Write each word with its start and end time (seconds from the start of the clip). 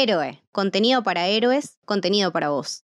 Héroe, 0.00 0.44
contenido 0.52 1.02
para 1.02 1.26
héroes, 1.26 1.76
contenido 1.84 2.30
para 2.30 2.50
vos. 2.50 2.84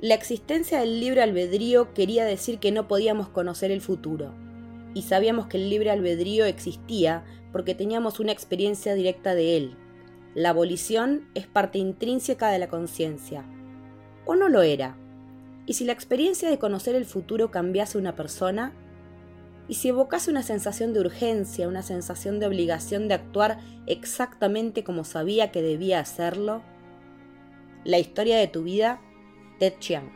La 0.00 0.14
existencia 0.14 0.80
del 0.80 1.00
libre 1.00 1.20
albedrío 1.20 1.92
quería 1.92 2.24
decir 2.24 2.60
que 2.60 2.72
no 2.72 2.88
podíamos 2.88 3.28
conocer 3.28 3.72
el 3.72 3.82
futuro, 3.82 4.32
y 4.94 5.02
sabíamos 5.02 5.48
que 5.48 5.58
el 5.58 5.68
libre 5.68 5.90
albedrío 5.90 6.46
existía 6.46 7.26
porque 7.52 7.74
teníamos 7.74 8.20
una 8.20 8.32
experiencia 8.32 8.94
directa 8.94 9.34
de 9.34 9.58
él. 9.58 9.76
La 10.34 10.48
abolición 10.48 11.28
es 11.34 11.46
parte 11.46 11.76
intrínseca 11.76 12.48
de 12.48 12.58
la 12.58 12.68
conciencia. 12.68 13.44
¿O 14.24 14.34
no 14.34 14.48
lo 14.48 14.62
era? 14.62 14.96
¿Y 15.68 15.74
si 15.74 15.84
la 15.84 15.92
experiencia 15.92 16.48
de 16.48 16.58
conocer 16.58 16.94
el 16.94 17.04
futuro 17.04 17.50
cambiase 17.50 17.98
una 17.98 18.16
persona? 18.16 18.72
¿Y 19.68 19.74
si 19.74 19.88
evocase 19.88 20.30
una 20.30 20.42
sensación 20.42 20.94
de 20.94 21.00
urgencia, 21.00 21.68
una 21.68 21.82
sensación 21.82 22.40
de 22.40 22.46
obligación 22.46 23.06
de 23.06 23.12
actuar 23.12 23.58
exactamente 23.86 24.82
como 24.82 25.04
sabía 25.04 25.52
que 25.52 25.60
debía 25.60 26.00
hacerlo? 26.00 26.62
La 27.84 27.98
historia 27.98 28.38
de 28.38 28.46
tu 28.46 28.62
vida 28.62 29.02
Ted 29.58 29.74
Chiang. 29.78 30.10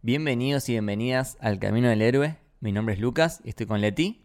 Bienvenidos 0.00 0.66
y 0.70 0.72
bienvenidas 0.72 1.36
al 1.40 1.58
Camino 1.58 1.90
del 1.90 2.00
Héroe. 2.00 2.38
Mi 2.60 2.72
nombre 2.72 2.94
es 2.94 3.00
Lucas 3.02 3.42
y 3.44 3.50
estoy 3.50 3.66
con 3.66 3.82
Leti. 3.82 4.22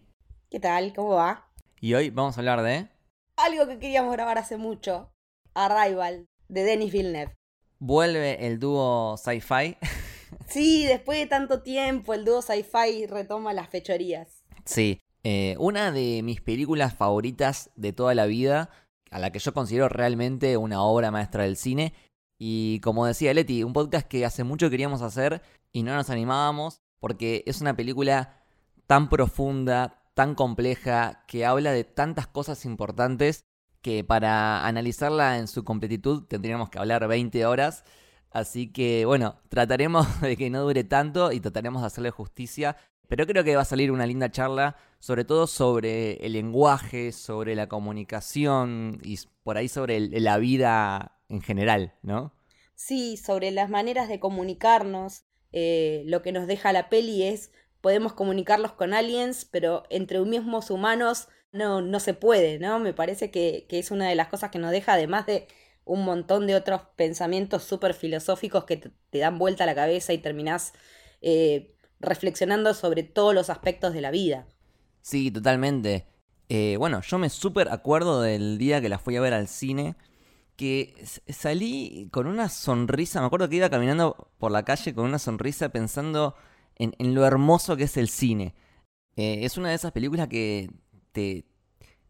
¿Qué 0.49 0.62
tal? 0.62 0.93
¿Cómo 0.93 1.15
va? 1.15 1.50
Y 1.84 1.95
hoy 1.95 2.12
vamos 2.12 2.38
a 2.38 2.41
hablar 2.41 2.62
de... 2.62 2.90
Algo 3.38 3.67
que 3.67 3.80
queríamos 3.80 4.13
grabar 4.13 4.38
hace 4.38 4.55
mucho. 4.55 5.12
Arrival, 5.55 6.27
de 6.48 6.63
Denis 6.63 6.94
Villeneuve. 6.94 7.35
Vuelve 7.79 8.46
el 8.46 8.60
dúo 8.60 9.18
sci-fi. 9.18 9.77
sí, 10.48 10.85
después 10.85 11.18
de 11.18 11.26
tanto 11.26 11.63
tiempo 11.63 12.13
el 12.13 12.23
dúo 12.23 12.43
sci-fi 12.43 13.07
retoma 13.07 13.51
las 13.54 13.68
fechorías. 13.68 14.43
Sí, 14.63 15.01
eh, 15.23 15.55
una 15.57 15.91
de 15.91 16.21
mis 16.21 16.40
películas 16.40 16.93
favoritas 16.93 17.71
de 17.76 17.93
toda 17.93 18.13
la 18.13 18.27
vida, 18.27 18.70
a 19.10 19.18
la 19.18 19.32
que 19.32 19.40
yo 19.40 19.51
considero 19.51 19.90
realmente 19.90 20.57
una 20.57 20.84
obra 20.84 21.10
maestra 21.10 21.45
del 21.45 21.57
cine. 21.57 21.95
Y 22.38 22.79
como 22.82 23.07
decía 23.07 23.34
Leti, 23.34 23.63
un 23.63 23.73
podcast 23.73 24.07
que 24.07 24.23
hace 24.23 24.43
mucho 24.43 24.70
queríamos 24.70 25.01
hacer 25.01 25.41
y 25.71 25.82
no 25.82 25.95
nos 25.95 26.12
animábamos 26.12 26.84
porque 26.99 27.43
es 27.48 27.60
una 27.60 27.76
película 27.76 28.38
tan 28.85 29.10
profunda, 29.10 30.01
tan 30.13 30.35
compleja, 30.35 31.23
que 31.27 31.45
habla 31.45 31.71
de 31.71 31.84
tantas 31.84 32.27
cosas 32.27 32.65
importantes 32.65 33.45
que 33.81 34.04
para 34.04 34.65
analizarla 34.65 35.37
en 35.40 35.48
su 35.48 35.63
completitud 35.63 36.26
tendríamos 36.27 36.70
que 36.70 36.79
hablar 36.79 37.07
20 37.07 37.45
horas. 37.45 37.84
Así 38.29 38.71
que 38.71 39.05
bueno, 39.05 39.39
trataremos 39.49 40.07
de 40.21 40.37
que 40.37 40.49
no 40.49 40.62
dure 40.62 40.84
tanto 40.84 41.32
y 41.32 41.39
trataremos 41.39 41.82
de 41.82 41.87
hacerle 41.87 42.12
justicia 42.12 42.77
pero 43.12 43.27
creo 43.27 43.43
que 43.43 43.57
va 43.57 43.63
a 43.63 43.65
salir 43.65 43.91
una 43.91 44.05
linda 44.05 44.32
charla, 44.32 44.77
sobre 44.99 45.26
todo 45.26 45.45
sobre 45.45 46.13
el 46.26 46.32
lenguaje, 46.32 47.12
sobre 47.12 47.55
la 47.55 47.67
comunicación 47.67 49.01
y 49.04 49.20
por 49.43 49.57
ahí 49.57 49.67
sobre 49.67 49.99
la 49.99 50.37
vida 50.37 51.20
en 51.27 51.41
general, 51.41 51.93
¿no? 52.04 52.34
Sí, 52.73 53.17
sobre 53.17 53.51
las 53.51 53.70
maneras 53.70 54.07
de 54.07 54.21
comunicarnos. 54.21 55.26
Eh, 55.51 56.04
lo 56.05 56.21
que 56.21 56.32
nos 56.32 56.48
deja 56.48 56.71
la 56.71 56.87
peli 56.87 57.23
es, 57.23 57.51
podemos 57.82 58.13
comunicarlos 58.13 58.74
con 58.74 58.93
aliens, 58.93 59.46
pero 59.46 59.84
entre 59.90 60.20
mismos 60.21 60.70
humanos 60.70 61.27
no, 61.51 61.82
no 61.82 61.99
se 61.99 62.13
puede, 62.13 62.60
¿no? 62.60 62.79
Me 62.79 62.93
parece 62.93 63.32
que, 63.32 63.65
es 63.70 63.91
una 63.91 64.07
de 64.07 64.16
las 64.16 64.28
cosas 64.28 64.51
que 64.51 64.59
nos 64.59 64.72
deja, 64.72 64.94
además 64.94 65.25
de 65.25 65.47
un 65.84 66.06
montón 66.06 66.47
de 66.47 66.56
otros 66.56 66.81
pensamientos 66.96 67.63
súper 67.63 67.94
filosóficos 67.94 68.66
que 68.66 68.78
te, 68.78 69.19
dan 69.19 69.38
vuelta 69.38 69.63
a 69.63 69.68
la 69.68 69.75
cabeza 69.75 70.13
y 70.13 70.19
terminás 70.19 70.73
eh, 71.22 71.75
reflexionando 72.00 72.73
sobre 72.73 73.03
todos 73.03 73.33
los 73.33 73.50
aspectos 73.50 73.94
de 73.94 74.01
la 74.01 74.11
vida. 74.11 74.47
Sí, 75.01 75.31
totalmente. 75.31 76.05
Eh, 76.50 76.75
bueno, 76.78 77.01
yo 77.01 77.17
me 77.17 77.29
súper 77.29 77.69
acuerdo 77.69 78.22
del 78.22 78.57
día 78.57 78.81
que 78.81 78.89
la 78.89 79.00
fui 79.00 79.16
a 79.16 79.22
ver 79.22 79.34
al 79.34 79.47
cine, 79.47 79.95
que 80.55 80.94
salí 81.28 82.09
con 82.11 82.28
una 82.28 82.50
sonrisa, 82.50 83.19
me 83.19 83.25
acuerdo 83.25 83.50
que 83.50 83.55
iba 83.55 83.69
caminando 83.69 84.29
por 84.38 84.51
la 84.51 84.63
calle 84.63 84.94
con 84.94 85.05
una 85.05 85.17
sonrisa 85.17 85.69
pensando 85.69 86.35
en, 86.81 87.15
lo 87.15 87.25
hermoso 87.25 87.77
que 87.77 87.83
es 87.83 87.97
el 87.97 88.09
cine. 88.09 88.55
Eh, 89.15 89.39
es 89.45 89.57
una 89.57 89.69
de 89.69 89.75
esas 89.75 89.91
películas 89.91 90.27
que 90.27 90.69
te, 91.11 91.45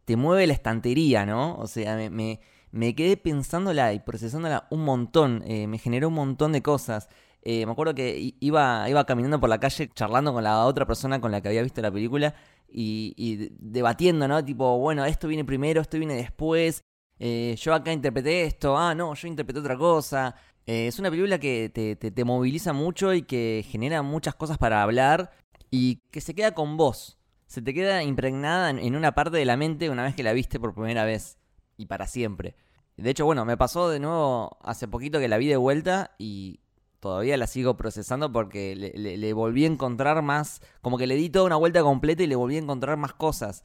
te 0.06 0.16
mueve 0.16 0.48
la 0.48 0.54
estantería, 0.54 1.26
¿no? 1.26 1.58
O 1.58 1.68
sea, 1.68 1.96
me, 2.10 2.40
me, 2.72 2.96
quedé 2.96 3.18
pensándola 3.18 3.94
y 3.94 4.00
procesándola 4.00 4.68
un 4.70 4.86
montón, 4.86 5.44
eh, 5.46 5.68
me 5.68 5.78
generó 5.78 6.08
un 6.08 6.16
montón 6.16 6.52
de 6.54 6.62
cosas. 6.62 7.10
Eh, 7.44 7.66
me 7.66 7.72
acuerdo 7.72 7.96
que 7.96 8.36
iba, 8.40 8.88
iba 8.88 9.06
caminando 9.06 9.40
por 9.40 9.50
la 9.50 9.60
calle 9.60 9.90
charlando 9.94 10.32
con 10.32 10.44
la 10.44 10.66
otra 10.66 10.86
persona 10.86 11.20
con 11.20 11.32
la 11.32 11.42
que 11.42 11.48
había 11.50 11.64
visto 11.64 11.82
la 11.82 11.92
película 11.92 12.36
y, 12.70 13.50
debatiendo, 13.60 14.28
¿no? 14.28 14.46
Tipo, 14.46 14.78
bueno, 14.78 15.04
esto 15.06 15.28
viene 15.28 15.44
primero, 15.44 15.82
esto 15.82 15.98
viene 15.98 16.16
después. 16.16 16.84
Yo 17.20 17.74
acá 17.74 17.92
interpreté 17.94 18.44
esto, 18.46 18.78
ah, 18.78 18.96
no, 18.96 19.14
yo 19.14 19.28
interpreté 19.28 19.60
otra 19.60 19.78
cosa. 19.78 20.36
Eh, 20.68 20.88
es 20.88 21.00
una 21.00 21.10
película 21.10 21.40
que 21.40 21.70
te, 21.74 21.96
te, 21.96 22.24
moviliza 22.24 22.74
mucho 22.74 23.14
y 23.14 23.24
que 23.24 23.66
genera 23.68 24.02
muchas 24.04 24.36
cosas 24.36 24.58
para 24.58 24.84
hablar 24.84 25.32
y 25.70 25.98
que 26.12 26.22
se 26.22 26.36
queda 26.36 26.54
con 26.54 26.78
vos. 26.78 27.18
Se 27.48 27.62
te 27.62 27.74
queda 27.74 28.04
impregnada 28.04 28.70
en 28.70 28.96
una 28.96 29.14
parte 29.14 29.38
de 29.38 29.46
la 29.46 29.58
mente 29.58 29.90
una 29.90 30.04
vez 30.04 30.16
que 30.16 30.24
la 30.24 30.34
viste 30.34 30.60
por 30.60 30.74
primera 30.74 31.04
vez 31.04 31.38
y 31.78 31.88
para 31.88 32.08
siempre. 32.08 32.56
De 32.98 33.10
hecho, 33.10 33.26
bueno, 33.26 33.46
me 33.46 33.58
pasó 33.58 33.90
de 33.90 34.00
nuevo 34.00 34.58
hace 34.62 34.88
poquito 34.88 35.20
que 35.20 35.28
la 35.28 35.38
vi 35.38 35.48
de 35.48 35.58
vuelta 35.58 36.16
y 36.20 36.60
todavía 37.00 37.36
la 37.36 37.48
sigo 37.48 37.76
procesando 37.76 38.32
porque 38.32 38.76
le, 38.76 39.34
volví 39.34 39.66
a 39.66 39.68
encontrar 39.68 40.22
más, 40.22 40.62
como 40.82 40.98
que 40.98 41.08
le 41.08 41.16
di 41.16 41.30
toda 41.30 41.46
una 41.46 41.56
vuelta 41.56 41.82
completa 41.82 42.24
y 42.24 42.28
le 42.28 42.36
volví 42.36 42.56
a 42.56 42.60
encontrar 42.60 42.98
más 42.98 43.14
cosas. 43.14 43.64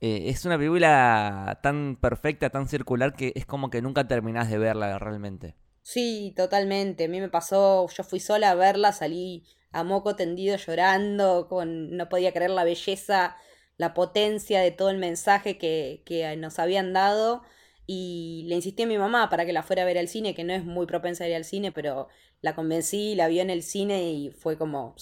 Eh, 0.00 0.30
es 0.30 0.46
una 0.46 0.56
película 0.56 1.60
tan 1.62 1.98
perfecta, 2.00 2.48
tan 2.50 2.68
circular, 2.68 3.14
que 3.14 3.32
es 3.36 3.44
como 3.44 3.68
que 3.68 3.82
nunca 3.82 4.08
terminás 4.08 4.50
de 4.50 4.58
verla 4.58 4.98
realmente. 4.98 5.56
Sí, 5.82 6.32
totalmente. 6.36 7.04
A 7.04 7.08
mí 7.08 7.20
me 7.20 7.28
pasó, 7.28 7.88
yo 7.88 8.04
fui 8.04 8.20
sola 8.20 8.50
a 8.50 8.54
verla, 8.54 8.92
salí 8.92 9.44
a 9.72 9.84
moco 9.84 10.16
tendido 10.16 10.56
llorando, 10.56 11.48
con, 11.48 11.96
no 11.96 12.08
podía 12.08 12.32
creer 12.32 12.50
la 12.50 12.64
belleza, 12.64 13.36
la 13.76 13.94
potencia 13.94 14.60
de 14.60 14.70
todo 14.72 14.90
el 14.90 14.98
mensaje 14.98 15.58
que, 15.58 16.02
que 16.04 16.36
nos 16.36 16.58
habían 16.58 16.92
dado 16.92 17.42
y 17.86 18.44
le 18.48 18.56
insistí 18.56 18.82
a 18.84 18.86
mi 18.86 18.98
mamá 18.98 19.30
para 19.30 19.46
que 19.46 19.52
la 19.52 19.62
fuera 19.62 19.82
a 19.82 19.86
ver 19.86 19.98
al 19.98 20.08
cine, 20.08 20.34
que 20.34 20.44
no 20.44 20.52
es 20.52 20.64
muy 20.64 20.86
propensa 20.86 21.24
a 21.24 21.28
ir 21.28 21.34
al 21.34 21.44
cine, 21.44 21.72
pero 21.72 22.08
la 22.40 22.54
convencí, 22.54 23.14
la 23.14 23.28
vio 23.28 23.42
en 23.42 23.50
el 23.50 23.62
cine 23.62 24.12
y 24.12 24.30
fue 24.30 24.56
como, 24.58 24.94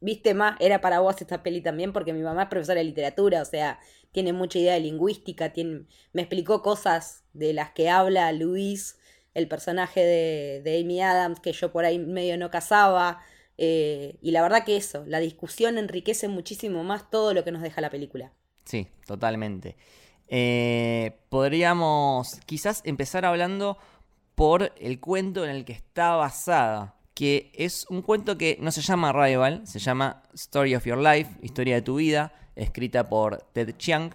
viste 0.00 0.34
más, 0.34 0.56
era 0.60 0.80
para 0.80 1.00
vos 1.00 1.20
esta 1.20 1.42
peli 1.42 1.60
también, 1.60 1.92
porque 1.92 2.12
mi 2.12 2.22
mamá 2.22 2.44
es 2.44 2.48
profesora 2.48 2.78
de 2.78 2.84
literatura, 2.84 3.42
o 3.42 3.44
sea, 3.44 3.80
tiene 4.12 4.32
mucha 4.32 4.58
idea 4.58 4.74
de 4.74 4.80
lingüística, 4.80 5.52
tiene, 5.52 5.86
me 6.12 6.22
explicó 6.22 6.62
cosas 6.62 7.24
de 7.32 7.52
las 7.52 7.72
que 7.72 7.88
habla 7.90 8.30
Luis, 8.32 8.98
el 9.34 9.48
personaje 9.48 10.00
de, 10.00 10.62
de 10.62 10.80
Amy 10.80 11.00
Adams, 11.00 11.40
que 11.40 11.52
yo 11.52 11.72
por 11.72 11.84
ahí 11.84 11.98
medio 11.98 12.38
no 12.38 12.50
casaba. 12.50 13.20
Eh, 13.58 14.16
y 14.22 14.30
la 14.30 14.42
verdad 14.42 14.64
que 14.64 14.76
eso, 14.76 15.04
la 15.06 15.20
discusión 15.20 15.78
enriquece 15.78 16.28
muchísimo 16.28 16.82
más 16.82 17.10
todo 17.10 17.34
lo 17.34 17.44
que 17.44 17.52
nos 17.52 17.62
deja 17.62 17.80
la 17.80 17.90
película. 17.90 18.32
Sí, 18.64 18.88
totalmente. 19.06 19.76
Eh, 20.28 21.18
podríamos 21.28 22.40
quizás 22.46 22.80
empezar 22.84 23.24
hablando 23.24 23.78
por 24.34 24.72
el 24.80 25.00
cuento 25.00 25.44
en 25.44 25.50
el 25.50 25.64
que 25.64 25.72
está 25.72 26.16
basada, 26.16 26.96
que 27.14 27.52
es 27.54 27.86
un 27.88 28.02
cuento 28.02 28.36
que 28.36 28.58
no 28.60 28.72
se 28.72 28.80
llama 28.80 29.12
Rival, 29.12 29.66
se 29.66 29.78
llama 29.78 30.22
Story 30.34 30.74
of 30.74 30.84
Your 30.86 30.98
Life, 30.98 31.30
Historia 31.42 31.76
de 31.76 31.82
tu 31.82 31.96
vida, 31.96 32.32
escrita 32.56 33.08
por 33.08 33.42
Ted 33.52 33.76
Chiang, 33.76 34.14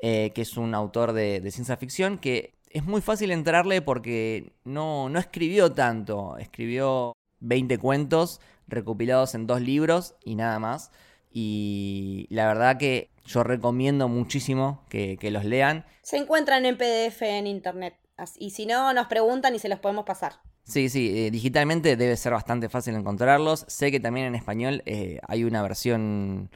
eh, 0.00 0.32
que 0.34 0.42
es 0.42 0.56
un 0.56 0.74
autor 0.74 1.12
de, 1.12 1.48
ciencia 1.52 1.76
ficción, 1.76 2.18
que 2.18 2.54
es 2.72 2.84
muy 2.84 3.00
fácil 3.00 3.30
entrarle 3.30 3.82
porque 3.82 4.52
no, 4.64 5.08
no 5.08 5.18
escribió 5.18 5.72
tanto, 5.72 6.36
escribió 6.38 7.12
20 7.40 7.78
cuentos 7.78 8.40
recopilados 8.66 9.34
en 9.34 9.46
dos 9.46 9.60
libros 9.60 10.14
y 10.24 10.34
nada 10.34 10.58
más. 10.58 10.90
Y 11.30 12.26
la 12.30 12.46
verdad 12.46 12.78
que 12.78 13.10
yo 13.24 13.42
recomiendo 13.42 14.08
muchísimo 14.08 14.84
que, 14.88 15.18
los 15.30 15.44
lean. 15.44 15.84
Se 16.02 16.16
encuentran 16.16 16.66
en 16.66 16.76
PDF 16.76 17.22
en 17.22 17.46
internet. 17.46 17.94
Y 18.36 18.50
si 18.50 18.66
no, 18.66 18.92
nos 18.92 19.06
preguntan 19.06 19.54
y 19.54 19.58
se 19.58 19.68
los 19.68 19.78
podemos 19.78 20.04
pasar. 20.04 20.34
Sí, 20.64 20.88
sí, 20.88 21.26
eh, 21.26 21.30
digitalmente 21.30 21.96
debe 21.96 22.16
ser 22.16 22.32
bastante 22.32 22.68
fácil 22.68 22.94
encontrarlos. 22.94 23.64
Sé 23.68 23.90
que 23.90 23.98
también 23.98 24.26
en 24.26 24.34
español 24.34 24.82
eh, 24.86 25.18
hay 25.26 25.44
una 25.44 25.62
versión 25.62 26.50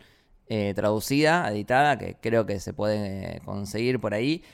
eh, 0.49 0.75
traducida, 0.77 1.49
editada, 1.51 1.99
que 1.99 2.17
creo 2.21 2.47
que 2.47 2.61
se 2.61 2.73
puede 2.73 3.41
conseguir 3.45 3.99
por 3.99 4.15
ahí. 4.15 4.45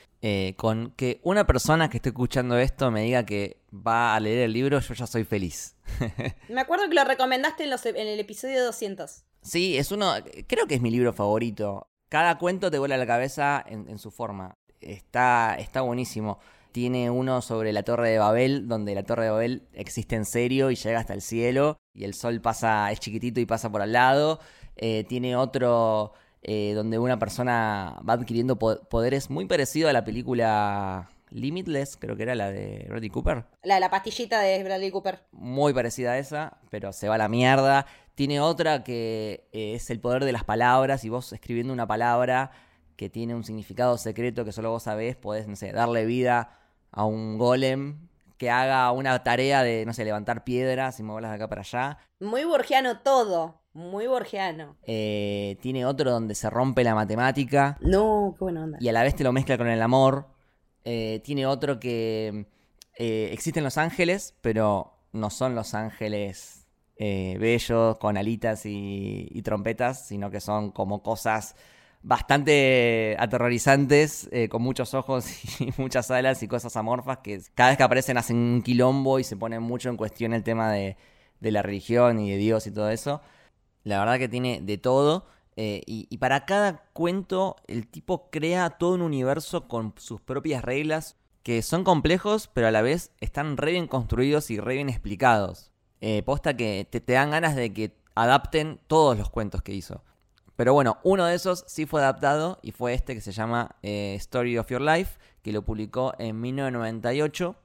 Con 0.55 0.91
que 0.91 1.19
una 1.23 1.45
persona 1.45 1.89
que 1.89 1.97
esté 1.97 2.09
escuchando 2.09 2.57
esto 2.57 2.91
me 2.91 3.01
diga 3.03 3.25
que 3.25 3.57
va 3.73 4.15
a 4.15 4.19
leer 4.19 4.43
el 4.43 4.53
libro, 4.53 4.79
yo 4.79 4.93
ya 4.93 5.05
soy 5.05 5.25
feliz. 5.25 5.75
me 6.49 6.61
acuerdo 6.61 6.87
que 6.87 6.95
lo 6.95 7.03
recomendaste 7.03 7.65
en, 7.65 7.71
en 7.97 8.07
el 8.07 8.19
episodio 8.19 8.63
200. 8.63 9.25
Sí, 9.43 9.77
es 9.77 9.91
uno, 9.91 10.13
creo 10.47 10.67
que 10.67 10.75
es 10.75 10.81
mi 10.81 10.89
libro 10.89 11.11
favorito. 11.11 11.87
Cada 12.07 12.37
cuento 12.37 12.71
te 12.71 12.79
vuela 12.79 12.95
la 12.95 13.05
cabeza 13.05 13.63
en, 13.67 13.97
su 13.97 14.11
forma. 14.11 14.55
está, 14.79 15.55
está 15.59 15.81
buenísimo. 15.81 16.39
Tiene 16.71 17.09
uno 17.09 17.41
sobre 17.41 17.73
la 17.73 17.83
Torre 17.83 18.09
de 18.09 18.19
Babel, 18.19 18.67
donde 18.67 18.95
la 18.95 19.03
Torre 19.03 19.25
de 19.25 19.31
Babel 19.31 19.67
existe 19.73 20.15
en 20.15 20.25
serio 20.25 20.71
y 20.71 20.75
llega 20.75 20.99
hasta 20.99 21.13
el 21.13 21.21
cielo, 21.21 21.77
y 21.93 22.05
el 22.05 22.13
sol 22.13 22.39
pasa, 22.39 22.91
es 22.91 22.99
chiquitito 22.99 23.39
y 23.39 23.45
pasa 23.45 23.71
por 23.71 23.81
al 23.81 23.91
lado. 23.91 24.39
Eh, 24.75 25.03
tiene 25.09 25.35
otro 25.35 26.13
eh, 26.43 26.73
donde 26.75 26.99
una 26.99 27.17
persona 27.17 27.99
va 28.07 28.13
adquiriendo 28.13 28.57
poderes 28.59 29.29
muy 29.29 29.45
parecido 29.45 29.89
a 29.89 29.93
la 29.93 30.03
película 30.03 31.09
Limitless, 31.29 31.97
creo 31.97 32.15
que 32.15 32.23
era 32.23 32.35
la 32.35 32.51
de 32.51 32.85
Bradley 32.89 33.09
Cooper. 33.09 33.45
La 33.63 33.75
de 33.75 33.79
la 33.79 33.89
pastillita 33.89 34.41
de 34.41 34.63
Bradley 34.63 34.91
Cooper. 34.91 35.23
Muy 35.31 35.73
parecida 35.73 36.11
a 36.11 36.17
esa, 36.19 36.57
pero 36.69 36.93
se 36.93 37.07
va 37.07 37.15
a 37.15 37.17
la 37.17 37.29
mierda. 37.29 37.85
Tiene 38.15 38.39
otra 38.39 38.83
que 38.83 39.47
eh, 39.53 39.73
es 39.75 39.89
el 39.89 39.99
poder 39.99 40.25
de 40.25 40.31
las 40.31 40.43
palabras 40.43 41.03
y 41.05 41.09
vos 41.09 41.33
escribiendo 41.33 41.73
una 41.73 41.87
palabra 41.87 42.51
que 42.95 43.09
tiene 43.09 43.33
un 43.33 43.43
significado 43.43 43.97
secreto 43.97 44.45
que 44.45 44.51
solo 44.51 44.69
vos 44.69 44.83
sabés, 44.83 45.15
podés, 45.15 45.47
no 45.47 45.55
sé, 45.55 45.71
darle 45.71 46.05
vida 46.05 46.59
a 46.91 47.05
un 47.05 47.37
golem 47.37 48.07
que 48.37 48.51
haga 48.51 48.91
una 48.91 49.23
tarea 49.23 49.63
de, 49.63 49.85
no 49.85 49.93
sé, 49.93 50.03
levantar 50.03 50.43
piedras 50.43 50.99
y 50.99 51.03
moverlas 51.03 51.31
de 51.31 51.35
acá 51.35 51.47
para 51.47 51.61
allá. 51.61 51.97
Muy 52.19 52.43
borgiano 52.43 52.99
todo, 52.99 53.62
muy 53.73 54.07
borgiano. 54.07 54.77
Eh, 54.83 55.57
tiene 55.61 55.85
otro 55.85 56.11
donde 56.11 56.35
se 56.35 56.49
rompe 56.49 56.83
la 56.83 56.95
matemática. 56.95 57.77
No, 57.81 58.35
qué 58.37 58.43
buena 58.43 58.63
onda. 58.63 58.77
Y 58.79 58.87
a 58.87 58.91
la 58.91 59.03
vez 59.03 59.15
te 59.15 59.23
lo 59.23 59.33
mezcla 59.33 59.57
con 59.57 59.67
el 59.67 59.81
amor. 59.81 60.27
Eh, 60.85 61.21
tiene 61.23 61.45
otro 61.45 61.79
que 61.79 62.45
eh, 62.97 63.29
existen 63.31 63.63
los 63.63 63.77
ángeles, 63.77 64.35
pero 64.41 64.93
no 65.11 65.29
son 65.29 65.55
los 65.55 65.73
ángeles 65.73 66.59
bellos 66.95 67.97
con 67.97 68.15
alitas 68.15 68.61
y, 68.65 69.41
trompetas, 69.43 70.07
sino 70.07 70.31
que 70.31 70.39
son 70.39 70.71
como 70.71 71.03
cosas 71.03 71.57
bastante 72.01 73.17
aterrorizantes, 73.19 74.29
con 74.49 74.61
muchos 74.61 74.93
ojos 74.93 75.25
y 75.59 75.73
muchas 75.77 76.09
alas 76.11 76.41
y 76.43 76.47
cosas 76.47 76.77
amorfas 76.77 77.17
que 77.17 77.41
cada 77.55 77.71
vez 77.71 77.77
que 77.77 77.83
aparecen 77.83 78.17
hacen 78.17 78.37
un 78.37 78.61
quilombo 78.61 79.19
y 79.19 79.25
se 79.25 79.35
ponen 79.35 79.61
mucho 79.61 79.89
en 79.89 79.97
cuestión 79.97 80.33
el 80.33 80.43
tema 80.43 80.71
de, 80.71 80.95
de 81.41 81.51
la 81.51 81.61
religión 81.61 82.21
y 82.21 82.31
de 82.31 82.37
Dios 82.37 82.67
y 82.67 82.71
todo 82.71 82.89
eso. 82.89 83.21
La 83.83 83.99
verdad 83.99 84.17
que 84.17 84.29
tiene 84.29 84.61
de 84.61 84.77
todo. 84.77 85.25
Eh, 85.55 85.83
y, 85.85 86.17
para 86.17 86.45
cada 86.45 86.85
cuento 86.93 87.57
el 87.67 87.87
tipo 87.87 88.31
crea 88.31 88.71
todo 88.71 88.95
un 88.95 89.03
universo 89.03 89.67
con 89.67 89.93
sus 89.97 90.19
propias 90.19 90.63
reglas 90.63 91.15
que 91.43 91.61
son 91.61 91.83
complejos 91.83 92.49
pero 92.51 92.65
a 92.65 92.71
la 92.71 92.81
vez 92.81 93.11
están 93.19 93.55
re 93.57 93.73
bien 93.73 93.85
construidos 93.85 94.49
y 94.49 94.59
re 94.59 94.75
bien 94.75 94.89
explicados. 94.89 95.71
Eh, 96.01 96.23
posta 96.23 96.57
que 96.57 96.87
te, 96.89 97.13
dan 97.13 97.29
ganas 97.29 97.55
de 97.55 97.71
que 97.71 97.95
adapten 98.15 98.79
todos 98.87 99.15
los 99.15 99.29
cuentos 99.29 99.61
que 99.61 99.73
hizo. 99.73 100.03
Pero 100.55 100.73
bueno, 100.73 100.97
uno 101.03 101.25
de 101.25 101.35
esos 101.35 101.63
sí 101.67 101.85
fue 101.85 102.01
adaptado 102.01 102.59
y 102.63 102.71
fue 102.71 102.93
este 102.93 103.13
que 103.13 103.21
se 103.21 103.31
llama 103.31 103.75
eh, 103.83 104.15
Story 104.17 104.57
of 104.57 104.69
Your 104.69 104.81
Life, 104.81 105.19
que 105.43 105.51
lo 105.51 105.63
publicó 105.63 106.13
en 106.17 106.41
1998. 106.41 107.55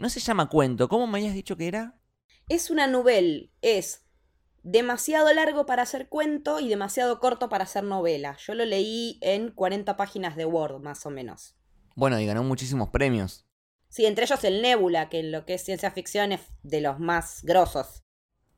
no 0.00 0.08
se 0.08 0.20
llama 0.20 0.48
cuento, 0.48 0.88
¿cómo 0.88 1.06
me 1.06 1.18
habías 1.18 1.34
dicho 1.34 1.56
que 1.56 1.68
era? 1.68 1.94
Es 2.48 2.70
una 2.70 2.88
novela, 2.88 3.46
es 3.62 4.09
demasiado 4.62 5.32
largo 5.32 5.66
para 5.66 5.82
hacer 5.82 6.08
cuento 6.08 6.60
y 6.60 6.68
demasiado 6.68 7.20
corto 7.20 7.48
para 7.48 7.64
hacer 7.64 7.84
novela. 7.84 8.36
Yo 8.38 8.54
lo 8.54 8.64
leí 8.64 9.18
en 9.20 9.50
40 9.50 9.96
páginas 9.96 10.36
de 10.36 10.44
Word, 10.44 10.80
más 10.80 11.06
o 11.06 11.10
menos. 11.10 11.56
Bueno, 11.96 12.18
y 12.20 12.26
ganó 12.26 12.42
muchísimos 12.44 12.88
premios. 12.90 13.46
Sí, 13.88 14.06
entre 14.06 14.24
ellos 14.24 14.44
el 14.44 14.62
Nebula, 14.62 15.08
que 15.08 15.20
en 15.20 15.32
lo 15.32 15.44
que 15.44 15.54
es 15.54 15.64
ciencia 15.64 15.90
ficción 15.90 16.32
es 16.32 16.40
de 16.62 16.80
los 16.80 17.00
más 17.00 17.42
grosos. 17.42 18.04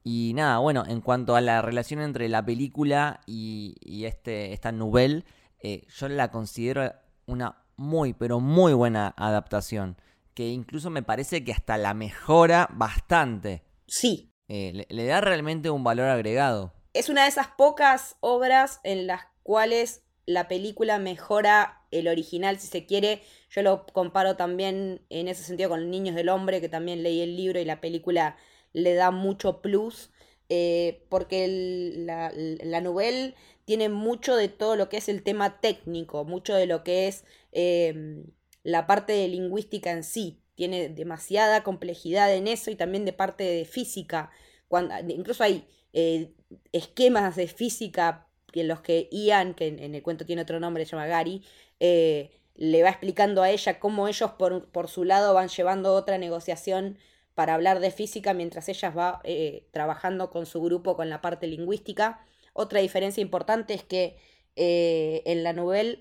Y 0.05 0.33
nada, 0.35 0.59
bueno, 0.59 0.85
en 0.87 1.01
cuanto 1.01 1.37
a 1.37 1.41
la 1.41 1.63
relación 1.63 2.01
entre 2.01 2.29
la 2.29 2.45
película 2.45 3.21
y, 3.27 4.05
este, 4.05 4.53
esta 4.53 4.73
novela, 4.73 5.25
eh, 5.61 5.87
yo 5.89 6.09
la 6.09 6.31
considero 6.31 6.93
una 7.27 7.65
muy, 7.77 8.13
pero 8.13 8.41
muy 8.41 8.75
buena 8.75 9.15
adaptación. 9.17 9.97
Que 10.35 10.49
incluso 10.49 10.91
me 10.91 11.03
parece 11.03 11.45
que 11.45 11.53
hasta 11.53 11.79
la 11.79 11.95
mejora 11.95 12.69
bastante. 12.73 13.63
Sí, 13.87 14.31
eh, 14.55 14.85
le, 14.87 15.07
da 15.07 15.23
realmente 15.23 15.71
un 15.71 15.83
valor 15.83 16.11
agregado. 16.11 16.75
Es 16.93 17.09
una 17.09 17.23
de 17.23 17.31
esas 17.31 17.49
pocas 17.49 18.17
obras 18.21 18.81
en 18.85 19.07
las 19.07 19.23
cuales 19.43 20.03
la 20.27 20.47
película 20.47 20.99
mejora 20.99 21.81
el 21.91 22.07
original, 22.07 22.61
si 22.61 22.67
se 22.67 22.85
quiere. 22.85 23.23
Yo 23.49 23.63
lo 23.63 23.87
comparo 23.87 24.37
también 24.37 25.07
en 25.09 25.29
ese 25.29 25.43
sentido 25.43 25.71
con 25.71 25.91
Niños 25.91 26.15
del 26.15 26.29
Hombre, 26.29 26.61
que 26.61 26.69
también 26.69 27.03
leí 27.03 27.23
el 27.23 27.35
libro 27.35 27.61
y 27.61 27.65
la 27.65 27.81
película 27.81 28.37
le 28.75 28.93
da 28.93 29.11
mucho 29.11 29.63
plus, 29.63 30.11
eh, 30.51 31.07
porque 31.09 31.49
la, 31.97 32.31
la 32.35 32.83
novela 32.83 33.33
tiene 33.65 33.89
mucho 33.89 34.37
de 34.37 34.49
todo 34.49 34.77
lo 34.77 34.91
que 34.91 34.99
es 34.99 35.09
el 35.09 35.23
tema 35.23 35.63
técnico, 35.63 36.27
mucho 36.27 36.55
de 36.55 36.67
lo 36.67 36.85
que 36.85 37.09
es 37.09 37.25
em, 37.53 38.27
la 38.65 38.87
parte 38.87 39.15
de 39.15 39.29
lingüística 39.29 39.93
en 39.93 40.05
sí 40.05 40.42
tiene 40.55 40.89
demasiada 40.89 41.63
complejidad 41.63 42.35
en 42.35 42.47
eso 42.47 42.71
y 42.71 42.77
también 42.77 43.05
de 43.05 43.13
parte 43.13 43.45
de 43.45 43.65
física. 43.65 44.31
Cuando, 44.69 44.95
incluso 45.09 45.45
hay 45.45 45.67
eh, 45.93 46.33
esquemas 46.73 47.37
de 47.37 47.49
física 47.49 48.29
en 48.53 48.69
los 48.69 48.81
que 48.81 49.09
Ian, 49.11 49.55
que 49.55 49.69
en, 49.69 49.95
el 49.95 50.03
cuento 50.03 50.27
tiene 50.27 50.43
otro 50.43 50.61
nombre, 50.61 50.85
se 50.85 50.93
llama 50.93 51.07
Gary, 51.07 51.43
eh, 51.81 52.31
le 52.55 52.83
va 52.83 52.91
explicando 52.91 53.43
a 53.43 53.51
ella 53.51 53.81
cómo 53.81 54.09
ellos 54.09 54.33
por, 54.33 54.71
por, 54.71 54.89
su 54.89 55.05
lado 55.05 55.33
van 55.35 55.49
llevando 55.49 55.95
otra 55.95 56.19
negociación 56.19 56.99
para 57.35 57.55
hablar 57.55 57.81
de 57.81 57.91
física 57.91 58.35
mientras 58.35 58.69
ella 58.69 58.91
va 58.91 59.21
eh, 59.25 59.69
trabajando 59.71 60.31
con 60.31 60.45
su 60.45 60.61
grupo 60.63 60.97
con 60.97 61.09
la 61.09 61.23
parte 61.23 61.47
lingüística. 61.47 62.27
Otra 62.53 62.81
diferencia 62.81 63.23
importante 63.23 63.73
es 63.73 63.85
que 63.85 64.19
en 64.55 65.43
la 65.43 65.55
novela 65.55 65.97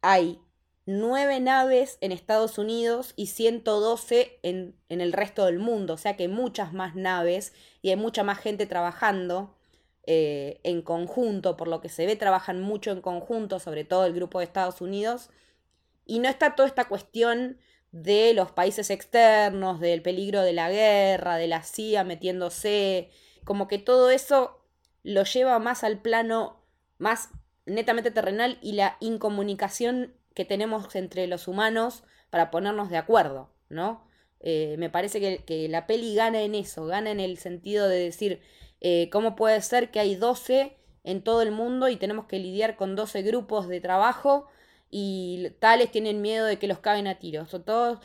hay 0.00 0.40
nueve 0.86 1.40
naves 1.40 1.98
en 2.00 2.12
Estados 2.12 2.58
Unidos 2.58 3.12
y 3.16 3.26
112 3.26 4.38
en, 4.42 4.76
en 4.88 5.00
el 5.00 5.12
resto 5.12 5.46
del 5.46 5.58
mundo, 5.58 5.94
o 5.94 5.98
sea 5.98 6.16
que 6.16 6.28
muchas 6.28 6.72
más 6.72 6.94
naves 6.96 7.52
y 7.82 7.90
hay 7.90 7.96
mucha 7.96 8.24
más 8.24 8.38
gente 8.38 8.66
trabajando 8.66 9.56
eh, 10.04 10.60
en 10.64 10.82
conjunto, 10.82 11.56
por 11.56 11.68
lo 11.68 11.80
que 11.80 11.88
se 11.88 12.06
ve, 12.06 12.16
trabajan 12.16 12.60
mucho 12.60 12.90
en 12.90 13.00
conjunto, 13.00 13.60
sobre 13.60 13.84
todo 13.84 14.06
el 14.06 14.14
grupo 14.14 14.38
de 14.38 14.46
Estados 14.46 14.80
Unidos, 14.80 15.30
y 16.06 16.18
no 16.18 16.28
está 16.28 16.56
toda 16.56 16.68
esta 16.68 16.88
cuestión 16.88 17.58
de 17.92 18.32
los 18.34 18.50
países 18.50 18.90
externos, 18.90 19.78
del 19.78 20.02
peligro 20.02 20.42
de 20.42 20.52
la 20.52 20.70
guerra, 20.70 21.36
de 21.36 21.48
la 21.48 21.62
CIA 21.62 22.02
metiéndose, 22.04 23.10
como 23.44 23.68
que 23.68 23.78
todo 23.78 24.10
eso 24.10 24.64
lo 25.02 25.24
lleva 25.24 25.58
más 25.58 25.84
al 25.84 26.00
plano 26.00 26.60
más 26.98 27.30
netamente 27.66 28.10
terrenal 28.10 28.58
y 28.62 28.72
la 28.72 28.96
incomunicación 29.00 30.14
que 30.34 30.44
tenemos 30.44 30.94
entre 30.94 31.26
los 31.26 31.48
humanos 31.48 32.04
para 32.30 32.50
ponernos 32.50 32.90
de 32.90 32.96
acuerdo, 32.96 33.50
¿no? 33.68 34.08
Eh, 34.40 34.76
me 34.78 34.88
parece 34.88 35.44
que, 35.44 35.68
la 35.68 35.86
peli 35.86 36.14
gana 36.14 36.40
en 36.42 36.54
eso, 36.54 36.86
gana 36.86 37.10
en 37.10 37.20
el 37.20 37.36
sentido 37.38 37.88
de 37.88 37.98
decir, 37.98 38.40
eh, 38.80 39.10
¿cómo 39.12 39.36
puede 39.36 39.60
ser 39.60 39.90
que 39.90 40.00
hay 40.00 40.14
12 40.14 40.76
en 41.04 41.22
todo 41.22 41.42
el 41.42 41.50
mundo 41.50 41.88
y 41.88 41.96
tenemos 41.96 42.26
que 42.26 42.38
lidiar 42.38 42.76
con 42.76 42.96
12 42.96 43.22
grupos 43.22 43.68
de 43.68 43.80
trabajo 43.80 44.46
y 44.90 45.50
tales 45.60 45.90
tienen 45.90 46.22
miedo 46.22 46.46
de 46.46 46.58
que 46.58 46.68
los 46.68 46.78
caben 46.78 47.06
a 47.06 47.18
tiros? 47.18 47.52
O 47.52 47.60
todos, 47.60 47.98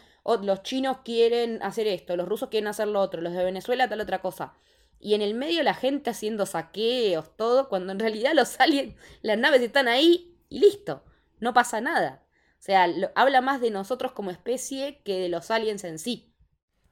los 0.44 0.64
chinos 0.64 0.98
quieren 1.06 1.62
hacer 1.64 1.88
esto, 1.88 2.18
los 2.18 2.28
rusos 2.28 2.50
quieren 2.50 2.68
hacer 2.68 2.88
lo 2.88 3.00
otro, 3.02 3.22
los 3.22 3.34
de 3.34 3.44
Venezuela 3.44 3.88
tal 3.88 4.02
otra 4.02 4.22
cosa. 4.22 4.54
Y 5.00 5.14
en 5.14 5.22
el 5.22 5.36
medio 5.36 5.64
la 5.64 5.74
gente 5.74 6.10
haciendo 6.10 6.46
saqueos, 6.46 7.36
todo, 7.38 7.70
cuando 7.70 7.94
en 7.94 8.00
realidad 8.00 8.34
los 8.34 8.60
aliens, 8.60 8.96
las 9.22 9.38
naves 9.38 9.62
están 9.62 9.88
ahí 9.88 10.36
y 10.50 10.60
listo 10.60 11.04
no 11.40 11.54
pasa 11.54 11.82
nada. 11.82 12.24
O 12.60 12.64
sea, 12.66 12.88
habla 13.16 13.42
más 13.42 13.62
de 13.62 13.70
nosotros 13.70 14.12
como 14.14 14.32
especie 14.32 15.02
que 15.04 15.20
de 15.20 15.30
los 15.30 15.52
aliens 15.52 15.84
en 15.84 16.00
sí. 16.00 16.34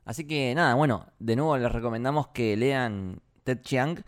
Así 0.06 0.28
que 0.28 0.54
nada, 0.54 0.76
bueno, 0.76 1.08
de 1.20 1.36
nuevo 1.36 1.58
les 1.58 1.72
recomendamos 1.72 2.28
que 2.28 2.58
lean 2.58 3.22
Ted 3.44 3.62
Chiang, 3.62 4.04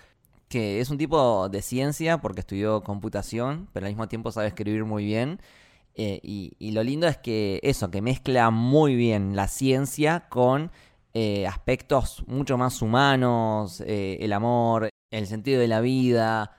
que 0.49 0.79
es 0.79 0.89
un 0.89 0.97
tipo 0.97 1.49
de 1.49 1.61
ciencia 1.61 2.19
porque 2.19 2.41
estudió 2.41 2.83
computación, 2.83 3.69
pero 3.73 3.85
al 3.85 3.91
mismo 3.91 4.07
tiempo 4.07 4.31
sabe 4.31 4.47
escribir 4.47 4.85
muy 4.85 5.05
bien. 5.05 5.39
Eh, 5.95 6.19
y, 6.23 6.71
lo 6.71 6.83
lindo 6.83 7.07
es 7.07 7.17
que 7.17 7.59
eso, 7.63 7.89
que 7.89 8.01
mezcla 8.01 8.49
muy 8.51 8.95
bien 8.95 9.35
la 9.35 9.47
ciencia 9.47 10.27
con 10.29 10.71
eh, 11.13 11.47
aspectos 11.47 12.23
mucho 12.27 12.57
más 12.57 12.81
humanos, 12.81 13.81
eh, 13.81 14.17
el 14.19 14.33
amor, 14.33 14.89
el 15.09 15.27
sentido 15.27 15.61
de 15.61 15.67
la 15.69 15.79
vida, 15.79 16.57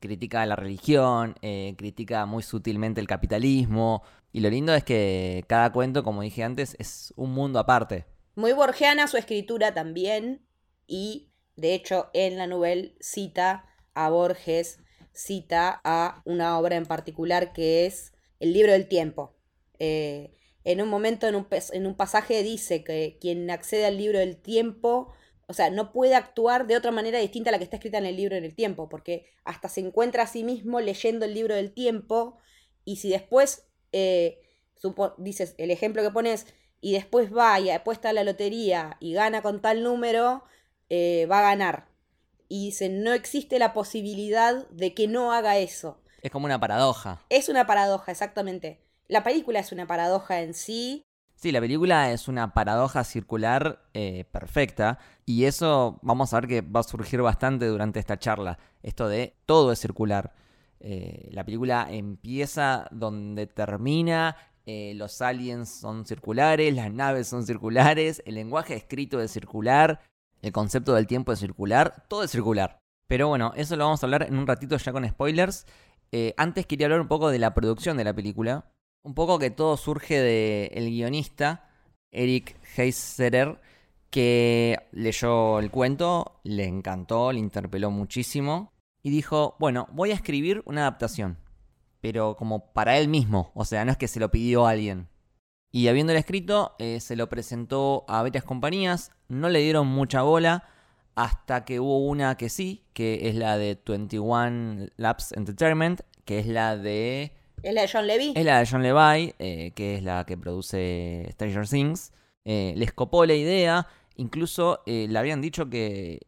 critica 0.00 0.44
la 0.46 0.56
religión, 0.56 1.36
eh, 1.42 1.74
critica 1.76 2.26
muy 2.26 2.42
sutilmente 2.42 3.00
el 3.00 3.06
capitalismo. 3.06 4.02
Y 4.32 4.40
lo 4.40 4.50
lindo 4.50 4.74
es 4.74 4.84
que 4.84 5.44
cada 5.46 5.72
cuento, 5.72 6.02
como 6.02 6.22
dije 6.22 6.44
antes, 6.44 6.76
es 6.78 7.12
un 7.16 7.32
mundo 7.32 7.58
aparte. 7.58 8.06
Muy 8.34 8.52
borgiana 8.52 9.08
su 9.08 9.16
escritura 9.16 9.74
también. 9.74 10.46
Y 10.86 11.30
de 11.56 11.74
hecho, 11.74 12.10
en 12.12 12.36
la 12.36 12.46
novela 12.46 12.88
cita 13.00 13.64
a 13.94 14.10
Borges, 14.10 14.78
cita 15.12 15.80
a 15.82 16.22
una 16.24 16.58
obra 16.58 16.76
en 16.76 16.86
particular 16.86 17.52
que 17.52 17.86
es 17.86 18.12
El 18.38 18.52
libro 18.52 18.72
del 18.72 18.86
tiempo. 18.86 19.34
Eh, 19.80 20.34
en 20.62 20.80
un 20.80 20.88
momento, 20.88 21.26
en 21.26 21.34
un, 21.34 21.48
en 21.72 21.86
un 21.86 21.96
pasaje, 21.96 22.42
dice 22.42 22.84
que 22.84 23.18
quien 23.20 23.50
accede 23.50 23.86
al 23.86 23.96
libro 23.96 24.18
del 24.18 24.36
tiempo 24.36 25.12
o 25.48 25.54
sea, 25.54 25.70
no 25.70 25.92
puede 25.92 26.14
actuar 26.14 26.66
de 26.66 26.76
otra 26.76 26.92
manera 26.92 27.18
distinta 27.18 27.50
a 27.50 27.52
la 27.52 27.58
que 27.58 27.64
está 27.64 27.76
escrita 27.76 27.98
en 27.98 28.06
el 28.06 28.16
libro 28.16 28.36
en 28.36 28.44
el 28.44 28.54
tiempo, 28.54 28.88
porque 28.88 29.26
hasta 29.44 29.68
se 29.68 29.80
encuentra 29.80 30.24
a 30.24 30.26
sí 30.26 30.44
mismo 30.44 30.80
leyendo 30.80 31.24
el 31.24 31.34
libro 31.34 31.54
del 31.54 31.72
tiempo 31.72 32.38
y 32.84 32.96
si 32.96 33.10
después 33.10 33.66
eh, 33.92 34.40
dices, 35.16 35.54
el 35.58 35.70
ejemplo 35.70 36.02
que 36.02 36.10
pones, 36.10 36.46
y 36.80 36.92
después 36.92 37.34
va 37.34 37.58
y 37.58 37.70
apuesta 37.70 38.10
a 38.10 38.12
la 38.12 38.24
lotería 38.24 38.96
y 39.00 39.12
gana 39.12 39.42
con 39.42 39.60
tal 39.60 39.82
número, 39.82 40.44
eh, 40.88 41.26
va 41.26 41.40
a 41.40 41.50
ganar. 41.50 41.88
Y 42.48 42.66
dice, 42.66 42.88
no 42.88 43.12
existe 43.12 43.58
la 43.58 43.72
posibilidad 43.72 44.68
de 44.68 44.94
que 44.94 45.08
no 45.08 45.32
haga 45.32 45.58
eso. 45.58 46.00
Es 46.22 46.30
como 46.30 46.46
una 46.46 46.60
paradoja. 46.60 47.20
Es 47.28 47.48
una 47.48 47.66
paradoja, 47.66 48.12
exactamente. 48.12 48.80
La 49.06 49.22
película 49.22 49.58
es 49.58 49.72
una 49.72 49.86
paradoja 49.86 50.40
en 50.40 50.54
sí. 50.54 51.04
Sí, 51.38 51.52
la 51.52 51.60
película 51.60 52.10
es 52.10 52.26
una 52.26 52.52
paradoja 52.52 53.04
circular 53.04 53.84
eh, 53.94 54.24
perfecta 54.32 54.98
y 55.24 55.44
eso 55.44 56.00
vamos 56.02 56.34
a 56.34 56.40
ver 56.40 56.48
que 56.48 56.60
va 56.62 56.80
a 56.80 56.82
surgir 56.82 57.22
bastante 57.22 57.66
durante 57.66 58.00
esta 58.00 58.18
charla. 58.18 58.58
Esto 58.82 59.06
de 59.08 59.36
todo 59.46 59.70
es 59.70 59.78
circular. 59.78 60.34
Eh, 60.80 61.28
la 61.30 61.44
película 61.44 61.86
empieza 61.88 62.88
donde 62.90 63.46
termina, 63.46 64.36
eh, 64.66 64.94
los 64.96 65.22
aliens 65.22 65.68
son 65.68 66.06
circulares, 66.06 66.74
las 66.74 66.90
naves 66.92 67.28
son 67.28 67.46
circulares, 67.46 68.20
el 68.26 68.34
lenguaje 68.34 68.74
escrito 68.74 69.20
es 69.20 69.30
circular, 69.30 70.00
el 70.42 70.50
concepto 70.50 70.92
del 70.94 71.06
tiempo 71.06 71.30
es 71.30 71.38
circular, 71.38 72.04
todo 72.08 72.24
es 72.24 72.32
circular. 72.32 72.80
Pero 73.06 73.28
bueno, 73.28 73.52
eso 73.54 73.76
lo 73.76 73.84
vamos 73.84 74.02
a 74.02 74.06
hablar 74.06 74.24
en 74.24 74.36
un 74.36 74.46
ratito 74.48 74.76
ya 74.76 74.90
con 74.90 75.08
spoilers. 75.08 75.66
antes 76.36 76.66
quería 76.66 76.86
hablar 76.86 77.00
un 77.00 77.06
poco 77.06 77.30
de 77.30 77.38
la 77.38 77.54
producción 77.54 77.96
de 77.96 78.02
la 78.02 78.12
película 78.12 78.64
un 79.02 79.14
poco 79.14 79.38
que 79.38 79.50
todo 79.50 79.76
surge 79.76 80.20
del 80.20 80.70
el 80.72 80.90
guionista 80.90 81.68
Eric 82.10 82.56
Heiserer, 82.76 83.60
que 84.10 84.78
leyó 84.92 85.58
el 85.58 85.70
cuento, 85.70 86.40
le 86.44 86.66
encantó, 86.66 87.32
le 87.32 87.38
interpeló 87.38 87.90
muchísimo 87.90 88.72
y 89.02 89.10
dijo, 89.10 89.56
bueno, 89.58 89.88
voy 89.92 90.10
a 90.10 90.14
escribir 90.14 90.62
una 90.64 90.82
adaptación, 90.82 91.38
pero 92.00 92.36
como 92.36 92.72
para 92.72 92.98
él 92.98 93.08
mismo, 93.08 93.52
o 93.54 93.64
sea, 93.64 93.84
no 93.84 93.92
es 93.92 93.98
que 93.98 94.08
se 94.08 94.20
lo 94.20 94.30
pidió 94.30 94.66
a 94.66 94.70
alguien. 94.70 95.08
Y 95.70 95.88
habiéndolo 95.88 96.18
escrito, 96.18 96.74
eh, 96.78 96.98
se 97.00 97.14
lo 97.14 97.28
presentó 97.28 98.04
a 98.08 98.22
varias 98.22 98.44
compañías, 98.44 99.12
no 99.28 99.50
le 99.50 99.60
dieron 99.60 99.86
mucha 99.86 100.22
bola, 100.22 100.64
hasta 101.14 101.64
que 101.64 101.80
hubo 101.80 102.06
una 102.06 102.36
que 102.36 102.48
sí, 102.48 102.86
que 102.94 103.28
es 103.28 103.34
la 103.34 103.58
de 103.58 103.78
21 103.84 104.86
Labs 104.96 105.32
Entertainment, 105.32 106.00
que 106.24 106.38
es 106.38 106.46
la 106.46 106.76
de 106.76 107.32
¿Es 107.62 107.74
la 107.74 107.82
de 107.82 107.90
John 107.92 108.06
Levy? 108.06 108.32
Es 108.36 108.44
la 108.44 108.60
de 108.60 108.66
John 108.66 108.82
Levy, 108.82 109.34
eh, 109.38 109.72
que 109.74 109.96
es 109.96 110.02
la 110.02 110.24
que 110.24 110.36
produce 110.36 111.28
Stranger 111.32 111.68
Things. 111.68 112.12
Eh, 112.44 112.72
les 112.76 112.92
copó 112.92 113.26
la 113.26 113.34
idea, 113.34 113.86
incluso 114.16 114.82
eh, 114.86 115.06
le 115.08 115.18
habían 115.18 115.40
dicho 115.40 115.68
que 115.68 116.20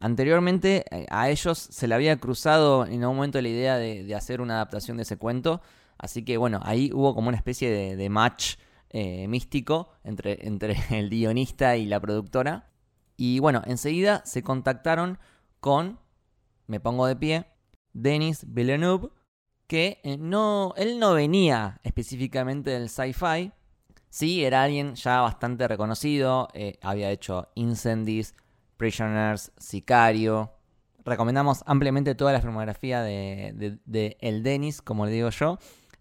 anteriormente 0.00 0.84
a 1.10 1.28
ellos 1.28 1.58
se 1.58 1.88
le 1.88 1.94
había 1.94 2.16
cruzado 2.18 2.86
en 2.86 3.02
algún 3.02 3.16
momento 3.16 3.40
la 3.40 3.48
idea 3.48 3.76
de, 3.76 4.14
hacer 4.14 4.40
una 4.40 4.54
adaptación 4.54 4.96
de 4.96 5.02
ese 5.02 5.18
cuento. 5.18 5.60
Así 5.98 6.24
que 6.24 6.36
bueno, 6.36 6.60
ahí 6.62 6.90
hubo 6.92 7.14
como 7.14 7.28
una 7.28 7.36
especie 7.36 7.70
de, 7.96 8.08
match 8.08 8.56
místico 8.92 9.90
entre, 10.04 10.46
entre 10.46 10.76
el 10.98 11.10
guionista 11.10 11.76
y 11.76 11.84
la 11.84 12.00
productora. 12.00 12.70
Y 13.16 13.40
bueno, 13.40 13.62
enseguida 13.66 14.22
se 14.24 14.42
contactaron 14.42 15.18
con, 15.60 15.98
me 16.66 16.80
pongo 16.80 17.06
de 17.06 17.16
pie, 17.16 17.46
Denis 17.92 18.44
Villeneuve, 18.46 19.10
que 19.68 20.00
eh, 20.02 20.16
no, 20.18 20.72
él 20.76 20.98
no 20.98 21.12
venía 21.12 21.78
específicamente 21.84 22.70
del 22.70 22.88
sci-fi, 22.88 23.52
sí, 24.08 24.44
era 24.44 24.64
alguien 24.64 24.94
ya 24.94 25.20
bastante 25.20 25.68
reconocido, 25.68 26.48
eh, 26.54 26.78
había 26.82 27.10
hecho 27.10 27.48
Incendies, 27.54 28.34
Prisoners, 28.78 29.52
Sicario. 29.58 30.52
Recomendamos 31.04 31.62
ampliamente 31.66 32.14
toda 32.14 32.32
la 32.32 32.40
filmografía 32.40 33.02
de, 33.02 34.16
El 34.20 34.42
Dennis, 34.42 34.80
como 34.80 35.04
le 35.04 35.12
digo 35.12 35.28
yo. 35.30 35.58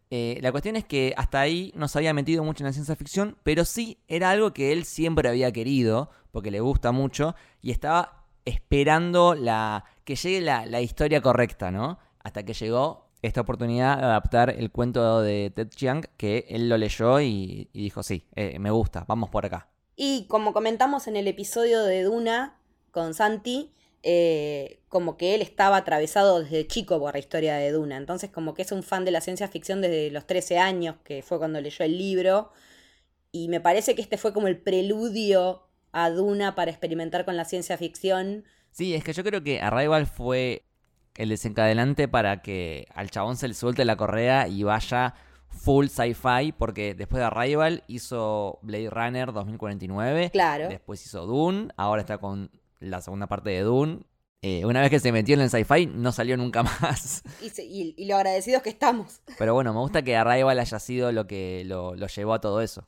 Eh, 0.09 0.39
la 0.41 0.51
cuestión 0.51 0.77
es 0.77 0.85
que 0.85 1.13
hasta 1.17 1.41
ahí 1.41 1.73
no 1.75 1.89
se 1.89 1.97
había 1.99 2.13
metido 2.13 2.45
mucho 2.45 2.63
en 2.63 2.67
la 2.67 2.73
ciencia 2.73 2.95
ficción, 2.95 3.37
pero 3.43 3.65
sí 3.65 3.99
era 4.07 4.29
algo 4.29 4.53
que 4.53 4.71
él 4.71 4.85
siempre 4.85 5.27
había 5.27 5.51
querido, 5.51 6.09
porque 6.31 6.51
le 6.51 6.61
gusta 6.61 6.93
mucho, 6.93 7.35
y 7.61 7.71
estaba 7.71 8.23
esperando 8.45 9.35
la, 9.35 9.83
que 10.05 10.15
llegue 10.15 10.39
la, 10.39 10.65
la 10.65 10.79
historia 10.79 11.21
correcta, 11.21 11.69
¿no? 11.71 11.99
Hasta 12.23 12.43
que 12.43 12.53
llegó 12.53 13.06
esta 13.27 13.41
oportunidad 13.41 13.97
de 13.97 14.03
adaptar 14.05 14.49
el 14.49 14.71
cuento 14.71 15.21
de 15.21 15.51
Ted 15.55 15.69
Chiang, 15.69 16.05
que 16.17 16.45
él 16.49 16.69
lo 16.69 16.77
leyó 16.77 17.21
y, 17.21 17.69
dijo, 17.73 18.03
sí, 18.03 18.25
eh, 18.35 18.57
me 18.59 18.71
gusta, 18.71 19.05
vamos 19.07 19.29
por 19.29 19.45
acá. 19.45 19.69
Y 19.95 20.25
como 20.27 20.53
comentamos 20.53 21.07
en 21.07 21.15
el 21.15 21.27
episodio 21.27 21.83
de 21.83 22.03
Duna 22.03 22.59
con 22.91 23.13
Santi, 23.13 23.73
eh, 24.03 24.79
como 24.89 25.17
que 25.17 25.35
él 25.35 25.41
estaba 25.41 25.77
atravesado 25.77 26.41
desde 26.41 26.67
chico 26.67 26.99
por 26.99 27.13
la 27.13 27.19
historia 27.19 27.55
de 27.55 27.71
Duna, 27.71 27.97
entonces 27.97 28.29
como 28.29 28.53
que 28.53 28.61
es 28.61 28.71
un 28.71 28.83
fan 28.83 29.05
de 29.05 29.11
la 29.11 29.21
ciencia 29.21 29.47
ficción 29.47 29.81
desde 29.81 30.11
los 30.11 30.25
13 30.25 30.59
años, 30.59 30.95
que 31.03 31.23
fue 31.23 31.39
cuando 31.39 31.59
leyó 31.59 31.83
el 31.83 31.97
libro, 31.97 32.51
y 33.31 33.49
me 33.49 33.59
parece 33.59 33.95
que 33.95 34.01
este 34.01 34.17
fue 34.17 34.33
como 34.33 34.47
el 34.47 34.57
preludio 34.57 35.67
a 35.91 36.09
Duna 36.09 36.55
para 36.55 36.71
experimentar 36.71 37.25
con 37.25 37.35
la 37.35 37.45
ciencia 37.45 37.77
ficción. 37.77 38.45
Sí, 38.71 38.93
es 38.93 39.03
que 39.03 39.13
yo 39.13 39.23
creo 39.23 39.43
que 39.43 39.59
Arrival 39.59 40.05
fue 40.05 40.66
el 41.17 41.29
desencadenante 41.29 42.07
para 42.07 42.41
que 42.41 42.87
al 42.93 43.09
chabón 43.09 43.35
se 43.37 43.47
le 43.47 43.53
suelte 43.53 43.83
la 43.85 43.97
correa 43.97 44.47
y 44.47 44.63
vaya 44.63 45.15
full 45.49 45.87
sci-fi, 45.87 46.53
porque 46.57 46.93
después 46.93 47.19
de 47.19 47.25
Arrival 47.25 47.83
hizo 47.87 48.59
Blade 48.61 48.89
Runner 48.89 49.33
2049. 49.33 50.29
Claro. 50.31 50.69
Después 50.69 51.03
hizo 51.05 51.25
Dune, 51.25 51.69
ahora 51.75 52.01
está 52.01 52.19
con 52.19 52.51
la 52.79 53.01
segunda 53.01 53.27
parte 53.27 53.49
de 53.49 53.61
Dune. 53.61 53.99
Eh, 54.43 54.63
una 54.65 54.81
vez 54.81 54.91
que 54.91 54.99
se 54.99 55.11
metió 55.11 55.33
en 55.33 55.41
el 55.41 55.49
sci-fi, 55.49 55.87
no 55.87 56.11
salió 56.11 56.37
nunca 56.37 56.61
más. 56.81 57.23
Y, 57.41 58.05
lo 58.05 58.15
agradecidos 58.15 58.61
que 58.61 58.69
estamos. 58.69 59.21
Pero 59.37 59.55
bueno, 59.55 59.73
me 59.73 59.79
gusta 59.79 60.03
que 60.03 60.15
Arrival 60.15 60.59
haya 60.59 60.79
sido 60.79 61.11
lo 61.11 61.25
que 61.25 61.63
lo, 61.65 61.95
llevó 61.95 62.33
a 62.35 62.41
todo 62.41 62.61
eso. 62.61 62.87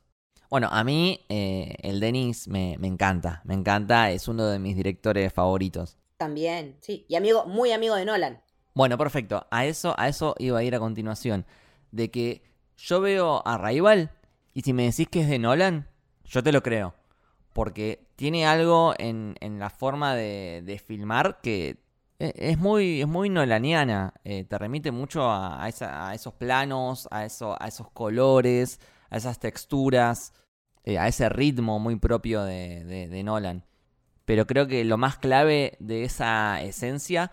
Bueno, 0.52 0.68
a 0.72 0.84
mí 0.84 1.26
eh, 1.30 1.76
el 1.82 2.00
Denis 2.00 2.48
me, 2.48 2.76
me 2.80 2.88
encanta, 2.88 3.42
me 3.46 3.54
encanta, 3.54 4.12
es 4.12 4.28
uno 4.28 4.48
de 4.48 4.60
mis 4.60 4.76
directores 4.76 5.34
favoritos. 5.34 5.98
También, 6.20 6.76
sí. 6.82 7.06
Y 7.08 7.16
amigo, 7.16 7.46
muy 7.46 7.72
amigo 7.72 7.96
de 7.96 8.04
Nolan. 8.04 8.42
Bueno, 8.74 8.98
perfecto. 8.98 9.48
A 9.52 9.66
eso, 9.66 9.96
a 9.98 10.10
eso 10.10 10.36
iba 10.38 10.60
a 10.60 10.64
ir 10.64 10.76
a 10.76 10.80
continuación. 10.80 11.46
De 11.92 12.12
que 12.12 12.44
yo 12.76 13.00
veo 13.00 13.42
a 13.48 13.58
Rival 13.58 14.12
y 14.54 14.64
si 14.64 14.74
me 14.74 14.84
decís 14.84 15.08
que 15.08 15.22
es 15.22 15.30
de 15.30 15.40
Nolan, 15.40 15.88
yo 16.26 16.44
te 16.44 16.52
lo 16.52 16.62
creo. 16.62 16.94
Porque 17.54 18.06
tiene 18.18 18.46
algo 18.46 18.94
en, 18.98 19.38
la 19.60 19.70
forma 19.70 20.14
de, 20.14 20.84
filmar 20.86 21.40
que 21.42 21.78
e, 22.20 22.34
es 22.36 22.58
muy, 22.58 23.00
es 23.00 23.08
muy 23.08 23.30
nolaniana. 23.30 24.14
Eh, 24.26 24.44
te 24.44 24.58
remite 24.58 24.92
mucho 24.92 25.24
a, 25.24 25.64
a, 25.64 26.14
esos 26.14 26.34
planos, 26.34 27.08
a, 27.12 27.24
eso, 27.24 27.56
a 27.58 27.70
esos 27.70 27.90
colores, 27.92 28.82
a 29.10 29.16
esas 29.16 29.40
texturas, 29.40 30.34
eh, 30.84 31.00
a 31.00 31.08
ese 31.08 31.30
ritmo 31.30 31.80
muy 31.80 31.96
propio 31.96 32.44
de, 32.44 32.84
de 32.84 33.24
Nolan 33.24 33.69
pero 34.30 34.46
creo 34.46 34.68
que 34.68 34.86
lo 34.86 35.00
más 35.00 35.18
clave 35.18 35.76
de 35.80 36.04
esa 36.04 36.62
esencia 36.62 37.32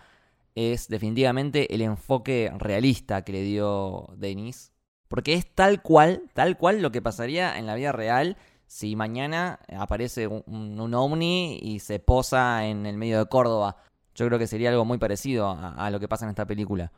es 0.54 0.88
definitivamente 0.88 1.74
el 1.74 1.82
enfoque 1.82 2.50
realista 2.56 3.20
que 3.20 3.32
le 3.32 3.42
dio 3.42 4.14
Denis. 4.16 4.72
Porque 5.06 5.34
es 5.34 5.54
tal 5.54 5.82
cual, 5.82 6.22
tal 6.32 6.56
cual 6.56 6.80
lo 6.80 6.92
que 6.92 7.02
pasaría 7.02 7.58
en 7.58 7.66
la 7.66 7.74
vida 7.74 7.92
real 7.92 8.38
si 8.66 8.96
mañana 8.96 9.60
aparece 9.78 10.26
un, 10.26 10.94
ovni 10.94 11.58
y 11.60 11.80
se 11.80 11.98
posa 11.98 12.64
en 12.64 12.86
el 12.86 12.96
medio 12.96 13.18
de 13.18 13.26
Córdoba. 13.26 13.76
Yo 14.14 14.26
creo 14.28 14.38
que 14.38 14.46
sería 14.46 14.70
algo 14.70 14.86
muy 14.86 14.96
parecido 14.96 15.50
a, 15.50 15.74
a, 15.74 15.90
lo 15.90 16.00
que 16.00 16.08
pasa 16.08 16.24
en 16.24 16.30
esta 16.30 16.46
película. 16.46 16.92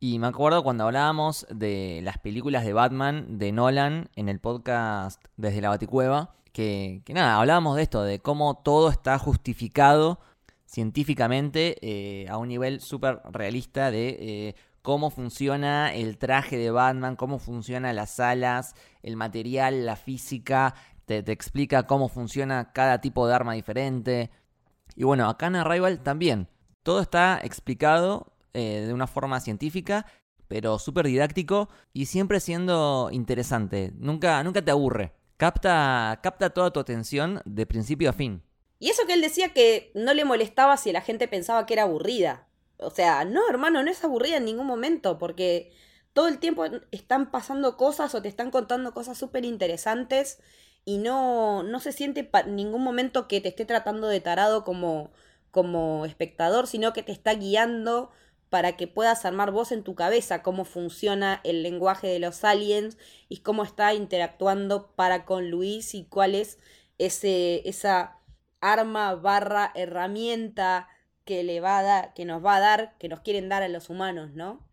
Y 0.00 0.18
me 0.18 0.26
acuerdo 0.26 0.64
cuando 0.64 0.82
hablábamos 0.82 1.46
de 1.48 2.00
las 2.02 2.18
películas 2.18 2.64
de 2.64 2.72
Batman 2.72 3.38
de 3.38 3.52
Nolan 3.52 4.10
en 4.16 4.28
el 4.28 4.40
podcast 4.40 5.24
desde 5.36 5.60
la 5.60 5.68
Baticueva, 5.68 6.34
que, 6.58 7.14
nada, 7.14 7.38
hablábamos 7.38 7.76
de 7.76 7.82
esto, 7.82 8.02
de 8.02 8.18
cómo 8.18 8.56
todo 8.56 8.90
está 8.90 9.16
justificado 9.16 10.18
científicamente 10.66 11.76
eh, 11.82 12.28
a 12.28 12.36
un 12.36 12.48
nivel 12.48 12.80
súper 12.80 13.20
realista 13.30 13.92
de 13.92 14.16
eh, 14.18 14.54
cómo 14.82 15.10
funciona 15.10 15.94
el 15.94 16.18
traje 16.18 16.58
de 16.58 16.72
Batman, 16.72 17.14
cómo 17.14 17.38
funcionan 17.38 17.94
las 17.94 18.18
alas, 18.18 18.74
el 19.04 19.14
material, 19.14 19.86
la 19.86 19.94
física, 19.94 20.74
te, 21.04 21.18
explica 21.30 21.86
cómo 21.86 22.08
funciona 22.08 22.72
cada 22.72 23.00
tipo 23.00 23.28
de 23.28 23.34
arma 23.34 23.52
diferente. 23.52 24.32
Y 24.96 25.04
bueno, 25.04 25.28
acá 25.28 25.46
en 25.46 25.56
Arrival 25.56 26.00
también, 26.00 26.48
todo 26.82 27.00
está 27.00 27.38
explicado 27.40 28.32
eh, 28.52 28.82
de 28.84 28.92
una 28.92 29.06
forma 29.06 29.38
científica, 29.38 30.06
pero 30.48 30.80
súper 30.80 31.06
didáctico 31.06 31.68
y 31.92 32.06
siempre 32.06 32.40
siendo 32.40 33.10
interesante, 33.12 33.92
nunca, 33.96 34.42
nunca 34.42 34.60
te 34.60 34.72
aburre 34.72 35.12
capta, 35.38 36.20
capta 36.22 36.50
toda 36.50 36.70
tu 36.70 36.80
atención 36.80 37.40
de 37.46 37.64
principio 37.64 38.10
a 38.10 38.12
fin. 38.12 38.42
Y 38.78 38.90
eso 38.90 39.06
que 39.06 39.14
él 39.14 39.22
decía 39.22 39.54
que 39.54 39.90
no 39.94 40.12
le 40.12 40.26
molestaba 40.26 40.76
si 40.76 40.92
la 40.92 41.00
gente 41.00 41.26
pensaba 41.26 41.64
que 41.64 41.72
era 41.72 41.84
aburrida. 41.84 42.46
O 42.76 42.90
sea, 42.90 43.24
no, 43.24 43.48
hermano, 43.48 43.82
no 43.82 43.90
es 43.90 44.04
aburrida 44.04 44.36
en 44.36 44.44
ningún 44.44 44.66
momento, 44.66 45.18
porque 45.18 45.72
todo 46.12 46.28
el 46.28 46.38
tiempo 46.38 46.64
están 46.92 47.30
pasando 47.30 47.76
cosas 47.76 48.14
o 48.14 48.22
te 48.22 48.28
están 48.28 48.50
contando 48.50 48.92
cosas 48.92 49.16
súper 49.18 49.44
interesantes 49.44 50.40
y 50.84 50.98
no, 50.98 51.62
no 51.62 51.80
se 51.80 51.92
siente 51.92 52.28
en 52.32 52.56
ningún 52.56 52.82
momento 52.82 53.28
que 53.28 53.40
te 53.40 53.48
esté 53.48 53.64
tratando 53.64 54.08
de 54.08 54.20
tarado 54.20 54.64
como, 54.64 55.10
como 55.50 56.04
espectador, 56.06 56.66
sino 56.66 56.92
que 56.92 57.02
te 57.02 57.12
está 57.12 57.34
guiando 57.34 58.10
para 58.50 58.76
que 58.76 58.86
puedas 58.86 59.24
armar 59.24 59.50
vos 59.50 59.72
en 59.72 59.82
tu 59.82 59.94
cabeza 59.94 60.42
cómo 60.42 60.64
funciona 60.64 61.40
el 61.44 61.62
lenguaje 61.62 62.06
de 62.06 62.18
los 62.18 62.44
aliens 62.44 62.96
y 63.28 63.38
cómo 63.38 63.62
está 63.62 63.94
interactuando 63.94 64.92
para 64.96 65.24
con 65.24 65.50
Luis 65.50 65.94
y 65.94 66.04
cuál 66.04 66.34
es 66.34 66.58
ese, 66.98 67.68
esa 67.68 68.18
arma 68.60 69.14
barra 69.14 69.72
herramienta 69.74 70.88
que 71.24 71.44
le 71.44 71.60
va 71.60 71.78
a 71.78 71.82
dar, 71.82 72.14
que 72.14 72.24
nos 72.24 72.44
va 72.44 72.56
a 72.56 72.60
dar, 72.60 72.96
que 72.98 73.08
nos 73.08 73.20
quieren 73.20 73.48
dar 73.48 73.62
a 73.62 73.68
los 73.68 73.90
humanos, 73.90 74.32
¿no? 74.34 74.66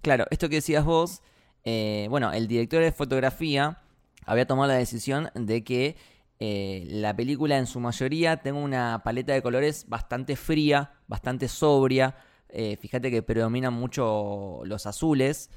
Claro, 0.00 0.26
esto 0.30 0.48
que 0.48 0.56
decías 0.56 0.84
vos, 0.84 1.22
eh, 1.64 2.08
bueno, 2.10 2.32
el 2.32 2.48
director 2.48 2.82
de 2.82 2.90
fotografía 2.90 3.78
había 4.26 4.46
tomado 4.46 4.68
la 4.68 4.78
decisión 4.78 5.30
de 5.34 5.62
que 5.62 5.96
eh, 6.40 6.84
la 6.88 7.14
película 7.14 7.56
en 7.56 7.68
su 7.68 7.78
mayoría 7.78 8.38
tenga 8.38 8.58
una 8.58 9.02
paleta 9.04 9.32
de 9.32 9.42
colores 9.42 9.86
bastante 9.88 10.34
fría, 10.34 10.90
bastante 11.06 11.46
sobria. 11.46 12.16
Eh, 12.52 12.76
fíjate 12.80 13.10
que 13.10 13.22
predominan 13.22 13.74
mucho 13.74 14.60
los 14.64 14.86
azules. 14.86 15.50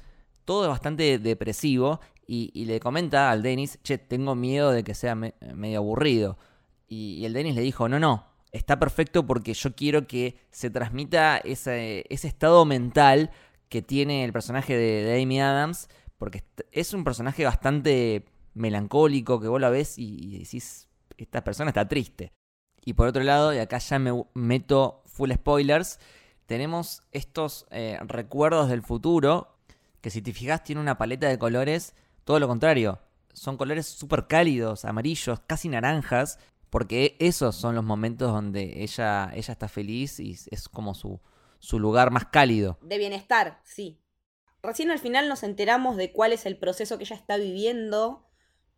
Todo 0.44 0.64
es 0.64 0.70
bastante 0.70 1.18
depresivo. 1.18 2.00
Y, 2.26 2.64
le 2.64 2.80
comenta 2.80 3.30
al 3.30 3.42
Dennis, 3.42 3.78
che, 3.84 3.98
tengo 3.98 4.34
miedo 4.34 4.72
de 4.72 4.82
que 4.82 4.94
sea 4.94 5.14
medio 5.14 5.78
aburrido. 5.78 6.38
Y, 6.88 7.24
el 7.24 7.32
Dennis 7.32 7.54
le 7.54 7.60
dijo, 7.62 7.88
no, 7.88 8.00
no, 8.00 8.26
está 8.50 8.78
perfecto 8.80 9.26
porque 9.26 9.54
yo 9.54 9.76
quiero 9.76 10.08
que 10.08 10.36
se 10.50 10.70
transmita 10.70 11.38
ese, 11.38 12.04
estado 12.10 12.64
mental 12.64 13.30
que 13.68 13.82
tiene 13.82 14.24
el 14.24 14.32
personaje 14.32 14.76
de, 14.76 15.04
de 15.04 15.22
Amy 15.22 15.40
Adams. 15.40 15.88
Porque 16.18 16.42
es 16.72 16.94
un 16.94 17.04
personaje 17.04 17.44
bastante 17.44 18.24
melancólico 18.56 19.38
que 19.38 19.48
vos 19.48 19.60
la 19.60 19.70
ves 19.70 19.98
y, 19.98 20.38
decís, 20.38 20.88
esta 21.16 21.44
persona 21.44 21.70
está 21.70 21.86
triste. 21.86 22.32
Y 22.84 22.94
por 22.94 23.06
otro 23.06 23.22
lado, 23.22 23.54
y 23.54 23.58
acá 23.58 23.78
ya 23.78 23.98
me 23.98 24.24
meto 24.34 25.02
full 25.06 25.30
spoilers, 25.32 25.98
tenemos 26.46 27.02
estos 27.12 27.66
eh, 27.70 27.98
recuerdos 28.06 28.68
del 28.68 28.82
futuro, 28.82 29.58
que 30.00 30.10
si 30.10 30.22
te 30.22 30.32
fijas 30.32 30.62
tiene 30.64 30.80
una 30.80 30.98
paleta 30.98 31.28
de 31.28 31.38
colores, 31.38 31.94
todo 32.24 32.38
lo 32.40 32.48
contrario, 32.48 33.00
son 33.32 33.56
colores 33.56 33.86
súper 33.86 34.26
cálidos, 34.26 34.84
amarillos, 34.84 35.40
casi 35.46 35.68
naranjas, 35.68 36.38
porque 36.70 37.16
esos 37.20 37.54
son 37.54 37.74
los 37.74 37.84
momentos 37.84 38.32
donde 38.32 38.82
ella, 38.82 39.30
ella 39.34 39.52
está 39.52 39.68
feliz 39.68 40.18
y 40.20 40.36
es 40.50 40.68
como 40.68 40.94
su, 40.94 41.20
su 41.58 41.78
lugar 41.78 42.10
más 42.10 42.26
cálido. 42.26 42.78
De 42.82 42.98
bienestar, 42.98 43.60
sí. 43.64 44.00
Recién 44.62 44.90
al 44.90 44.98
final 44.98 45.28
nos 45.28 45.42
enteramos 45.42 45.96
de 45.96 46.12
cuál 46.12 46.32
es 46.32 46.46
el 46.46 46.58
proceso 46.58 46.98
que 46.98 47.04
ella 47.04 47.16
está 47.16 47.36
viviendo 47.36 48.26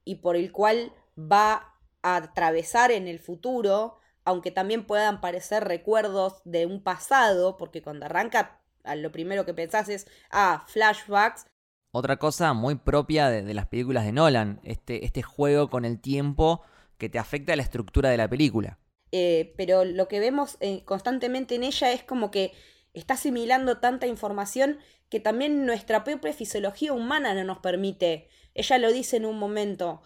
y 0.05 0.17
por 0.17 0.37
el 0.37 0.53
cual 0.53 0.93
va 1.19 1.75
a 2.03 2.17
atravesar 2.17 2.91
en 2.91 3.09
el 3.09 3.19
futuro, 3.19 3.99
aunque 4.29 4.51
también 4.51 4.85
puedan 4.85 5.23
parecer 5.23 5.65
recuerdos 5.65 6.43
de 6.45 6.67
un 6.67 6.83
pasado, 6.83 7.57
porque 7.57 7.81
cuando 7.81 8.05
arranca 8.05 8.61
lo 8.95 9.11
primero 9.11 9.47
que 9.47 9.55
pensás 9.55 9.89
es, 9.89 10.07
ah, 10.31 10.65
flashbacks. 10.67 11.47
Otra 11.93 12.19
cosa 12.19 12.53
muy 12.53 12.75
propia 12.75 13.31
de, 13.31 13.55
las 13.55 13.67
películas 13.67 14.05
de 14.05 14.13
Nolan, 14.13 14.61
este, 14.65 15.07
este 15.07 15.23
juego 15.23 15.71
con 15.71 15.87
el 15.87 15.99
tiempo 15.99 16.63
que 16.99 17.09
te 17.09 17.19
afecta 17.19 17.55
a 17.55 17.57
la 17.57 17.63
estructura 17.63 18.11
de 18.11 18.19
la 18.19 18.29
película. 18.29 18.79
Eh, 19.13 19.55
pero 19.57 19.87
lo 19.87 20.09
que 20.09 20.21
vemos 20.21 20.59
eh, 20.61 20.85
constantemente 20.85 21.55
en 21.55 21.65
ella 21.65 21.91
es 21.93 22.03
como 22.03 22.31
que 22.31 22.53
está 22.93 23.15
asimilando 23.15 23.79
tanta 23.79 24.07
información 24.07 24.79
que 25.09 25.21
también 25.21 25.65
nuestra 25.65 26.05
propia 26.05 26.35
fisiología 26.35 26.93
humana 26.93 27.33
no 27.33 27.45
nos 27.45 27.59
permite 27.61 28.29
ella 28.59 28.79
lo 28.79 28.93
dice 28.93 29.17
en 29.17 29.25
un 29.25 29.39
momento. 29.39 30.03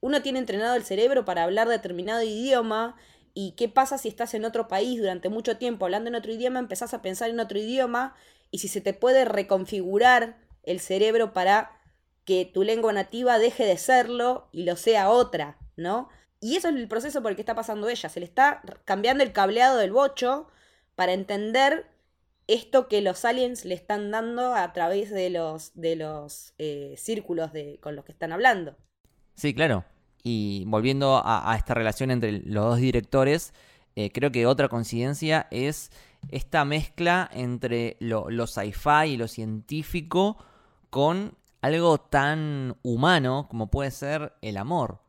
Uno 0.00 0.22
tiene 0.22 0.38
entrenado 0.38 0.76
el 0.76 0.84
cerebro 0.84 1.24
para 1.24 1.44
hablar 1.44 1.68
determinado 1.68 2.22
idioma. 2.22 2.96
¿Y 3.34 3.52
qué 3.52 3.68
pasa 3.68 3.98
si 3.98 4.08
estás 4.08 4.34
en 4.34 4.44
otro 4.44 4.68
país 4.68 4.98
durante 4.98 5.28
mucho 5.28 5.56
tiempo 5.58 5.84
hablando 5.84 6.08
en 6.08 6.14
otro 6.14 6.32
idioma? 6.32 6.58
Empezás 6.58 6.94
a 6.94 7.02
pensar 7.02 7.30
en 7.30 7.40
otro 7.40 7.58
idioma. 7.58 8.14
Y 8.50 8.58
si 8.58 8.68
se 8.68 8.80
te 8.80 8.94
puede 8.94 9.24
reconfigurar 9.24 10.38
el 10.62 10.80
cerebro 10.80 11.32
para 11.32 11.70
que 12.24 12.44
tu 12.44 12.62
lengua 12.62 12.92
nativa 12.92 13.38
deje 13.38 13.64
de 13.64 13.78
serlo 13.78 14.48
y 14.52 14.64
lo 14.64 14.76
sea 14.76 15.10
otra, 15.10 15.58
¿no? 15.76 16.08
Y 16.40 16.56
eso 16.56 16.68
es 16.68 16.76
el 16.76 16.88
proceso 16.88 17.22
por 17.22 17.30
el 17.30 17.36
que 17.36 17.42
está 17.42 17.54
pasando 17.54 17.88
ella. 17.88 18.08
Se 18.08 18.20
le 18.20 18.26
está 18.26 18.62
cambiando 18.84 19.22
el 19.22 19.32
cableado 19.32 19.78
del 19.78 19.92
bocho 19.92 20.48
para 20.94 21.12
entender 21.12 21.86
esto 22.46 22.88
que 22.88 23.00
los 23.00 23.24
aliens 23.24 23.64
le 23.64 23.74
están 23.74 24.10
dando 24.10 24.54
a 24.54 24.72
través 24.72 25.10
de 25.10 25.30
los, 25.30 25.72
de 25.74 25.96
los 25.96 26.54
eh, 26.58 26.94
círculos 26.96 27.52
de, 27.52 27.78
con 27.80 27.96
los 27.96 28.04
que 28.04 28.12
están 28.12 28.32
hablando. 28.32 28.76
Sí, 29.36 29.54
claro. 29.54 29.84
Y 30.22 30.64
volviendo 30.66 31.22
a, 31.24 31.54
esta 31.56 31.74
relación 31.74 32.10
entre 32.10 32.32
los 32.32 32.64
dos 32.64 32.78
directores, 32.78 33.54
eh, 33.94 34.10
creo 34.10 34.32
que 34.32 34.46
otra 34.46 34.68
coincidencia 34.68 35.46
es 35.52 35.92
esta 36.30 36.64
mezcla 36.64 37.30
entre 37.32 37.96
lo, 38.00 38.28
lo 38.28 38.48
sci-fi 38.48 39.10
y 39.10 39.16
lo 39.16 39.28
científico 39.28 40.36
con 40.90 41.36
algo 41.60 41.98
tan 41.98 42.76
humano 42.82 43.46
como 43.48 43.70
puede 43.70 43.92
ser 43.92 44.32
el 44.42 44.56
amor. 44.56 45.00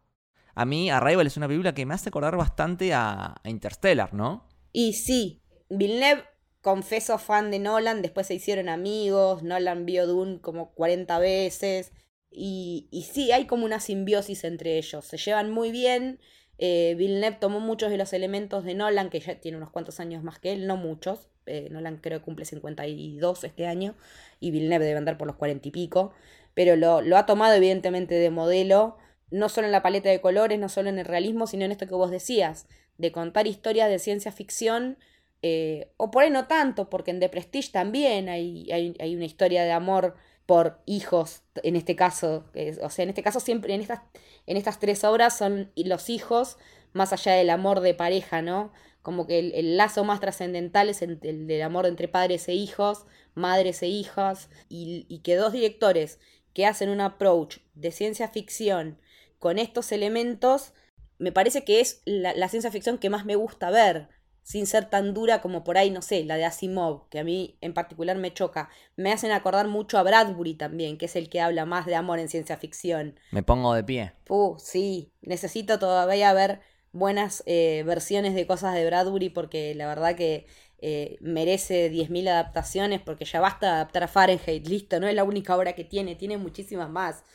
A 0.53 0.65
mí, 0.65 0.89
Arrival 0.89 1.25
es 1.27 1.37
una 1.37 1.47
película 1.47 1.73
que 1.73 1.85
me 1.85 1.93
hace 1.95 2.09
acordar 2.09 2.35
bastante 2.35 2.93
a, 2.93 3.35
a 3.43 3.49
Interstellar, 3.49 4.13
¿no? 4.13 4.47
Y 4.71 4.93
sí, 4.93 5.41
Villeneuve 5.69 6.23
confeso 6.61 7.17
fan 7.17 7.49
de 7.49 7.59
Nolan, 7.59 8.01
después 8.01 8.27
se 8.27 8.35
hicieron 8.35 8.67
amigos, 8.69 9.41
Nolan 9.41 9.85
vio 9.85 10.05
Dune 10.05 10.41
como 10.41 10.73
40 10.73 11.17
veces. 11.19 11.91
Y, 12.39 12.87
sí, 13.11 13.31
hay 13.31 13.45
como 13.45 13.65
una 13.65 13.79
simbiosis 13.79 14.43
entre 14.43 14.77
ellos, 14.77 15.05
se 15.05 15.17
llevan 15.17 15.51
muy 15.51 15.71
bien. 15.71 16.19
Eh, 16.59 16.95
Villeneuve 16.97 17.37
tomó 17.39 17.59
muchos 17.59 17.89
de 17.89 17.97
los 17.97 18.13
elementos 18.13 18.63
de 18.63 18.75
Nolan, 18.75 19.09
que 19.09 19.19
ya 19.19 19.39
tiene 19.39 19.57
unos 19.57 19.71
cuantos 19.71 19.99
años 19.99 20.23
más 20.23 20.39
que 20.39 20.53
él, 20.53 20.67
no 20.67 20.77
muchos. 20.77 21.29
Eh, 21.45 21.69
Nolan 21.71 21.97
creo 21.97 22.19
que 22.19 22.25
cumple 22.25 22.45
52 22.45 23.43
este 23.43 23.67
año 23.67 23.95
y 24.39 24.51
Villeneuve 24.51 24.85
debe 24.85 24.97
andar 24.97 25.17
por 25.17 25.27
los 25.27 25.35
40 25.37 25.67
y 25.67 25.71
pico. 25.71 26.13
Pero 26.53 26.75
lo, 26.75 27.01
lo 27.01 27.17
ha 27.17 27.25
tomado 27.25 27.55
evidentemente 27.55 28.15
de 28.15 28.29
modelo, 28.29 28.97
no 29.31 29.49
solo 29.49 29.67
en 29.67 29.71
la 29.71 29.81
paleta 29.81 30.09
de 30.09 30.21
colores, 30.21 30.59
no 30.59 30.69
solo 30.69 30.89
en 30.89 30.99
el 30.99 31.05
realismo, 31.05 31.47
sino 31.47 31.65
en 31.65 31.71
esto 31.71 31.87
que 31.87 31.95
vos 31.95 32.11
decías, 32.11 32.67
de 32.97 33.11
contar 33.11 33.47
historias 33.47 33.89
de 33.89 33.99
ciencia 33.99 34.31
ficción 34.31 34.97
eh, 35.41 35.91
o 35.97 36.09
por 36.09 36.23
ahí 36.23 36.29
no 36.29 36.47
tanto, 36.47 36.89
porque 36.89 37.11
en 37.11 37.19
The 37.19 37.29
Prestige 37.29 37.71
también 37.71 38.29
hay, 38.29 38.69
hay, 38.71 39.15
una 39.15 39.25
historia 39.25 39.63
de 39.63 39.71
amor 39.71 40.15
por 40.47 40.79
hijos, 40.85 41.43
en 41.61 41.75
este 41.75 41.95
caso, 41.95 42.45
o 42.81 42.89
sea, 42.89 43.03
en 43.03 43.09
este 43.09 43.21
caso 43.21 43.39
siempre, 43.41 43.75
en 43.75 43.81
estas, 43.81 43.99
en 44.47 44.55
estas 44.55 44.79
tres 44.79 45.03
obras 45.03 45.37
son 45.37 45.71
los 45.75 46.09
hijos, 46.09 46.57
más 46.93 47.11
allá 47.11 47.33
del 47.33 47.49
amor 47.49 47.81
de 47.81 47.93
pareja, 47.93 48.41
¿no? 48.41 48.71
Como 49.01 49.27
que 49.27 49.39
el, 49.39 49.77
lazo 49.77 50.05
más 50.05 50.21
trascendental 50.21 50.87
es 50.87 51.01
el, 51.01 51.19
del 51.19 51.61
amor 51.61 51.85
entre 51.85 52.07
padres 52.07 52.47
e 52.47 52.53
hijos, 52.53 53.05
madres 53.35 53.83
e 53.83 53.87
hijas, 53.87 54.49
y, 54.69 55.19
que 55.19 55.35
dos 55.35 55.51
directores 55.51 56.19
que 56.53 56.65
hacen 56.65 56.89
un 56.89 57.01
approach 57.01 57.57
de 57.75 57.91
ciencia 57.91 58.29
ficción 58.29 58.99
con 59.39 59.59
estos 59.59 59.91
elementos, 59.91 60.73
me 61.19 61.33
parece 61.33 61.65
que 61.65 61.81
es 61.81 62.01
la 62.05 62.47
ciencia 62.47 62.71
ficción 62.71 62.97
que 62.97 63.09
más 63.09 63.25
me 63.25 63.35
gusta 63.35 63.69
ver 63.69 64.07
sin 64.47 64.65
ser 64.65 64.89
tan 64.89 65.13
dura 65.13 65.41
como 65.41 65.65
por 65.65 65.77
ahí, 65.77 65.91
no 65.91 66.01
sé, 66.01 66.23
la 66.23 66.37
de 66.37 66.45
Asimov, 66.45 67.09
que 67.09 67.19
a 67.19 67.25
mí 67.25 67.57
en 67.59 67.73
particular 67.73 68.17
me 68.17 68.33
choca. 68.33 68.69
Me 68.95 69.11
hacen 69.11 69.33
acordar 69.33 69.67
mucho 69.67 69.97
a 69.97 70.03
Bradbury 70.03 70.53
también, 70.53 70.97
que 70.97 71.07
es 71.07 71.17
el 71.17 71.27
que 71.27 71.41
habla 71.41 71.65
más 71.65 71.85
de 71.85 71.95
amor 71.95 72.17
en 72.19 72.29
ciencia 72.29 72.55
ficción. 72.55 73.19
Me 73.31 73.43
pongo 73.43 73.73
de 73.73 73.83
pie. 73.83 74.13
Uh, 74.29 74.55
sí, 74.57 75.11
necesito 75.19 75.79
todavía 75.79 76.31
ver 76.31 76.61
buenas 76.93 77.43
eh, 77.45 77.83
versiones 77.85 78.35
de 78.35 78.47
cosas 78.47 78.73
de 78.73 78.85
Bradbury 78.85 79.29
porque 79.31 79.75
la 79.75 79.85
verdad 79.85 80.15
que 80.15 80.47
eh, 80.77 81.17
merece 81.19 81.91
10.000 81.91 82.29
adaptaciones 82.29 83.01
porque 83.01 83.25
ya 83.25 83.41
basta 83.41 83.75
adaptar 83.75 84.03
a 84.03 84.07
Fahrenheit, 84.07 84.65
listo, 84.65 85.01
no 85.01 85.09
es 85.09 85.15
la 85.15 85.25
única 85.25 85.57
obra 85.57 85.73
que 85.73 85.83
tiene, 85.83 86.15
tiene 86.15 86.37
muchísimas 86.37 86.89
más. 86.89 87.25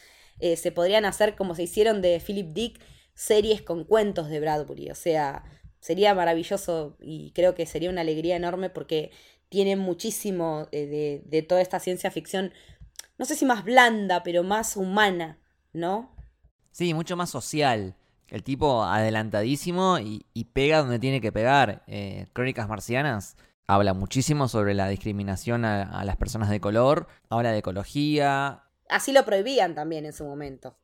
Eh, 0.41 0.57
se 0.57 0.73
podrían 0.73 1.05
hacer 1.05 1.37
como 1.37 1.55
se 1.55 1.65
hicieron 1.65 2.01
de 2.01 2.23
Philip 2.27 2.55
Dick 2.55 2.81
series 3.13 3.61
con 3.61 3.85
cuentos 3.85 4.31
de 4.31 4.41
Bradbury, 4.41 4.91
o 4.91 4.95
sea, 4.95 5.45
sería 5.83 6.15
maravilloso 6.15 6.97
y 7.01 7.33
creo 7.33 7.55
que 7.55 7.67
sería 7.67 7.91
una 7.91 8.01
alegría 8.03 8.37
enorme 8.37 8.71
porque 8.71 9.11
tiene 9.49 9.77
muchísimo 9.77 10.69
eh, 10.71 11.21
de, 11.27 11.43
toda 11.43 11.61
esta 11.61 11.81
ciencia 11.81 12.11
ficción, 12.11 12.53
no 13.19 13.27
sé 13.27 13.35
si 13.35 13.45
más 13.45 13.65
blanda, 13.65 14.23
pero 14.23 14.45
más 14.45 14.77
humana, 14.77 15.39
¿no? 15.73 16.15
Sí, 16.71 16.95
mucho 16.95 17.17
más 17.17 17.31
social. 17.31 17.97
El 18.29 18.45
tipo 18.45 18.85
adelantadísimo 18.85 19.99
y, 19.99 20.25
pega 20.55 20.79
donde 20.79 20.99
tiene 20.99 21.21
que 21.21 21.33
pegar. 21.33 21.83
Eh, 21.87 22.29
Crónicas 22.33 22.69
Marcianas 22.69 23.37
habla 23.67 23.93
muchísimo 23.93 24.49
sobre 24.49 24.75
la 24.75 24.89
discriminación 24.89 25.65
a, 25.65 25.83
a 25.83 26.05
las 26.05 26.17
personas 26.17 26.49
de 26.49 26.61
color, 26.61 27.09
habla 27.29 27.51
de 27.51 27.59
ecología. 27.59 28.63
Así 28.89 29.13
lo 29.13 29.25
prohibían 29.25 29.75
también 29.75 30.07
en 30.07 30.13
su 30.13 30.25
momento. 30.25 30.79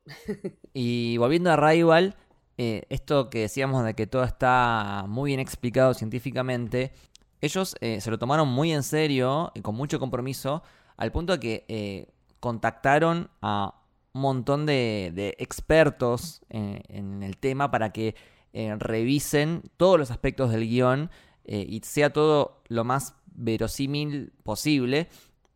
y 0.75 1.17
volviendo 1.19 1.53
a 1.53 1.57
Rival, 1.57 2.17
eh, 2.61 2.83
esto 2.89 3.31
que 3.31 3.43
decíamos 3.43 3.85
de 3.85 3.95
que 3.95 4.09
todo 4.09 4.25
está 4.25 5.05
muy 5.07 5.31
bien 5.31 5.39
explicado 5.39 5.95
científicamente, 5.95 6.93
ellos 7.41 7.77
eh, 7.81 8.01
se 8.01 8.11
lo 8.11 8.19
tomaron 8.19 8.49
muy 8.49 8.73
en 8.73 8.83
serio 8.83 9.53
y 9.55 9.61
con 9.61 9.77
mucho 9.77 10.01
compromiso, 10.01 10.65
al 10.97 11.13
punto 11.13 11.35
de 11.35 11.39
que 11.39 11.65
eh, 11.69 12.09
contactaron 12.41 13.31
a 13.43 13.81
un 14.13 14.23
montón 14.23 14.67
de, 14.67 15.37
expertos 15.39 16.41
en, 16.49 17.23
el 17.23 17.37
tema 17.37 17.71
para 17.71 17.93
que 17.93 18.17
revisen 18.53 19.63
todos 19.77 19.97
los 19.97 20.11
aspectos 20.11 20.51
del 20.51 20.69
guion 20.69 21.11
y 21.45 21.81
sea 21.85 22.13
todo 22.13 22.63
lo 22.67 22.83
más 22.83 23.15
verosímil 23.27 24.33
posible, 24.43 25.09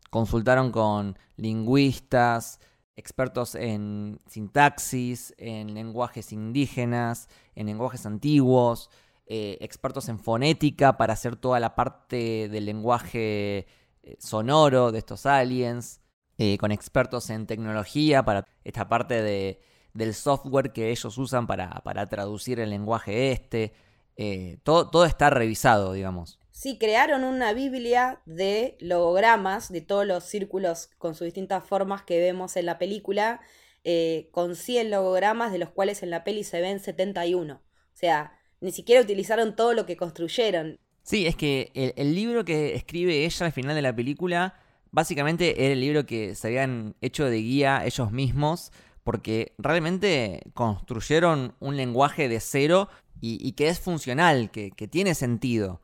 consultaron 0.09 0.71
con 0.71 1.17
lingüistas, 1.35 2.61
expertos 2.95 3.55
en 3.55 4.19
sintaxis, 4.27 5.33
en 5.37 5.73
lenguajes 5.73 6.31
indígenas, 6.31 7.27
en 7.55 7.67
lenguajes 7.67 8.05
antiguos, 8.05 8.89
eh, 9.25 9.57
expertos 9.61 10.09
en 10.09 10.19
fonética 10.19 10.97
para 10.97 11.13
hacer 11.13 11.35
toda 11.35 11.59
la 11.59 11.75
parte 11.75 12.49
del 12.49 12.65
lenguaje 12.65 13.65
eh, 14.03 14.15
sonoro 14.19 14.91
de 14.91 14.99
estos 14.99 15.25
aliens, 15.25 16.01
eh, 16.37 16.57
con 16.57 16.71
expertos 16.71 17.29
en 17.29 17.47
tecnología 17.47 18.23
para 18.23 18.45
esta 18.63 18.89
parte 18.89 19.21
de, 19.21 19.61
del 19.93 20.13
software 20.13 20.73
que 20.73 20.91
ellos 20.91 21.17
usan 21.17 21.47
para, 21.47 21.69
para 21.83 22.07
traducir 22.07 22.59
el 22.59 22.69
lenguaje 22.69 23.31
este. 23.31 23.73
todo, 24.63 24.89
todo 24.89 25.05
está 25.05 25.29
revisado, 25.29 25.93
digamos. 25.93 26.39
Sí, 26.53 26.77
crearon 26.77 27.23
una 27.23 27.51
Biblia 27.51 28.21
de 28.27 28.77
logogramas 28.79 29.71
de 29.71 29.81
todos 29.81 30.05
los 30.05 30.23
círculos 30.23 30.91
con 30.99 31.15
sus 31.15 31.25
distintas 31.25 31.65
formas 31.65 32.03
que 32.03 32.19
vemos 32.19 32.55
en 32.57 32.67
la 32.67 32.77
película, 32.77 33.41
eh, 33.83 34.29
con 34.31 34.55
100 34.55 34.91
logogramas, 34.91 35.51
de 35.51 35.57
los 35.57 35.71
cuales 35.71 36.03
en 36.03 36.11
la 36.11 36.23
peli 36.23 36.43
se 36.43 36.61
ven 36.61 36.79
71. 36.79 37.55
O 37.55 37.59
sea, 37.91 38.37
ni 38.61 38.71
siquiera 38.71 39.01
utilizaron 39.01 39.55
todo 39.55 39.73
lo 39.73 39.87
que 39.87 39.97
construyeron. 39.97 40.79
Sí, 41.01 41.25
es 41.25 41.35
que 41.35 41.71
el, 41.73 42.13
libro 42.13 42.45
que 42.45 42.75
escribe 42.75 43.25
ella 43.25 43.47
al 43.47 43.51
final 43.51 43.73
de 43.73 43.81
la 43.81 43.95
película, 43.95 44.53
básicamente 44.91 45.65
era 45.65 45.73
el 45.73 45.81
libro 45.81 46.05
que 46.05 46.35
se 46.35 46.49
habían 46.49 46.95
hecho 47.01 47.25
de 47.25 47.37
guía 47.37 47.83
ellos 47.83 48.11
mismos, 48.11 48.71
porque 49.03 49.53
realmente 49.57 50.43
construyeron 50.53 51.55
un 51.59 51.77
lenguaje 51.77 52.29
de 52.29 52.39
cero 52.39 52.89
y, 53.19 53.53
que 53.53 53.69
es 53.69 53.79
funcional, 53.79 54.51
que 54.51 54.87
tiene 54.87 55.15
sentido 55.15 55.81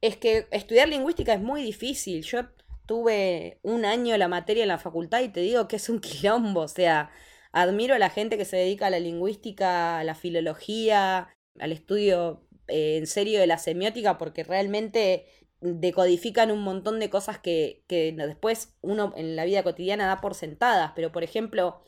es 0.00 0.16
que 0.16 0.46
estudiar 0.50 0.88
lingüística 0.88 1.34
es 1.34 1.40
muy 1.40 1.62
difícil. 1.62 2.22
Yo 2.22 2.46
tuve 2.86 3.58
un 3.62 3.84
año 3.84 4.16
la 4.16 4.28
materia 4.28 4.62
en 4.62 4.68
la 4.68 4.78
facultad 4.78 5.20
y 5.20 5.28
te 5.28 5.40
digo 5.40 5.68
que 5.68 5.76
es 5.76 5.88
un 5.88 6.00
quilombo. 6.00 6.60
O 6.60 6.68
sea, 6.68 7.10
admiro 7.52 7.94
a 7.94 7.98
la 7.98 8.10
gente 8.10 8.38
que 8.38 8.44
se 8.44 8.56
dedica 8.56 8.86
a 8.86 8.90
la 8.90 9.00
lingüística, 9.00 9.98
a 9.98 10.04
la 10.04 10.14
filología, 10.14 11.28
al 11.58 11.72
estudio 11.72 12.46
eh, 12.68 12.98
en 12.98 13.06
serio 13.06 13.40
de 13.40 13.46
la 13.46 13.58
semiótica, 13.58 14.18
porque 14.18 14.44
realmente 14.44 15.26
decodifican 15.60 16.52
un 16.52 16.62
montón 16.62 17.00
de 17.00 17.10
cosas 17.10 17.38
que, 17.38 17.82
que 17.88 18.12
después 18.12 18.74
uno 18.80 19.12
en 19.16 19.34
la 19.34 19.44
vida 19.44 19.64
cotidiana 19.64 20.06
da 20.06 20.20
por 20.20 20.34
sentadas. 20.34 20.92
Pero, 20.94 21.10
por 21.10 21.24
ejemplo, 21.24 21.82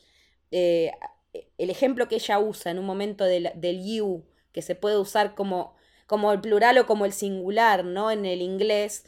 eh, 0.51 0.93
el 1.59 1.71
ejemplo 1.71 2.09
que 2.09 2.17
ella 2.17 2.41
usa 2.41 2.73
en 2.73 2.79
un 2.81 2.87
momento 2.87 3.25
del, 3.25 3.53
del 3.55 3.85
you, 3.85 4.27
que 4.53 4.63
se 4.63 4.75
puede 4.75 4.99
usar 4.99 5.37
como 5.37 5.77
como 6.11 6.33
el 6.33 6.41
plural 6.41 6.77
o 6.77 6.87
como 6.87 7.05
el 7.05 7.13
singular, 7.13 7.85
¿no? 7.85 8.11
En 8.11 8.27
el 8.27 8.43
inglés, 8.43 9.05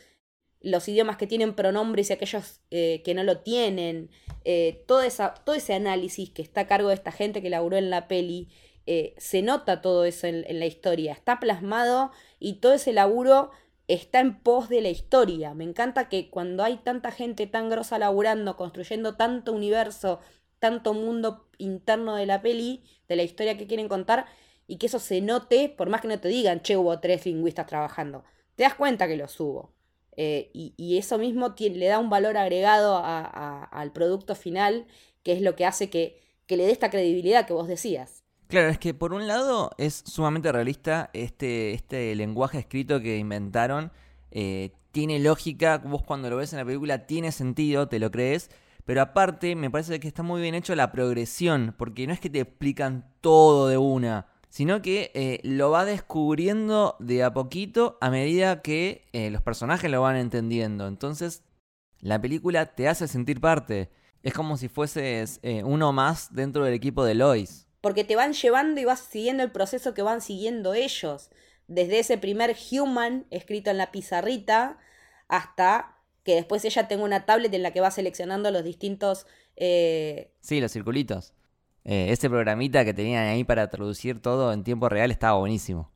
los 0.60 0.86
idiomas 0.86 1.16
que 1.16 1.26
tienen 1.26 1.56
pronombres 1.56 2.08
y 2.08 2.12
aquellos 2.12 2.60
eh, 2.70 3.02
que 3.04 3.12
no 3.12 3.24
lo 3.24 3.38
tienen, 3.38 4.08
eh, 4.44 4.84
todo, 4.86 5.02
esa, 5.02 5.34
todo 5.34 5.56
ese 5.56 5.74
análisis 5.74 6.30
que 6.30 6.42
está 6.42 6.60
a 6.60 6.66
cargo 6.68 6.90
de 6.90 6.94
esta 6.94 7.10
gente 7.10 7.42
que 7.42 7.50
laburó 7.50 7.76
en 7.76 7.90
la 7.90 8.06
peli, 8.06 8.50
eh, 8.86 9.16
se 9.18 9.42
nota 9.42 9.82
todo 9.82 10.04
eso 10.04 10.28
en, 10.28 10.44
en, 10.46 10.60
la 10.60 10.66
historia, 10.66 11.12
está 11.12 11.40
plasmado 11.40 12.12
y 12.38 12.60
todo 12.60 12.74
ese 12.74 12.92
laburo 12.92 13.50
está 13.88 14.20
en 14.20 14.38
pos 14.38 14.68
de 14.68 14.80
la 14.80 14.90
historia. 14.90 15.54
Me 15.54 15.64
encanta 15.64 16.08
que 16.08 16.30
cuando 16.30 16.62
hay 16.62 16.76
tanta 16.76 17.10
gente 17.10 17.48
tan 17.48 17.68
grosa 17.68 17.98
laburando, 17.98 18.56
construyendo 18.56 19.16
tanto 19.16 19.52
universo, 19.52 20.20
tanto 20.60 20.94
mundo 20.94 21.48
interno 21.58 22.14
de 22.14 22.26
la 22.26 22.42
peli, 22.42 22.84
de 23.08 23.16
la 23.16 23.24
historia 23.24 23.58
que 23.58 23.66
quieren 23.66 23.88
contar, 23.88 24.26
y 24.66 24.76
que 24.76 24.86
eso 24.86 24.98
se 24.98 25.20
note, 25.20 25.68
por 25.68 25.88
más 25.88 26.00
que 26.00 26.08
no 26.08 26.18
te 26.18 26.28
digan, 26.28 26.62
che, 26.62 26.76
hubo 26.76 26.98
tres 27.00 27.26
lingüistas 27.26 27.66
trabajando. 27.66 28.24
Te 28.56 28.64
das 28.64 28.74
cuenta 28.74 29.08
que 29.08 29.16
los 29.16 29.38
hubo. 29.40 29.72
Eh, 30.16 30.50
y, 30.52 30.98
eso 30.98 31.16
mismo 31.18 31.54
le 31.58 31.86
da 31.86 31.98
un 31.98 32.10
valor 32.10 32.36
agregado 32.36 33.00
al 33.02 33.92
producto 33.92 34.34
final, 34.34 34.86
que 35.22 35.32
es 35.32 35.40
lo 35.40 35.56
que 35.56 35.66
hace 35.66 35.88
que, 35.90 36.20
le 36.48 36.66
dé 36.66 36.70
esta 36.70 36.90
credibilidad 36.90 37.46
que 37.46 37.54
vos 37.54 37.66
decías. 37.66 38.24
Claro, 38.48 38.68
es 38.68 38.78
que 38.78 38.92
por 38.92 39.14
un 39.14 39.26
lado 39.26 39.70
es 39.78 40.02
sumamente 40.04 40.52
realista 40.52 41.08
este, 41.14 41.72
este 41.72 42.14
lenguaje 42.14 42.58
escrito 42.58 43.00
que 43.00 43.16
inventaron. 43.16 43.90
Eh, 44.30 44.72
tiene 44.90 45.18
lógica, 45.18 45.78
vos 45.78 46.02
cuando 46.02 46.28
lo 46.28 46.36
ves 46.36 46.52
en 46.52 46.58
la 46.58 46.66
película 46.66 47.06
tiene 47.06 47.32
sentido, 47.32 47.88
te 47.88 47.98
lo 47.98 48.10
crees. 48.10 48.50
Pero 48.84 49.00
aparte, 49.00 49.56
me 49.56 49.70
parece 49.70 49.98
que 49.98 50.08
está 50.08 50.22
muy 50.22 50.42
bien 50.42 50.54
hecho 50.54 50.74
la 50.74 50.92
progresión, 50.92 51.74
porque 51.78 52.06
no 52.06 52.12
es 52.12 52.20
que 52.20 52.28
te 52.28 52.40
explican 52.40 53.10
todo 53.22 53.68
de 53.68 53.78
una 53.78 54.26
sino 54.52 54.82
que 54.82 55.10
eh, 55.14 55.40
lo 55.44 55.70
va 55.70 55.86
descubriendo 55.86 56.96
de 56.98 57.24
a 57.24 57.32
poquito 57.32 57.96
a 58.02 58.10
medida 58.10 58.60
que 58.60 59.08
eh, 59.14 59.30
los 59.30 59.40
personajes 59.40 59.90
lo 59.90 60.02
van 60.02 60.16
entendiendo. 60.16 60.88
Entonces, 60.88 61.42
la 62.00 62.20
película 62.20 62.74
te 62.74 62.86
hace 62.86 63.08
sentir 63.08 63.40
parte. 63.40 63.88
Es 64.22 64.34
como 64.34 64.58
si 64.58 64.68
fueses 64.68 65.40
eh, 65.42 65.64
uno 65.64 65.94
más 65.94 66.34
dentro 66.34 66.66
del 66.66 66.74
equipo 66.74 67.02
de 67.02 67.14
Lois. 67.14 67.66
Porque 67.80 68.04
te 68.04 68.14
van 68.14 68.34
llevando 68.34 68.78
y 68.78 68.84
vas 68.84 69.00
siguiendo 69.00 69.42
el 69.42 69.52
proceso 69.52 69.94
que 69.94 70.02
van 70.02 70.20
siguiendo 70.20 70.74
ellos. 70.74 71.30
Desde 71.66 72.00
ese 72.00 72.18
primer 72.18 72.54
human 72.70 73.24
escrito 73.30 73.70
en 73.70 73.78
la 73.78 73.90
pizarrita 73.90 74.76
hasta 75.28 75.96
que 76.24 76.34
después 76.34 76.62
ella 76.66 76.88
tenga 76.88 77.04
una 77.04 77.24
tablet 77.24 77.54
en 77.54 77.62
la 77.62 77.70
que 77.70 77.80
va 77.80 77.90
seleccionando 77.90 78.50
los 78.50 78.64
distintos... 78.64 79.26
Sí, 79.56 80.60
los 80.60 80.72
circulitos. 80.72 81.32
Eh, 81.84 82.06
ese 82.10 82.30
programita 82.30 82.84
que 82.84 82.94
tenían 82.94 83.26
ahí 83.26 83.44
para 83.44 83.68
traducir 83.68 84.20
todo 84.20 84.52
en 84.52 84.64
tiempo 84.64 84.88
real 84.88 85.10
estaba 85.10 85.38
buenísimo. 85.38 85.92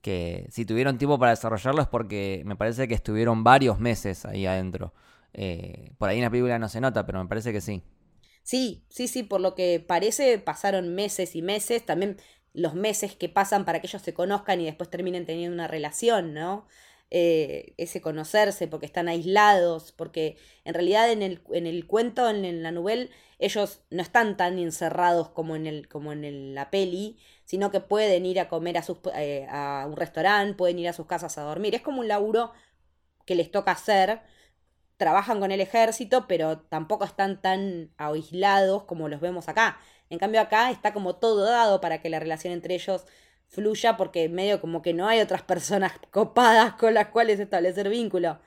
Que 0.00 0.46
si 0.50 0.64
tuvieron 0.64 0.98
tiempo 0.98 1.18
para 1.18 1.32
desarrollarlo 1.32 1.82
es 1.82 1.88
porque 1.88 2.42
me 2.44 2.56
parece 2.56 2.88
que 2.88 2.94
estuvieron 2.94 3.44
varios 3.44 3.80
meses 3.80 4.24
ahí 4.24 4.46
adentro. 4.46 4.94
Eh, 5.32 5.92
por 5.98 6.08
ahí 6.08 6.18
en 6.18 6.24
la 6.24 6.30
película 6.30 6.58
no 6.58 6.68
se 6.68 6.80
nota, 6.80 7.04
pero 7.04 7.22
me 7.22 7.28
parece 7.28 7.52
que 7.52 7.60
sí. 7.60 7.82
Sí, 8.42 8.84
sí, 8.88 9.08
sí, 9.08 9.24
por 9.24 9.40
lo 9.40 9.54
que 9.54 9.84
parece 9.86 10.38
pasaron 10.38 10.94
meses 10.94 11.34
y 11.34 11.42
meses, 11.42 11.84
también 11.84 12.16
los 12.52 12.74
meses 12.74 13.16
que 13.16 13.28
pasan 13.28 13.64
para 13.64 13.80
que 13.80 13.86
ellos 13.88 14.02
se 14.02 14.14
conozcan 14.14 14.60
y 14.60 14.64
después 14.64 14.88
terminen 14.88 15.26
teniendo 15.26 15.54
una 15.54 15.68
relación, 15.68 16.32
¿no? 16.32 16.66
Eh, 17.10 17.74
ese 17.76 18.00
conocerse, 18.00 18.66
porque 18.66 18.86
están 18.86 19.08
aislados, 19.08 19.92
porque 19.92 20.38
en 20.64 20.74
realidad 20.74 21.10
en 21.12 21.22
el, 21.22 21.40
en 21.52 21.66
el 21.66 21.86
cuento, 21.86 22.28
en, 22.30 22.62
la 22.62 22.72
novela, 22.72 23.08
ellos 23.38 23.82
no 23.90 24.02
están 24.02 24.36
tan 24.36 24.58
encerrados 24.58 25.28
como 25.28 25.56
en, 25.56 25.66
el, 25.66 25.88
como 25.88 26.12
en 26.12 26.54
la 26.54 26.70
peli, 26.70 27.18
sino 27.44 27.70
que 27.70 27.80
pueden 27.80 28.24
ir 28.24 28.40
a 28.40 28.48
comer 28.48 28.78
a, 28.78 28.82
sus, 28.82 28.98
eh, 29.14 29.46
a 29.50 29.84
un 29.86 29.96
restaurante, 29.96 30.54
pueden 30.54 30.78
ir 30.78 30.88
a 30.88 30.92
sus 30.92 31.06
casas 31.06 31.36
a 31.38 31.42
dormir. 31.42 31.74
Es 31.74 31.82
como 31.82 32.00
un 32.00 32.08
laburo 32.08 32.52
que 33.26 33.34
les 33.34 33.50
toca 33.50 33.72
hacer. 33.72 34.20
Trabajan 34.96 35.40
con 35.40 35.52
el 35.52 35.60
ejército, 35.60 36.26
pero 36.26 36.58
tampoco 36.58 37.04
están 37.04 37.40
tan 37.42 37.90
aislados 37.98 38.84
como 38.84 39.08
los 39.08 39.20
vemos 39.20 39.48
acá. 39.48 39.78
En 40.08 40.18
cambio 40.18 40.40
acá 40.40 40.70
está 40.70 40.94
como 40.94 41.16
todo 41.16 41.44
dado 41.44 41.80
para 41.80 42.00
que 42.00 42.08
la 42.08 42.18
relación 42.20 42.54
entre 42.54 42.74
ellos 42.74 43.04
fluya 43.48 43.96
porque 43.96 44.28
medio 44.28 44.60
como 44.60 44.82
que 44.82 44.94
no 44.94 45.06
hay 45.08 45.20
otras 45.20 45.42
personas 45.42 45.92
copadas 46.10 46.74
con 46.74 46.94
las 46.94 47.08
cuales 47.08 47.38
establecer 47.38 47.88
vínculo. 47.90 48.38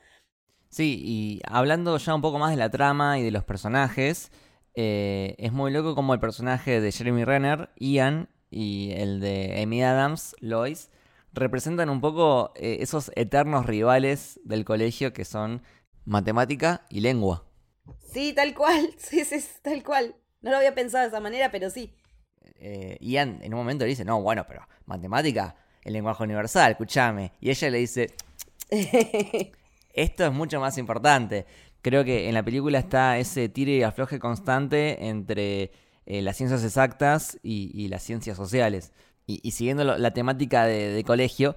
Sí, 0.68 1.00
y 1.04 1.40
hablando 1.46 1.96
ya 1.96 2.14
un 2.14 2.22
poco 2.22 2.38
más 2.38 2.50
de 2.50 2.56
la 2.56 2.70
trama 2.70 3.18
y 3.18 3.22
de 3.22 3.32
los 3.32 3.44
personajes, 3.44 4.30
eh, 4.74 5.34
es 5.38 5.52
muy 5.52 5.72
loco 5.72 5.94
como 5.94 6.14
el 6.14 6.20
personaje 6.20 6.80
de 6.80 6.92
Jeremy 6.92 7.24
Renner, 7.24 7.70
Ian, 7.76 8.28
y 8.50 8.92
el 8.92 9.20
de 9.20 9.62
Amy 9.62 9.82
Adams, 9.82 10.34
Lois, 10.40 10.90
representan 11.32 11.88
un 11.88 12.00
poco 12.00 12.52
eh, 12.56 12.78
esos 12.80 13.12
eternos 13.14 13.66
rivales 13.66 14.40
del 14.44 14.64
colegio 14.64 15.12
que 15.12 15.24
son 15.24 15.62
matemática 16.04 16.86
y 16.88 17.00
lengua. 17.00 17.46
Sí, 18.12 18.32
tal 18.32 18.54
cual, 18.54 18.94
sí, 18.98 19.24
sí, 19.24 19.40
tal 19.62 19.82
cual. 19.82 20.16
No 20.42 20.50
lo 20.50 20.56
había 20.56 20.74
pensado 20.74 21.02
de 21.02 21.08
esa 21.08 21.20
manera, 21.20 21.50
pero 21.50 21.70
sí. 21.70 21.94
Eh, 22.56 22.96
Ian 23.00 23.40
en 23.42 23.54
un 23.54 23.60
momento 23.60 23.84
le 23.84 23.90
dice, 23.90 24.04
no, 24.04 24.20
bueno, 24.22 24.44
pero 24.48 24.66
matemática, 24.86 25.56
el 25.82 25.92
lenguaje 25.92 26.22
universal, 26.22 26.72
escúchame. 26.72 27.32
Y 27.40 27.50
ella 27.50 27.70
le 27.70 27.78
dice, 27.78 28.14
esto 29.92 30.26
es 30.26 30.32
mucho 30.32 30.60
más 30.60 30.78
importante. 30.78 31.46
Creo 31.82 32.04
que 32.04 32.28
en 32.28 32.34
la 32.34 32.42
película 32.42 32.78
está 32.78 33.18
ese 33.18 33.48
tire 33.48 33.76
y 33.76 33.82
afloje 33.82 34.18
constante 34.18 35.08
entre 35.08 35.72
eh, 36.06 36.22
las 36.22 36.36
ciencias 36.36 36.64
exactas 36.64 37.38
y, 37.42 37.88
las 37.88 38.02
ciencias 38.02 38.36
sociales. 38.36 38.92
Y, 39.26 39.50
siguiendo 39.52 39.84
la 39.84 40.12
temática 40.12 40.66
de, 40.66 41.04
colegio, 41.06 41.56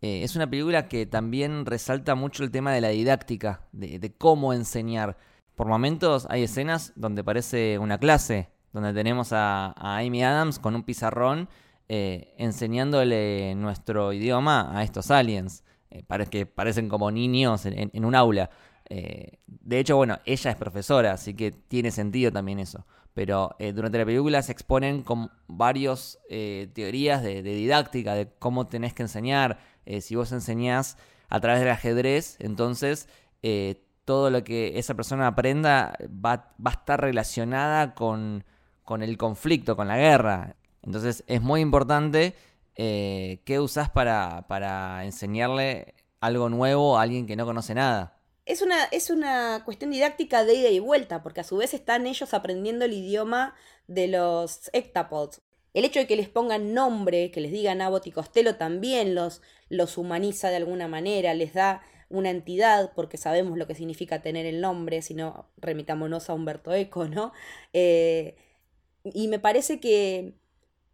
eh, 0.00 0.22
es 0.22 0.36
una 0.36 0.48
película 0.48 0.88
que 0.88 1.06
también 1.06 1.66
resalta 1.66 2.14
mucho 2.14 2.44
el 2.44 2.50
tema 2.50 2.72
de 2.72 2.80
la 2.80 2.88
didáctica, 2.88 3.62
de 3.72 4.14
cómo 4.16 4.52
enseñar. 4.52 5.16
Por 5.58 5.66
momentos 5.66 6.28
hay 6.30 6.44
escenas 6.44 6.92
donde 6.94 7.24
parece 7.24 7.78
una 7.80 7.98
clase, 7.98 8.48
donde 8.72 8.92
tenemos 8.92 9.32
a, 9.32 9.74
Amy 9.76 10.22
Adams 10.22 10.60
con 10.60 10.76
un 10.76 10.84
pizarrón 10.84 11.48
eh, 11.88 12.32
enseñándole 12.38 13.56
nuestro 13.56 14.12
idioma 14.12 14.70
a 14.78 14.84
estos 14.84 15.10
aliens, 15.10 15.64
eh, 15.90 16.04
que 16.30 16.46
parecen 16.46 16.88
como 16.88 17.10
niños 17.10 17.66
en, 17.66 18.04
un 18.04 18.14
aula. 18.14 18.50
Eh, 18.88 19.38
de 19.46 19.78
hecho, 19.78 19.96
bueno, 19.96 20.18
ella 20.24 20.50
es 20.50 20.56
profesora, 20.56 21.12
así 21.12 21.34
que 21.34 21.52
tiene 21.52 21.90
sentido 21.90 22.32
también 22.32 22.58
eso. 22.58 22.86
Pero 23.14 23.56
durante 23.74 23.98
la 23.98 24.04
película 24.04 24.42
se 24.42 24.52
exponen 24.52 25.02
con 25.02 25.32
varias 25.48 26.20
teorías 26.28 27.20
de, 27.20 27.42
didáctica, 27.42 28.14
de 28.14 28.28
cómo 28.38 28.68
tenés 28.68 28.94
que 28.94 29.02
enseñar. 29.02 29.58
si 30.00 30.14
vos 30.14 30.30
enseñás 30.30 30.96
a 31.28 31.40
través 31.40 31.60
del 31.60 31.70
ajedrez, 31.70 32.36
entonces 32.40 33.08
eh, 33.42 33.84
todo 34.04 34.30
lo 34.30 34.42
que 34.42 34.78
esa 34.78 34.94
persona 34.94 35.26
aprenda 35.26 35.96
va, 36.02 36.54
va 36.64 36.70
a 36.70 36.74
estar 36.74 37.00
relacionada 37.00 37.94
con, 37.94 38.44
con, 38.82 39.02
el 39.02 39.18
conflicto, 39.18 39.76
con 39.76 39.88
la 39.88 39.98
guerra. 39.98 40.56
Entonces 40.82 41.24
es 41.26 41.42
muy 41.42 41.60
importante 41.60 42.34
eh, 42.74 43.42
qué 43.44 43.60
usás 43.60 43.90
para, 43.90 44.46
para 44.48 45.04
enseñarle 45.04 45.94
algo 46.20 46.48
nuevo 46.48 46.98
a 46.98 47.02
alguien 47.02 47.26
que 47.26 47.36
no 47.36 47.44
conoce 47.44 47.74
nada. 47.74 48.17
Es 48.48 48.62
una, 48.62 48.84
es 48.84 49.10
una 49.10 49.62
cuestión 49.66 49.90
didáctica 49.90 50.42
de 50.42 50.54
ida 50.54 50.70
y 50.70 50.78
vuelta, 50.78 51.22
porque 51.22 51.42
a 51.42 51.44
su 51.44 51.58
vez 51.58 51.74
están 51.74 52.06
ellos 52.06 52.32
aprendiendo 52.32 52.86
el 52.86 52.94
idioma 52.94 53.54
de 53.88 54.08
los 54.08 54.70
hectapods. 54.72 55.42
El 55.74 55.84
hecho 55.84 56.00
de 56.00 56.06
que 56.06 56.16
les 56.16 56.30
pongan 56.30 56.72
nombre, 56.72 57.30
que 57.30 57.42
les 57.42 57.52
digan 57.52 57.82
Abbott 57.82 58.06
y 58.06 58.10
Costello, 58.10 58.56
también 58.56 59.14
los, 59.14 59.42
los 59.68 59.98
humaniza 59.98 60.48
de 60.48 60.56
alguna 60.56 60.88
manera, 60.88 61.34
les 61.34 61.52
da 61.52 61.82
una 62.08 62.30
entidad, 62.30 62.92
porque 62.94 63.18
sabemos 63.18 63.58
lo 63.58 63.66
que 63.66 63.74
significa 63.74 64.22
tener 64.22 64.46
el 64.46 64.62
nombre, 64.62 65.02
si 65.02 65.12
no, 65.12 65.50
remitámonos 65.58 66.30
a 66.30 66.34
Humberto 66.34 66.72
Eco, 66.72 67.06
¿no? 67.06 67.34
Eh, 67.74 68.34
y 69.04 69.28
me 69.28 69.38
parece 69.38 69.78
que, 69.78 70.38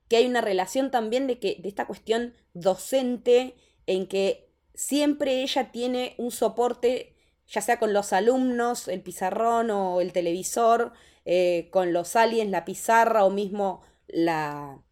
que, 0.08 0.16
hay 0.16 0.26
una 0.26 0.40
relación 0.40 0.90
también 0.90 1.28
de, 1.28 1.38
que, 1.38 1.60
de 1.62 1.68
esta 1.68 1.86
cuestión 1.86 2.34
docente 2.52 3.54
en 3.86 4.08
que 4.08 4.50
siempre 4.74 5.42
ella 5.42 5.70
tiene 5.70 6.16
un 6.18 6.32
soporte, 6.32 7.13
ya 7.48 7.60
sea 7.60 7.78
con 7.78 7.92
los 7.92 8.12
alumnos, 8.12 8.88
el 8.88 9.02
pizarrón 9.02 9.70
o 9.70 10.00
el 10.00 10.12
televisor, 10.12 10.92
eh, 11.24 11.68
con 11.70 11.92
los 11.92 12.16
aliens, 12.16 12.50
la 12.50 12.64
pizarra 12.64 13.24
o 13.24 13.30
mismo 13.30 13.82
la, 14.08 14.82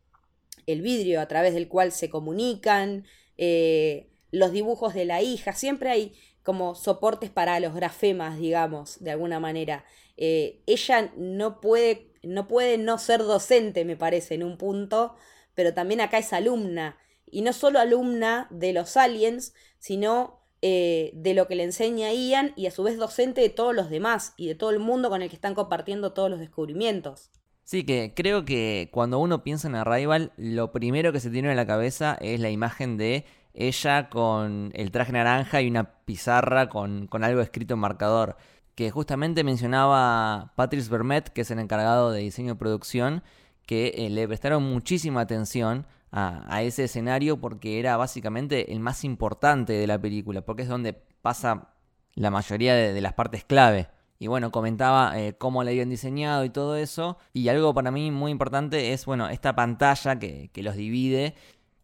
el 0.66 0.82
vidrio 0.82 1.20
a 1.20 1.28
través 1.28 1.54
del 1.54 1.68
cual 1.68 1.92
se 1.92 2.10
comunican. 2.10 3.04
Eh, 3.36 4.10
los 4.30 4.52
dibujos 4.52 4.94
de 4.94 5.04
la 5.04 5.22
hija, 5.22 5.52
siempre 5.52 5.90
hay 5.90 6.14
como 6.42 6.74
soportes 6.74 7.30
para 7.30 7.60
los 7.60 7.74
grafemas, 7.74 8.38
digamos, 8.38 9.02
de 9.02 9.12
alguna 9.12 9.40
manera. 9.40 9.84
Eh, 10.16 10.62
ella 10.66 11.12
no 11.16 11.60
puede, 11.60 12.12
no 12.22 12.48
puede 12.48 12.78
no 12.78 12.98
ser 12.98 13.20
docente, 13.20 13.84
me 13.84 13.96
parece, 13.96 14.34
en 14.34 14.42
un 14.42 14.58
punto, 14.58 15.14
pero 15.54 15.74
también 15.74 16.00
acá 16.00 16.18
es 16.18 16.32
alumna. 16.32 16.98
Y 17.30 17.42
no 17.42 17.52
solo 17.52 17.78
alumna 17.78 18.48
de 18.50 18.72
los 18.72 18.96
aliens, 18.96 19.54
sino 19.78 20.41
eh, 20.62 21.10
de 21.14 21.34
lo 21.34 21.48
que 21.48 21.56
le 21.56 21.64
enseña 21.64 22.12
Ian 22.12 22.52
y 22.54 22.66
a 22.66 22.70
su 22.70 22.84
vez 22.84 22.96
docente 22.96 23.40
de 23.40 23.48
todos 23.48 23.74
los 23.74 23.90
demás 23.90 24.32
y 24.36 24.46
de 24.46 24.54
todo 24.54 24.70
el 24.70 24.78
mundo 24.78 25.10
con 25.10 25.20
el 25.20 25.28
que 25.28 25.34
están 25.34 25.54
compartiendo 25.54 26.12
todos 26.12 26.30
los 26.30 26.38
descubrimientos. 26.38 27.30
Sí, 27.64 27.84
que 27.84 28.12
creo 28.14 28.44
que 28.44 28.88
cuando 28.92 29.18
uno 29.18 29.42
piensa 29.42 29.66
en 29.66 29.74
Arrival, 29.74 30.32
lo 30.36 30.72
primero 30.72 31.12
que 31.12 31.20
se 31.20 31.30
tiene 31.30 31.50
en 31.50 31.56
la 31.56 31.66
cabeza 31.66 32.16
es 32.20 32.38
la 32.38 32.50
imagen 32.50 32.96
de 32.96 33.24
ella 33.54 34.08
con 34.08 34.70
el 34.74 34.90
traje 34.90 35.12
naranja 35.12 35.60
y 35.62 35.68
una 35.68 36.04
pizarra 36.04 36.68
con, 36.68 37.08
algo 37.22 37.40
escrito 37.40 37.74
en 37.74 37.80
marcador. 37.80 38.36
Que 38.74 38.90
justamente 38.90 39.44
mencionaba 39.44 40.52
Patrice 40.56 40.90
Vermette, 40.90 41.30
que 41.30 41.42
es 41.42 41.50
el 41.50 41.58
encargado 41.58 42.10
de 42.10 42.20
diseño 42.20 42.52
y 42.52 42.56
producción, 42.56 43.22
que 43.66 43.94
eh, 43.96 44.10
le 44.10 44.26
prestaron 44.26 44.62
muchísima 44.62 45.22
atención 45.22 45.86
a, 46.12 46.62
ese 46.62 46.84
escenario 46.84 47.40
porque 47.40 47.78
era 47.80 47.96
básicamente 47.96 48.72
el 48.72 48.80
más 48.80 49.02
importante 49.02 49.72
de 49.72 49.86
la 49.86 49.98
película, 49.98 50.42
porque 50.42 50.62
es 50.62 50.68
donde 50.68 50.92
pasa 50.92 51.70
la 52.14 52.30
mayoría 52.30 52.74
de, 52.74 53.00
las 53.00 53.14
partes 53.14 53.44
clave. 53.44 53.88
Y 54.18 54.28
bueno, 54.28 54.52
comentaba 54.52 55.18
eh, 55.18 55.34
cómo 55.36 55.64
la 55.64 55.70
habían 55.70 55.88
diseñado 55.88 56.44
y 56.44 56.50
todo 56.50 56.76
eso. 56.76 57.18
Y 57.32 57.48
algo 57.48 57.74
para 57.74 57.90
mí 57.90 58.10
muy 58.10 58.30
importante 58.30 58.92
es, 58.92 59.06
bueno, 59.06 59.28
esta 59.28 59.56
pantalla 59.56 60.18
que, 60.18 60.50
que 60.52 60.62
los 60.62 60.76
divide 60.76 61.34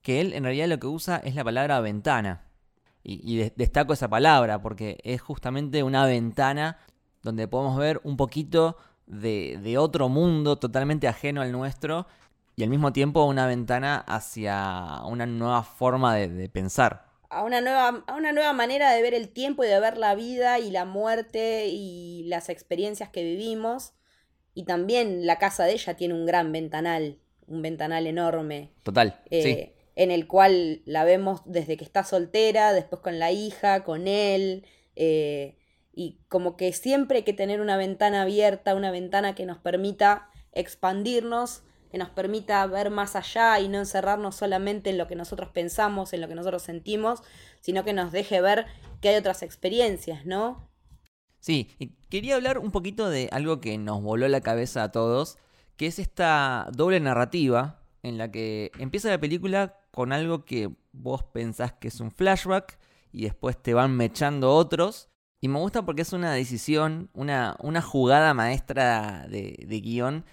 que 0.02 0.20
él 0.20 0.32
en 0.32 0.44
realidad 0.44 0.68
lo 0.68 0.78
que 0.78 0.86
usa 0.86 1.16
es 1.18 1.34
la 1.34 1.44
palabra 1.44 1.80
ventana. 1.80 2.44
Y, 3.02 3.36
destaco 3.56 3.92
esa 3.92 4.08
palabra 4.08 4.60
porque 4.60 4.98
es 5.02 5.20
justamente 5.22 5.82
una 5.82 6.04
ventana 6.04 6.78
donde 7.22 7.48
podemos 7.48 7.76
ver 7.78 8.00
un 8.04 8.16
poquito 8.16 8.76
de, 9.06 9.76
otro 9.78 10.08
mundo 10.08 10.56
totalmente 10.56 11.08
ajeno 11.08 11.40
al 11.40 11.52
nuestro 11.52 12.06
y 12.58 12.64
al 12.64 12.70
mismo 12.70 12.92
tiempo 12.92 13.24
una 13.24 13.46
ventana 13.46 13.98
hacia 13.98 15.02
una 15.04 15.26
nueva 15.26 15.62
forma 15.62 16.16
de, 16.16 16.48
pensar. 16.48 17.06
A 17.30 17.44
una, 17.44 17.60
nueva, 17.60 18.02
a 18.04 18.16
una 18.16 18.32
nueva 18.32 18.52
manera 18.52 18.90
de 18.90 19.00
ver 19.00 19.14
el 19.14 19.28
tiempo 19.28 19.62
y 19.62 19.68
de 19.68 19.78
ver 19.78 19.96
la 19.96 20.16
vida 20.16 20.58
y 20.58 20.72
la 20.72 20.84
muerte 20.84 21.68
y 21.68 22.24
las 22.24 22.48
experiencias 22.48 23.10
que 23.10 23.22
vivimos. 23.22 23.92
Y 24.54 24.64
también 24.64 25.24
la 25.24 25.38
casa 25.38 25.66
de 25.66 25.74
ella 25.74 25.94
tiene 25.94 26.14
un 26.14 26.26
gran 26.26 26.50
ventanal, 26.50 27.20
un 27.46 27.62
ventanal 27.62 28.08
enorme. 28.08 28.72
Total. 28.82 29.20
sí 29.30 29.50
eh, 29.50 29.74
en 29.94 30.10
el 30.12 30.26
cual 30.26 30.82
la 30.84 31.04
vemos 31.04 31.42
desde 31.44 31.76
que 31.76 31.84
está 31.84 32.02
soltera, 32.02 32.72
después 32.72 33.02
con 33.02 33.20
la 33.20 33.32
hija, 33.32 33.82
con 33.82 34.06
él, 34.06 34.64
eh, 34.94 35.56
y 35.92 36.18
como 36.28 36.56
que 36.56 36.72
siempre 36.72 37.18
hay 37.18 37.22
que 37.24 37.32
tener 37.32 37.60
una 37.60 37.76
ventana 37.76 38.22
abierta, 38.22 38.76
una 38.76 38.92
ventana 38.92 39.34
que 39.34 39.44
nos 39.44 39.58
permita 39.58 40.30
expandirnos, 40.52 41.62
que 41.90 41.98
nos 41.98 42.10
permita 42.10 42.66
ver 42.66 42.90
más 42.90 43.16
allá 43.16 43.58
y 43.60 43.68
no 43.68 43.78
encerrarnos 43.78 44.36
solamente 44.36 44.90
en 44.90 44.98
lo 44.98 45.06
que 45.06 45.16
nosotros 45.16 45.50
pensamos, 45.50 46.12
en 46.12 46.20
lo 46.20 46.28
que 46.28 46.34
nosotros 46.34 46.62
sentimos, 46.62 47.22
sino 47.60 47.84
que 47.84 47.92
nos 47.92 48.12
deje 48.12 48.40
ver 48.40 48.66
que 49.00 49.10
hay 49.10 49.16
otras 49.16 49.42
experiencias, 49.42 50.26
¿no? 50.26 50.68
Sí, 51.40 51.70
y 51.78 51.92
quería 52.10 52.34
hablar 52.34 52.58
un 52.58 52.70
poquito 52.70 53.08
de 53.08 53.28
algo 53.32 53.60
que 53.60 53.78
nos 53.78 54.02
voló 54.02 54.28
la 54.28 54.40
cabeza 54.40 54.82
a 54.82 54.92
todos, 54.92 55.38
que 55.76 55.86
es 55.86 55.98
esta 55.98 56.68
doble 56.72 57.00
narrativa 57.00 57.82
en 58.02 58.18
la 58.18 58.30
que 58.30 58.70
empieza 58.78 59.08
la 59.08 59.20
película 59.20 59.78
con 59.90 60.12
algo 60.12 60.44
que 60.44 60.70
vos 60.92 61.22
pensás 61.22 61.72
que 61.72 61.88
es 61.88 62.00
un 62.00 62.10
flashback 62.10 62.78
y 63.12 63.24
después 63.24 63.60
te 63.60 63.74
van 63.74 63.96
mechando 63.96 64.54
otros. 64.54 65.08
Y 65.40 65.48
me 65.48 65.60
gusta 65.60 65.84
porque 65.84 66.02
es 66.02 66.12
una 66.12 66.32
decisión, 66.32 67.10
una, 67.14 67.56
una 67.60 67.80
jugada 67.80 68.34
maestra 68.34 69.26
de, 69.28 69.64
de 69.66 69.80
guion 69.80 70.24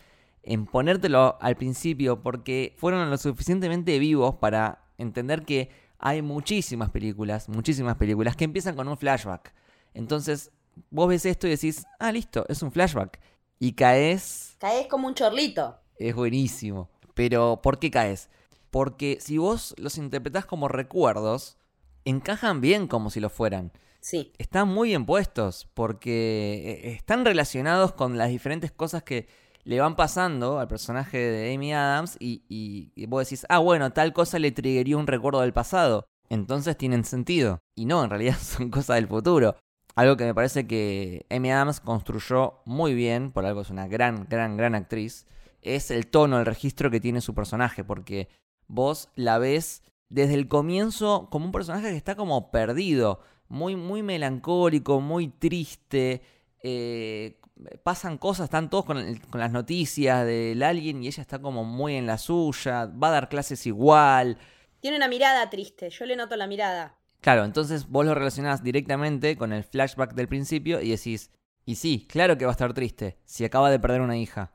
en 0.46 0.66
ponértelo 0.68 1.38
al 1.42 1.56
principio 1.56 2.22
porque 2.22 2.76
fueron 2.78 3.10
lo 3.10 3.18
suficientemente 3.18 4.00
vivos 4.00 4.36
para 4.36 4.86
entender 4.98 5.44
que 5.44 5.70
hay 5.98 6.22
muchísimas 6.22 6.92
películas, 6.92 7.50
muchísimas 7.50 7.98
películas 7.98 8.36
que 8.36 8.46
empiezan 8.46 8.76
con 8.76 8.88
un 8.88 8.98
flashback. 8.98 9.54
Entonces, 9.94 10.52
vos 10.92 11.10
ves 11.10 11.26
esto 11.26 11.48
y 11.48 11.52
decís, 11.52 11.86
ah, 12.00 12.12
listo, 12.12 12.46
es 12.48 12.62
un 12.62 12.72
flashback. 12.72 13.20
Y 13.60 13.74
caes... 13.74 14.56
Caes 14.60 14.88
como 14.88 15.08
un 15.08 15.16
chorlito. 15.16 15.80
Es 15.98 16.14
buenísimo. 16.14 16.90
Pero, 17.16 17.60
¿por 17.64 17.80
qué 17.80 17.90
caes? 17.90 18.30
Porque 18.70 19.18
si 19.20 19.38
vos 19.38 19.74
los 19.78 19.98
interpretás 19.98 20.46
como 20.46 20.68
recuerdos, 20.68 21.58
encajan 22.04 22.62
bien 22.62 22.88
como 22.88 23.10
si 23.10 23.20
lo 23.20 23.30
fueran. 23.30 23.72
Sí. 24.02 24.34
Están 24.38 24.68
muy 24.68 24.90
bien 24.90 25.08
puestos 25.08 25.68
porque 25.74 26.82
eh, 26.84 26.92
están 26.92 27.26
relacionados 27.26 27.94
con 27.94 28.18
las 28.18 28.30
diferentes 28.30 28.72
cosas 28.72 29.02
que 29.02 29.28
le 29.66 29.80
van 29.80 29.96
pasando 29.96 30.60
al 30.60 30.68
personaje 30.68 31.18
de 31.18 31.54
Amy 31.54 31.74
Adams 31.74 32.18
y, 32.20 32.92
vos 33.08 33.26
decís, 33.26 33.46
ah, 33.50 33.60
bueno, 33.60 33.92
tal 33.92 34.14
cosa 34.14 34.40
le 34.40 34.52
triggería 34.52 34.96
un 34.96 35.08
recuerdo 35.08 35.42
del 35.42 35.54
pasado. 35.54 36.06
Entonces 36.30 36.78
tienen 36.78 37.04
sentido. 37.04 37.60
Y 37.76 37.86
no, 37.86 38.04
en 38.04 38.10
realidad 38.10 38.38
son 38.42 38.70
cosas 38.70 38.96
del 38.96 39.08
futuro. 39.08 39.56
Algo 39.96 40.18
que 40.18 40.26
me 40.26 40.36
parece 40.36 40.68
que 40.68 41.26
Amy 41.30 41.52
Adams 41.52 41.80
construyó 41.80 42.62
muy 42.66 42.94
bien, 42.94 43.32
por 43.32 43.46
algo 43.46 43.62
es 43.62 43.70
una 43.70 43.88
gran, 43.88 44.28
gran, 44.30 44.56
gran 44.56 44.76
actriz, 44.76 45.26
es 45.62 45.90
el 45.90 46.08
tono, 46.08 46.38
el 46.38 46.46
registro 46.46 46.92
que 46.92 47.00
tiene 47.00 47.22
su 47.22 47.34
personaje, 47.34 47.84
porque 47.84 48.28
vos 48.68 49.10
la 49.16 49.40
ves 49.40 49.82
desde 50.10 50.36
el 50.36 50.48
comienzo 50.48 51.30
como 51.32 51.46
un 51.46 51.52
personaje 51.52 51.90
que 51.90 51.98
está 51.98 52.16
como 52.16 52.52
perdido, 52.52 53.20
muy, 53.48 53.76
muy 53.76 54.04
melancólico, 54.04 55.02
muy 55.02 55.30
triste. 55.30 56.22
Eh, 56.62 57.40
pasan 57.84 58.18
cosas, 58.18 58.46
están 58.46 58.70
todos 58.70 58.86
con, 58.86 59.16
con, 59.30 59.40
las 59.40 59.52
noticias 59.52 60.26
del 60.26 60.62
alguien 60.64 61.04
y 61.04 61.08
ella 61.08 61.22
está 61.22 61.40
como 61.40 61.64
muy 61.64 61.96
en 61.96 62.06
la 62.06 62.18
suya, 62.18 62.86
va 62.86 63.10
a 63.10 63.12
dar 63.12 63.30
clases 63.30 63.66
igual. 63.66 64.38
Tiene 64.80 64.98
una 64.98 65.08
mirada 65.08 65.50
triste, 65.50 65.90
yo 65.90 66.06
le 66.06 66.16
noto 66.16 66.36
la 66.36 66.48
mirada. 66.48 66.98
Claro, 67.22 67.44
entonces 67.44 67.88
vos 67.88 68.06
lo 68.06 68.14
relacionás 68.14 68.64
directamente 68.64 69.36
con 69.36 69.52
el 69.52 69.64
flashback 69.64 70.14
del 70.14 70.28
principio 70.28 70.80
y 70.82 70.92
decís, 70.92 71.32
y 71.66 71.76
sí, 71.76 72.06
claro 72.08 72.38
que 72.38 72.46
va 72.46 72.52
a 72.52 72.54
estar 72.54 72.74
triste, 72.74 73.18
si 73.26 73.44
acaba 73.44 73.72
de 73.72 73.80
perder 73.80 74.02
una 74.02 74.18
hija. 74.18 74.54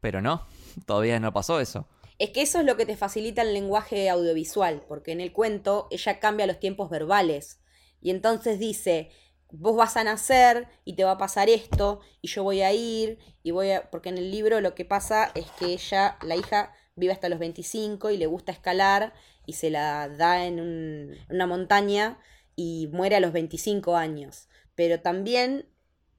Pero 0.00 0.22
no, 0.22 0.46
todavía 0.86 1.20
no 1.20 1.32
pasó 1.32 1.60
eso. 1.60 1.86
Es 2.18 2.30
que 2.30 2.42
eso 2.42 2.60
es 2.60 2.66
lo 2.66 2.76
que 2.76 2.86
te 2.86 2.96
facilita 2.96 3.42
el 3.42 3.52
lenguaje 3.52 4.08
audiovisual, 4.08 4.82
porque 4.88 5.12
en 5.12 5.20
el 5.20 5.32
cuento 5.32 5.88
ella 5.90 6.20
cambia 6.20 6.46
los 6.46 6.58
tiempos 6.58 6.88
verbales. 6.90 7.60
Y 8.00 8.10
entonces 8.10 8.58
dice, 8.58 9.10
vos 9.52 9.76
vas 9.76 9.96
a 9.96 10.04
nacer 10.04 10.68
y 10.84 10.94
te 10.94 11.04
va 11.04 11.12
a 11.12 11.18
pasar 11.18 11.48
esto, 11.48 12.00
y 12.20 12.28
yo 12.28 12.42
voy 12.42 12.62
a 12.62 12.72
ir, 12.72 13.18
y 13.42 13.50
voy 13.50 13.70
a... 13.70 13.90
Porque 13.90 14.08
en 14.08 14.18
el 14.18 14.30
libro 14.30 14.60
lo 14.60 14.74
que 14.74 14.84
pasa 14.84 15.30
es 15.34 15.46
que 15.58 15.66
ella, 15.66 16.16
la 16.22 16.36
hija, 16.36 16.72
vive 16.96 17.12
hasta 17.12 17.28
los 17.28 17.38
25 17.38 18.10
y 18.10 18.16
le 18.16 18.26
gusta 18.26 18.52
escalar 18.52 19.12
y 19.46 19.54
se 19.54 19.70
la 19.70 20.08
da 20.08 20.44
en 20.44 21.18
una 21.28 21.46
montaña 21.46 22.18
y 22.54 22.88
muere 22.92 23.16
a 23.16 23.20
los 23.20 23.32
25 23.32 23.96
años. 23.96 24.48
Pero 24.74 25.00
también 25.00 25.66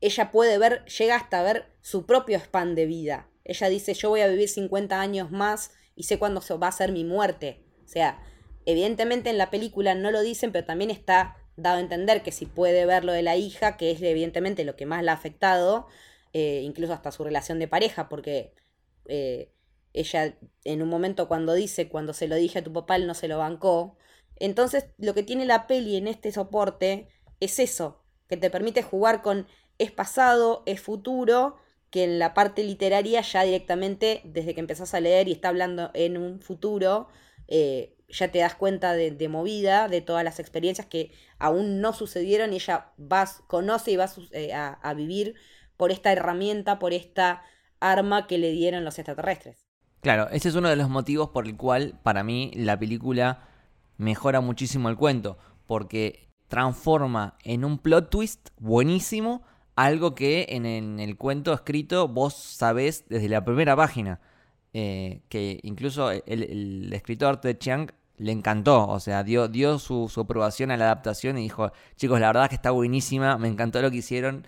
ella 0.02 0.32
puede 0.32 0.58
ver, 0.58 0.84
llega 0.86 1.16
hasta 1.16 1.44
ver 1.44 1.72
su 1.82 2.06
propio 2.06 2.40
span 2.40 2.76
de 2.76 2.86
vida. 2.86 3.30
Ella 3.44 3.70
dice, 3.70 3.94
yo 3.94 4.10
voy 4.10 4.22
a 4.22 4.28
vivir 4.28 4.50
50 4.50 5.00
años 5.00 5.32
más 5.32 5.72
y 5.96 6.04
sé 6.04 6.20
cuándo 6.20 6.42
va 6.60 6.68
a 6.68 6.72
ser 6.72 6.92
mi 6.92 7.04
muerte. 7.04 7.64
O 7.86 7.88
sea, 7.88 8.22
evidentemente 8.66 9.30
en 9.30 9.38
la 9.38 9.52
película 9.52 9.96
no 9.96 10.12
lo 10.12 10.22
dicen, 10.22 10.52
pero 10.52 10.66
también 10.66 10.90
está 10.90 11.38
dado 11.56 11.78
a 11.78 11.82
entender 11.82 12.24
que 12.24 12.32
si 12.32 12.46
puede 12.46 12.86
ver 12.86 13.04
lo 13.04 13.14
de 13.14 13.22
la 13.22 13.36
hija, 13.36 13.78
que 13.78 13.92
es 13.92 14.02
evidentemente 14.02 14.64
lo 14.64 14.76
que 14.76 14.86
más 14.86 15.04
la 15.04 15.14
ha 15.14 15.16
afectado, 15.16 15.88
eh, 16.34 16.62
incluso 16.64 16.94
hasta 16.94 17.12
su 17.12 17.24
relación 17.24 17.60
de 17.60 17.68
pareja, 17.68 18.10
porque 18.10 18.54
eh, 19.08 19.52
ella 19.94 20.38
en 20.64 20.82
un 20.82 20.90
momento 20.90 21.28
cuando 21.28 21.54
dice, 21.54 21.90
cuando 21.90 22.14
se 22.14 22.28
lo 22.28 22.36
dije 22.36 22.60
a 22.60 22.64
tu 22.64 22.74
papá, 22.74 22.96
él 22.96 23.08
no 23.08 23.14
se 23.14 23.28
lo 23.28 23.38
bancó. 23.38 23.98
Entonces 24.38 24.86
lo 24.98 25.14
que 25.14 25.24
tiene 25.24 25.46
la 25.46 25.68
peli 25.68 25.98
en 25.98 26.08
este 26.08 26.32
soporte 26.32 27.08
es 27.40 27.60
eso, 27.60 28.04
que 28.28 28.38
te 28.38 28.50
permite 28.50 28.84
jugar 28.84 29.22
con 29.22 29.48
es 29.78 29.92
pasado, 29.92 30.64
es 30.66 30.80
futuro, 30.80 31.58
que 31.90 32.06
en 32.06 32.20
la 32.20 32.34
parte 32.34 32.64
literaria 32.64 33.22
ya 33.22 33.44
directamente, 33.44 34.22
desde 34.24 34.54
que 34.54 34.62
empezás 34.62 34.94
a 34.94 35.00
leer 35.02 35.28
y 35.28 35.34
está 35.34 35.50
hablando 35.50 35.92
en 35.94 36.18
un 36.18 36.40
futuro, 36.40 37.10
eh, 37.48 37.98
ya 38.12 38.32
te 38.32 38.40
das 38.40 38.56
cuenta 38.56 38.94
de, 38.94 39.30
movida, 39.30 39.88
de 39.88 40.02
todas 40.02 40.24
las 40.24 40.40
experiencias 40.40 40.88
que 40.88 41.12
aún 41.40 41.82
no 41.82 41.94
sucedieron 41.94 42.54
y 42.54 42.58
ella 42.58 42.92
vas, 42.98 43.44
conoce 43.48 43.92
y 43.92 43.96
va 43.96 44.10
eh, 44.32 44.54
a, 44.54 44.94
vivir 44.94 45.36
por 45.78 45.92
esta 45.92 46.12
herramienta, 46.12 46.80
por 46.80 46.94
esta 46.94 47.44
arma 47.80 48.28
que 48.28 48.38
le 48.38 48.52
dieron 48.52 48.84
los 48.84 49.00
extraterrestres. 49.00 49.66
Claro, 50.02 50.30
ese 50.30 50.50
es 50.50 50.56
uno 50.56 50.70
de 50.70 50.76
los 50.76 50.90
motivos 50.90 51.30
por 51.30 51.46
el 51.46 51.56
cual 51.56 52.00
para 52.04 52.24
mí 52.24 52.52
la 52.56 52.78
película 52.78 53.48
mejora 53.98 54.42
muchísimo 54.42 54.90
el 54.90 54.98
cuento, 54.98 55.38
porque 55.68 56.30
transforma 56.48 57.38
en 57.44 57.64
un 57.64 57.78
plot 57.78 58.10
twist 58.10 58.50
buenísimo 58.58 59.44
algo 59.76 60.16
que 60.16 60.48
en, 60.50 61.00
el 61.00 61.18
cuento 61.18 61.54
escrito 61.54 62.08
vos 62.08 62.34
sabés 62.34 63.06
desde 63.08 63.30
la 63.30 63.44
primera 63.44 63.76
página. 63.76 64.20
Eh, 64.74 65.22
que 65.28 65.60
incluso 65.64 66.12
el, 66.12 66.90
escritor 66.94 67.42
Ted 67.42 67.58
Chiang 67.58 67.92
le 68.18 68.32
encantó, 68.32 68.88
o 68.88 69.00
sea, 69.00 69.24
dio, 69.24 69.48
dio 69.48 69.80
su, 69.80 70.12
aprobación 70.18 70.72
a 70.72 70.78
la 70.78 70.86
adaptación 70.86 71.38
y 71.38 71.44
dijo, 71.44 71.72
chicos, 71.96 72.20
la 72.20 72.28
verdad 72.28 72.50
que 72.50 72.56
está 72.56 72.72
buenísima, 72.72 73.38
me 73.38 73.48
encantó 73.48 73.82
lo 73.82 73.90
que 73.90 73.98
hicieron, 73.98 74.46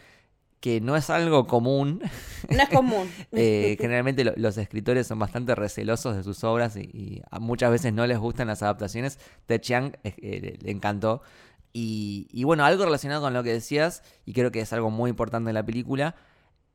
que 0.59 0.79
no 0.79 0.95
es 0.95 1.09
algo 1.09 1.47
común. 1.47 2.01
No 2.49 2.63
es 2.63 2.69
común. 2.69 3.09
Eh, 3.31 3.75
generalmente 3.79 4.23
los 4.23 4.57
escritores 4.57 5.07
son 5.07 5.19
bastante 5.19 5.55
recelosos 5.55 6.15
de 6.15 6.23
sus 6.23 6.43
obras 6.43 6.77
y, 6.77 7.21
muchas 7.39 7.71
veces 7.71 7.93
no 7.93 8.05
les 8.07 8.17
gustan 8.17 8.47
las 8.47 8.61
adaptaciones. 8.63 9.19
Ted 9.45 9.59
Chiang 9.59 9.97
eh, 10.03 10.57
le 10.61 10.71
encantó. 10.71 11.21
Y, 11.73 12.43
bueno, 12.43 12.63
algo 12.65 12.85
relacionado 12.85 13.21
con 13.21 13.33
lo 13.33 13.43
que 13.43 13.51
decías, 13.51 14.03
y 14.25 14.33
creo 14.33 14.51
que 14.51 14.61
es 14.61 14.71
algo 14.73 14.91
muy 14.91 15.09
importante 15.09 15.49
en 15.49 15.55
la 15.55 15.65
película, 15.65 16.15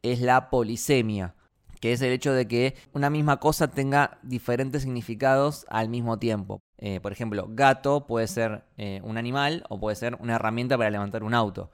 es 0.03 0.20
la 0.20 0.51
polisemia, 0.51 1.35
que 1.81 1.92
es 1.92 2.03
el 2.03 2.12
hecho 2.12 2.33
de 2.33 2.48
que 2.48 2.74
una 2.92 3.09
misma 3.09 3.38
cosa 3.38 3.68
tenga 3.68 4.18
diferentes 4.22 4.83
significados 4.83 5.66
al 5.68 5.88
mismo 5.88 6.18
tiempo. 6.18 6.61
Eh, 6.79 7.01
por 7.01 7.12
ejemplo, 7.12 7.47
gato 7.51 8.07
puede 8.07 8.29
ser 8.29 8.64
eh, 8.77 9.01
un 9.03 9.19
animal 9.19 9.64
o 9.69 9.81
puede 9.81 9.97
ser 9.97 10.17
una 10.21 10.37
herramienta 10.37 10.79
para 10.79 10.91
levantar 10.91 11.25
un 11.25 11.35
auto. 11.35 11.71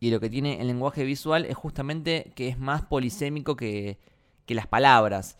Y 0.00 0.10
lo 0.10 0.18
que 0.18 0.30
tiene 0.30 0.60
el 0.60 0.66
lenguaje 0.66 1.04
visual 1.04 1.44
es 1.44 1.56
justamente 1.56 2.32
que 2.34 2.48
es 2.48 2.58
más 2.58 2.82
polisémico 2.82 3.54
que, 3.54 3.98
las 4.48 4.66
palabras. 4.66 5.36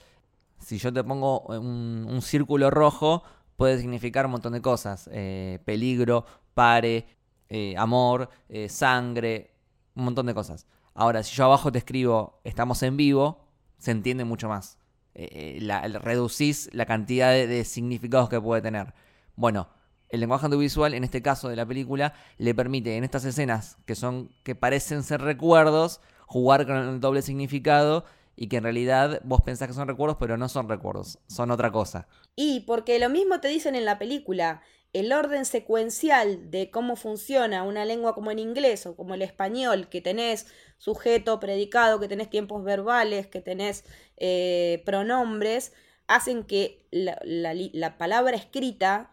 Si 0.61 0.79
yo 0.79 0.93
te 0.93 1.03
pongo 1.03 1.41
un, 1.41 2.21
círculo 2.23 2.71
rojo, 2.71 3.25
puede 3.57 3.81
significar 3.81 4.27
un 4.27 4.33
montón 4.33 4.53
de 4.53 4.63
cosas. 4.63 5.11
Eh, 5.13 5.59
peligro, 5.65 6.25
pare, 6.55 7.07
eh, 7.49 7.75
amor, 7.77 8.31
eh, 8.49 8.69
sangre, 8.69 9.51
un 9.97 10.05
montón 10.05 10.27
de 10.27 10.35
cosas. 10.35 10.67
Ahora, 10.95 11.25
si 11.25 11.35
yo 11.35 11.45
abajo 11.45 11.73
te 11.73 11.79
escribo 11.79 12.41
estamos 12.45 12.85
en 12.85 12.97
vivo, 12.97 13.45
se 13.79 13.91
entiende 13.91 14.25
mucho 14.25 14.49
más. 14.49 14.79
Eh, 15.23 15.59
la, 15.61 15.87
reducís 15.87 16.71
la 16.73 16.87
cantidad 16.87 17.33
de, 17.33 17.65
significados 17.65 18.31
que 18.31 18.41
puede 18.41 18.63
tener. 18.63 18.95
Bueno, 19.37 19.69
el 20.09 20.21
lenguaje 20.21 20.47
audiovisual, 20.47 20.95
en 20.95 21.05
este 21.05 21.21
caso 21.21 21.51
de 21.51 21.57
la 21.57 21.67
película, 21.67 22.15
le 22.39 22.55
permite 22.55 22.97
en 22.97 23.05
estas 23.05 23.27
escenas 23.27 23.77
que 23.85 23.95
son 23.95 24.31
que 24.45 24.55
parecen 24.55 25.03
ser 25.03 25.21
recuerdos, 25.21 26.01
jugar 26.25 26.67
con 26.67 26.77
el 26.77 27.01
doble 27.01 27.21
significado 27.21 28.07
y 28.35 28.49
que 28.49 28.57
en 28.57 28.63
realidad 28.63 29.21
vos 29.25 29.43
pensás 29.43 29.69
que 29.69 29.75
son 29.75 29.89
recuerdos, 29.89 30.17
pero 30.19 30.39
no 30.39 30.49
son 30.49 30.71
recuerdos, 30.71 31.19
son 31.27 31.51
otra 31.51 31.71
cosa. 31.71 32.09
Y 32.35 32.61
porque 32.61 32.99
lo 32.99 33.11
mismo 33.11 33.41
te 33.41 33.49
dicen 33.49 33.75
en 33.75 33.85
la 33.85 33.99
película, 33.99 34.63
el 34.93 35.13
orden 35.13 35.45
secuencial 35.45 36.51
de 36.51 36.71
cómo 36.71 36.97
funciona 36.97 37.63
una 37.63 37.85
lengua 37.85 38.15
como 38.15 38.31
el 38.31 38.41
inglés 38.41 38.87
o 38.87 38.97
como 38.97 39.15
el 39.15 39.23
español, 39.23 39.89
que 39.89 40.01
tenés 40.01 40.47
sujeto, 40.79 41.39
predicado, 41.39 42.01
que 42.01 42.09
tenés 42.09 42.31
tiempos 42.31 42.65
verbales, 42.65 43.27
que 43.29 43.41
tenés 43.41 43.85
eh, 44.21 44.83
pronombres, 44.85 45.73
hacen 46.07 46.45
que 46.45 46.87
la, 46.91 47.99
palabra 47.99 48.37
escrita, 48.37 49.11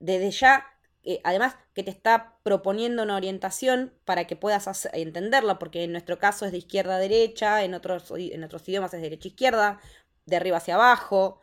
desde 0.00 0.32
ya, 0.32 0.66
eh, 1.04 1.20
además 1.22 1.56
que 1.74 1.84
te 1.84 1.90
está 1.90 2.38
proponiendo 2.42 3.04
una 3.04 3.16
orientación 3.16 3.94
para 4.04 4.26
que 4.26 4.34
puedas 4.34 4.88
entenderla, 4.92 5.60
porque 5.60 5.84
en 5.84 5.92
nuestro 5.92 6.18
caso 6.18 6.44
es 6.44 6.52
de 6.52 6.58
izquierda 6.58 6.96
a 6.96 6.98
derecha, 6.98 7.62
en 7.62 7.74
otros, 7.74 8.12
en 8.16 8.42
otros 8.42 8.68
idiomas 8.68 8.92
es 8.94 9.00
de 9.00 9.10
derecha 9.10 9.28
a 9.28 9.30
izquierda, 9.30 9.80
de 10.24 10.36
arriba 10.36 10.56
hacia 10.56 10.74
abajo, 10.74 11.40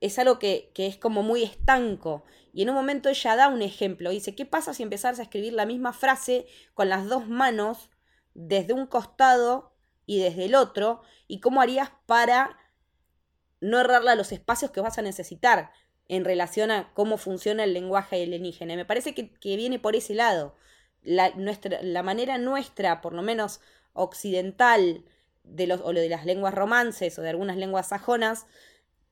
es 0.00 0.18
algo 0.18 0.40
que, 0.40 0.72
que, 0.74 0.86
es 0.86 0.96
como 0.96 1.22
muy 1.22 1.44
estanco. 1.44 2.24
Y 2.52 2.62
en 2.62 2.70
un 2.70 2.74
momento 2.74 3.08
ella 3.08 3.36
da 3.36 3.48
un 3.48 3.62
ejemplo. 3.62 4.10
Dice, 4.10 4.34
¿qué 4.34 4.46
pasa 4.46 4.74
si 4.74 4.82
empezás 4.82 5.18
a 5.20 5.22
escribir 5.22 5.52
la 5.52 5.66
misma 5.66 5.92
frase 5.92 6.46
con 6.74 6.88
las 6.88 7.06
dos 7.06 7.28
manos 7.28 7.90
desde 8.34 8.72
un 8.72 8.86
costado 8.86 9.75
y 10.06 10.20
desde 10.20 10.46
el 10.46 10.54
otro? 10.54 11.02
¿Y 11.28 11.40
cómo 11.40 11.60
harías 11.60 11.90
para 12.06 12.58
no 13.60 13.80
errarle 13.80 14.12
a 14.12 14.16
los 14.16 14.32
espacios 14.32 14.70
que 14.70 14.80
vas 14.80 14.98
a 14.98 15.02
necesitar 15.02 15.72
en 16.08 16.24
relación 16.24 16.70
a 16.70 16.92
cómo 16.94 17.18
funciona 17.18 17.64
el 17.64 17.74
lenguaje 17.74 18.22
alienígena? 18.22 18.76
Me 18.76 18.84
parece 18.84 19.14
que, 19.14 19.32
que 19.32 19.56
viene 19.56 19.78
por 19.78 19.96
ese 19.96 20.14
lado. 20.14 20.56
La, 21.02 21.30
nuestra, 21.30 21.82
la 21.82 22.02
manera 22.02 22.38
nuestra, 22.38 23.00
por 23.00 23.12
lo 23.12 23.22
menos 23.22 23.60
occidental, 23.92 25.04
de 25.46 25.66
los, 25.66 25.80
o 25.82 25.92
de 25.92 26.08
las 26.08 26.24
lenguas 26.24 26.54
romances 26.54 27.18
o 27.18 27.22
de 27.22 27.30
algunas 27.30 27.56
lenguas 27.56 27.88
sajonas, 27.88 28.46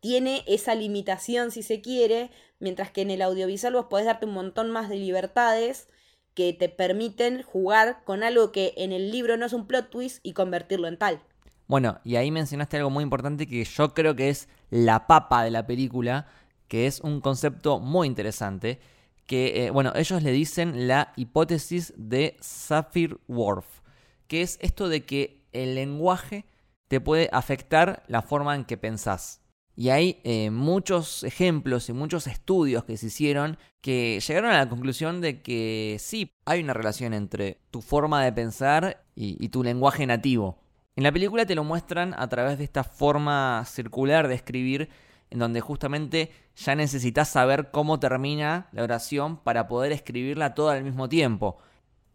tiene 0.00 0.44
esa 0.46 0.74
limitación 0.74 1.50
si 1.50 1.62
se 1.62 1.80
quiere, 1.80 2.30
mientras 2.58 2.90
que 2.90 3.02
en 3.02 3.10
el 3.10 3.22
audiovisual 3.22 3.74
vos 3.74 3.86
podés 3.86 4.06
darte 4.06 4.26
un 4.26 4.34
montón 4.34 4.70
más 4.70 4.88
de 4.88 4.96
libertades 4.96 5.88
que 6.34 6.52
te 6.52 6.68
permiten 6.68 7.42
jugar 7.42 8.02
con 8.04 8.22
algo 8.22 8.52
que 8.52 8.74
en 8.76 8.92
el 8.92 9.10
libro 9.10 9.36
no 9.36 9.46
es 9.46 9.52
un 9.52 9.66
plot 9.66 9.90
twist 9.90 10.18
y 10.22 10.32
convertirlo 10.32 10.88
en 10.88 10.98
tal. 10.98 11.20
Bueno, 11.66 12.00
y 12.04 12.16
ahí 12.16 12.30
mencionaste 12.30 12.76
algo 12.76 12.90
muy 12.90 13.02
importante 13.02 13.46
que 13.46 13.64
yo 13.64 13.94
creo 13.94 14.14
que 14.14 14.28
es 14.28 14.48
la 14.70 15.06
papa 15.06 15.44
de 15.44 15.50
la 15.50 15.66
película, 15.66 16.26
que 16.68 16.86
es 16.86 17.00
un 17.00 17.20
concepto 17.20 17.78
muy 17.78 18.06
interesante, 18.06 18.80
que, 19.26 19.64
eh, 19.64 19.70
bueno, 19.70 19.92
ellos 19.94 20.22
le 20.22 20.32
dicen 20.32 20.86
la 20.86 21.12
hipótesis 21.16 21.94
de 21.96 22.36
Sapir-Whorf, 22.40 23.80
que 24.26 24.42
es 24.42 24.58
esto 24.60 24.88
de 24.88 25.04
que 25.04 25.46
el 25.52 25.74
lenguaje 25.74 26.44
te 26.88 27.00
puede 27.00 27.30
afectar 27.32 28.02
la 28.08 28.20
forma 28.20 28.54
en 28.54 28.64
que 28.64 28.76
pensás. 28.76 29.40
Y 29.76 29.88
hay 29.88 30.20
eh, 30.22 30.50
muchos 30.50 31.24
ejemplos 31.24 31.88
y 31.88 31.92
muchos 31.92 32.26
estudios 32.26 32.84
que 32.84 32.96
se 32.96 33.06
hicieron 33.06 33.58
que 33.80 34.20
llegaron 34.20 34.50
a 34.50 34.58
la 34.58 34.68
conclusión 34.68 35.20
de 35.20 35.42
que 35.42 35.96
sí, 35.98 36.32
hay 36.46 36.62
una 36.62 36.72
relación 36.72 37.12
entre 37.12 37.58
tu 37.70 37.82
forma 37.82 38.24
de 38.24 38.32
pensar 38.32 39.04
y, 39.14 39.48
tu 39.48 39.62
lenguaje 39.62 40.06
nativo. 40.06 40.58
En 40.96 41.02
la 41.02 41.12
película 41.12 41.44
te 41.44 41.54
lo 41.54 41.64
muestran 41.64 42.14
a 42.16 42.28
través 42.28 42.56
de 42.56 42.64
esta 42.64 42.84
forma 42.84 43.62
circular 43.66 44.28
de 44.28 44.36
escribir, 44.36 44.88
en 45.30 45.38
donde 45.40 45.60
justamente 45.60 46.30
ya 46.56 46.74
necesitas 46.76 47.28
saber 47.28 47.70
cómo 47.72 48.00
termina 48.00 48.68
la 48.72 48.84
oración 48.84 49.36
para 49.36 49.68
poder 49.68 49.92
escribirla 49.92 50.54
toda 50.54 50.74
al 50.74 50.84
mismo 50.84 51.08
tiempo. 51.08 51.58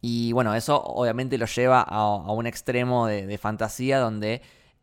Y 0.01 0.31
bueno, 0.31 0.55
eso 0.55 0.81
obviamente 0.81 1.37
lo 1.37 1.45
lleva 1.45 1.81
a, 1.81 2.31
un 2.31 2.47
extremo 2.47 3.05
de 3.05 3.37
fantasía 3.37 3.99
donde 3.99 4.41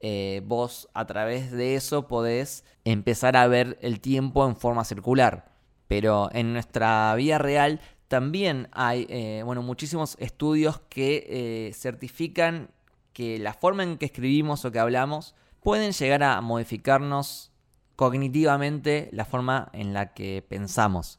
eh, 0.09 0.41
vos 0.45 0.89
a 0.95 1.05
través 1.05 1.51
de 1.51 1.75
eso 1.75 2.07
podés 2.07 2.63
empezar 2.85 3.37
a 3.37 3.49
ver 3.49 3.77
el 3.81 3.99
tiempo 3.99 4.47
en 4.47 4.55
forma 4.55 4.85
circular. 4.85 5.53
Pero 5.89 6.29
en 6.33 6.53
nuestra 6.53 7.13
vida 7.17 7.39
real 7.39 7.81
también 8.07 8.69
hay 8.71 9.09
eh, 9.09 9.43
bueno, 9.45 9.63
muchísimos 9.63 10.17
estudios 10.21 10.81
que 10.89 11.27
eh, 11.29 11.73
certifican 11.75 12.71
que 13.13 13.41
la 13.41 13.53
forma 13.53 13.83
en 13.83 13.99
que 13.99 14.07
escribimos 14.07 14.65
o 14.65 14.71
que 14.71 14.79
hablamos 14.79 15.35
pueden 15.61 15.91
llegar 15.91 16.23
a 16.23 16.41
modificarnos 16.41 17.51
cognitivamente 17.97 19.09
la 19.11 19.25
forma 19.25 19.71
en 19.73 19.93
la 19.93 20.15
que 20.15 20.41
pensamos. 20.49 21.19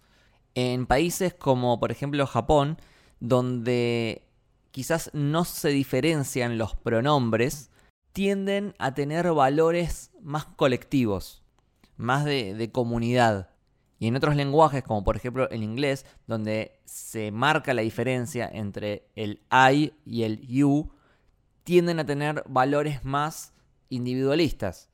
En 0.55 0.85
países 0.85 1.33
como 1.33 1.77
por 1.81 1.91
ejemplo 1.91 2.25
Japón, 2.25 2.77
donde 3.19 4.23
quizás 4.71 5.11
no 5.11 5.43
se 5.43 5.67
diferencian 5.71 6.57
los 6.57 6.73
pronombres, 6.77 7.69
tienden 8.17 8.73
a 8.79 8.95
tener 8.95 9.31
valores 9.31 10.09
más 10.23 10.45
colectivos, 10.45 11.43
más 11.97 12.25
de, 12.25 12.71
comunidad. 12.73 13.51
Y 13.99 14.07
en 14.07 14.15
otros 14.15 14.35
lenguajes, 14.35 14.81
como 14.81 15.03
por 15.03 15.15
ejemplo 15.15 15.47
el 15.51 15.61
inglés, 15.61 16.03
donde 16.25 16.79
se 16.85 17.31
marca 17.31 17.75
la 17.75 17.83
diferencia 17.83 18.49
entre 18.51 19.07
el 19.15 19.43
I 19.51 19.93
y 20.03 20.23
el 20.23 20.41
you, 20.47 20.89
tienden 21.63 21.99
a 21.99 22.07
tener 22.07 22.43
valores 22.47 23.05
más 23.05 23.53
individualistas. 23.89 24.89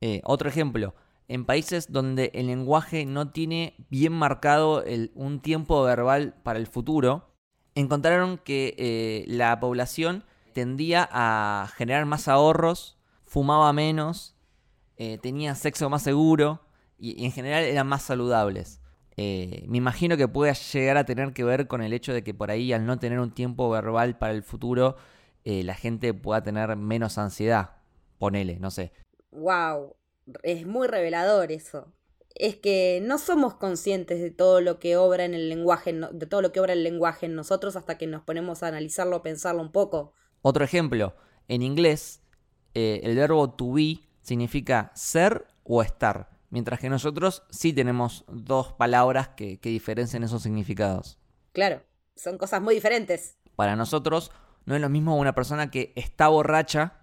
Eh, 0.00 0.22
otro 0.24 0.48
ejemplo, 0.48 0.94
en 1.28 1.44
países 1.44 1.92
donde 1.92 2.30
el 2.32 2.46
lenguaje 2.46 3.04
no 3.04 3.32
tiene 3.32 3.74
bien 3.90 4.14
marcado 4.14 4.82
un 5.14 5.40
tiempo 5.40 5.82
verbal 5.82 6.36
para 6.42 6.58
el 6.58 6.66
futuro, 6.66 7.34
encontraron 7.74 8.38
que 8.38 8.74
eh, 8.78 9.24
la 9.28 9.60
población 9.60 10.24
tendía 10.52 11.08
a 11.10 11.68
generar 11.76 12.06
más 12.06 12.28
ahorros, 12.28 12.98
fumaba 13.24 13.72
menos, 13.72 14.36
eh, 14.96 15.18
tenía 15.18 15.54
sexo 15.54 15.88
más 15.90 16.02
seguro 16.02 16.60
y, 16.98 17.24
en 17.24 17.32
general 17.32 17.64
eran 17.64 17.86
más 17.86 18.02
saludables. 18.02 18.80
Eh, 19.16 19.64
me 19.68 19.78
imagino 19.78 20.16
que 20.16 20.28
puede 20.28 20.54
llegar 20.54 20.96
a 20.96 21.04
tener 21.04 21.32
que 21.32 21.44
ver 21.44 21.66
con 21.66 21.82
el 21.82 21.92
hecho 21.92 22.12
de 22.14 22.24
que 22.24 22.34
por 22.34 22.50
ahí 22.50 22.72
al 22.72 22.86
no 22.86 22.98
tener 22.98 23.20
un 23.20 23.32
tiempo 23.32 23.68
verbal 23.68 24.16
para 24.16 24.32
el 24.32 24.42
futuro, 24.42 24.96
la 25.44 25.74
gente 25.74 26.14
pueda 26.14 26.42
tener 26.42 26.76
menos 26.76 27.18
ansiedad. 27.18 27.76
Ponele, 28.18 28.60
no 28.60 28.70
sé. 28.70 28.92
Wow, 29.32 29.96
es 30.44 30.64
muy 30.66 30.86
revelador 30.86 31.50
eso 31.50 31.92
es 32.34 32.56
que 32.56 33.00
no 33.02 33.18
somos 33.18 33.54
conscientes 33.54 34.20
de 34.20 34.30
todo 34.30 34.60
lo 34.60 34.78
que 34.78 34.96
obra 34.96 35.24
en 35.24 35.34
el 35.34 35.48
lenguaje, 35.48 35.92
de 35.92 36.26
todo 36.26 36.42
lo 36.42 36.52
que 36.52 36.60
obra 36.60 36.72
el 36.72 36.82
lenguaje 36.82 37.26
en 37.26 37.34
nosotros 37.34 37.76
hasta 37.76 37.98
que 37.98 38.06
nos 38.06 38.22
ponemos 38.22 38.62
a 38.62 38.68
analizarlo, 38.68 39.22
pensarlo 39.22 39.62
un 39.62 39.72
poco. 39.72 40.12
Otro 40.42 40.64
ejemplo, 40.64 41.14
en 41.48 41.62
inglés, 41.62 42.20
eh, 42.74 43.00
el 43.04 43.16
verbo 43.16 43.50
to 43.50 43.72
be 43.72 44.00
significa 44.20 44.92
ser 44.94 45.46
o 45.64 45.82
estar, 45.82 46.30
mientras 46.50 46.80
que 46.80 46.90
nosotros 46.90 47.44
sí 47.50 47.72
tenemos 47.72 48.24
dos 48.28 48.72
palabras 48.72 49.28
que, 49.30 49.58
que 49.58 49.70
diferencian 49.70 50.22
esos 50.22 50.42
significados. 50.42 51.18
Claro, 51.52 51.82
son 52.14 52.38
cosas 52.38 52.60
muy 52.60 52.74
diferentes. 52.74 53.38
Para 53.56 53.76
nosotros 53.76 54.30
no 54.64 54.74
es 54.74 54.80
lo 54.80 54.88
mismo 54.88 55.16
una 55.16 55.34
persona 55.34 55.70
que 55.70 55.92
está 55.96 56.28
borracha 56.28 56.98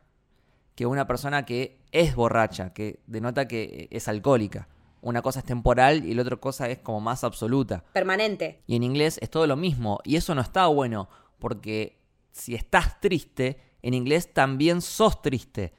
que 0.75 0.85
una 0.85 1.07
persona 1.07 1.43
que 1.43 1.81
es 1.91 2.15
borracha, 2.15 2.71
que 2.71 3.01
denota 3.05 3.49
que 3.49 3.89
es 3.91 4.07
alcohólica 4.07 4.69
una 5.01 5.21
cosa 5.21 5.39
es 5.39 5.45
temporal 5.45 6.05
y 6.05 6.13
la 6.13 6.21
otra 6.23 6.37
cosa 6.37 6.69
es 6.69 6.79
como 6.79 6.99
más 6.99 7.23
absoluta. 7.23 7.83
Permanente. 7.93 8.61
Y 8.67 8.75
en 8.75 8.83
inglés 8.83 9.17
es 9.21 9.29
todo 9.29 9.47
lo 9.47 9.55
mismo. 9.55 9.99
Y 10.03 10.15
eso 10.15 10.35
no 10.35 10.41
está 10.41 10.67
bueno, 10.67 11.09
porque 11.39 11.98
si 12.39 12.55
estás 12.55 12.99
triste, 12.99 13.59
en 13.81 13.93
inglés 13.93 14.33
también 14.33 14.81
sos 14.81 15.21
triste. 15.21 15.73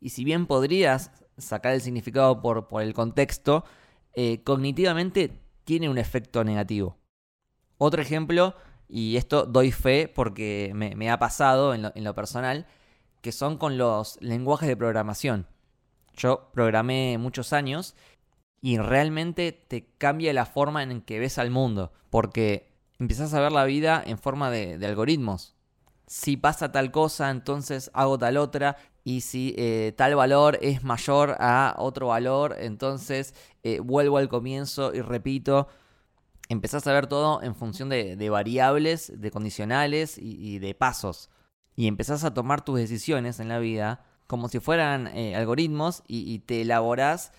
Y 0.00 0.10
si 0.10 0.24
bien 0.24 0.46
podrías 0.46 1.10
sacar 1.38 1.72
el 1.72 1.80
significado 1.80 2.40
por, 2.40 2.66
el 2.82 2.94
contexto, 2.94 3.64
eh, 4.14 4.42
cognitivamente 4.42 5.42
tiene 5.64 5.88
un 5.88 5.98
efecto 5.98 6.44
negativo. 6.44 6.96
Otro 7.78 8.00
ejemplo, 8.00 8.54
y 8.88 9.16
esto 9.16 9.46
doy 9.46 9.72
fe 9.72 10.10
porque 10.12 10.72
me, 10.74 11.10
ha 11.10 11.18
pasado 11.18 11.74
en 11.74 12.04
lo 12.04 12.14
personal, 12.14 12.66
que 13.20 13.32
son 13.32 13.58
con 13.58 13.76
los 13.76 14.20
lenguajes 14.20 14.68
de 14.68 14.76
programación. 14.76 15.48
Yo 16.14 16.48
programé 16.52 17.18
muchos 17.18 17.52
años 17.52 17.96
y 18.60 18.78
realmente 18.78 19.50
te 19.50 19.88
cambia 19.98 20.32
la 20.32 20.46
forma 20.46 20.82
en 20.84 21.02
que 21.02 21.18
ves 21.18 21.38
al 21.38 21.50
mundo, 21.50 21.92
porque 22.08 22.72
empiezas 23.00 23.34
a 23.34 23.40
ver 23.40 23.50
la 23.50 23.64
vida 23.64 24.00
en 24.06 24.18
forma 24.18 24.50
de, 24.50 24.74
algoritmos. 24.86 25.55
Si 26.06 26.36
pasa 26.36 26.70
tal 26.70 26.92
cosa, 26.92 27.30
entonces 27.30 27.90
hago 27.92 28.18
tal 28.18 28.36
otra, 28.36 28.76
y 29.06 29.20
si 29.20 29.54
eh, 29.56 29.92
tal 29.96 30.16
valor 30.16 30.58
es 30.62 30.82
mayor 30.82 31.36
a 31.38 31.76
otro 31.78 32.08
valor, 32.08 32.56
entonces 32.58 33.34
eh, 33.62 33.78
vuelvo 33.78 34.18
al 34.18 34.28
comienzo 34.28 34.92
y 34.92 35.00
repito. 35.00 35.68
Empezás 36.48 36.84
a 36.88 36.92
ver 36.92 37.06
todo 37.06 37.40
en 37.40 37.54
función 37.54 37.88
de, 37.88 38.30
variables, 38.30 39.12
de 39.20 39.30
condicionales 39.30 40.18
y, 40.18 40.58
de 40.58 40.74
pasos. 40.74 41.30
Y 41.76 41.86
empezás 41.86 42.24
a 42.24 42.34
tomar 42.34 42.64
tus 42.64 42.78
decisiones 42.78 43.38
en 43.38 43.48
la 43.48 43.60
vida 43.60 44.04
como 44.26 44.48
si 44.48 44.58
fueran 44.58 45.06
eh, 45.08 45.36
algoritmos 45.36 46.02
y, 46.08 46.32
y 46.32 46.40
te 46.40 46.62
elaborás 46.62 47.32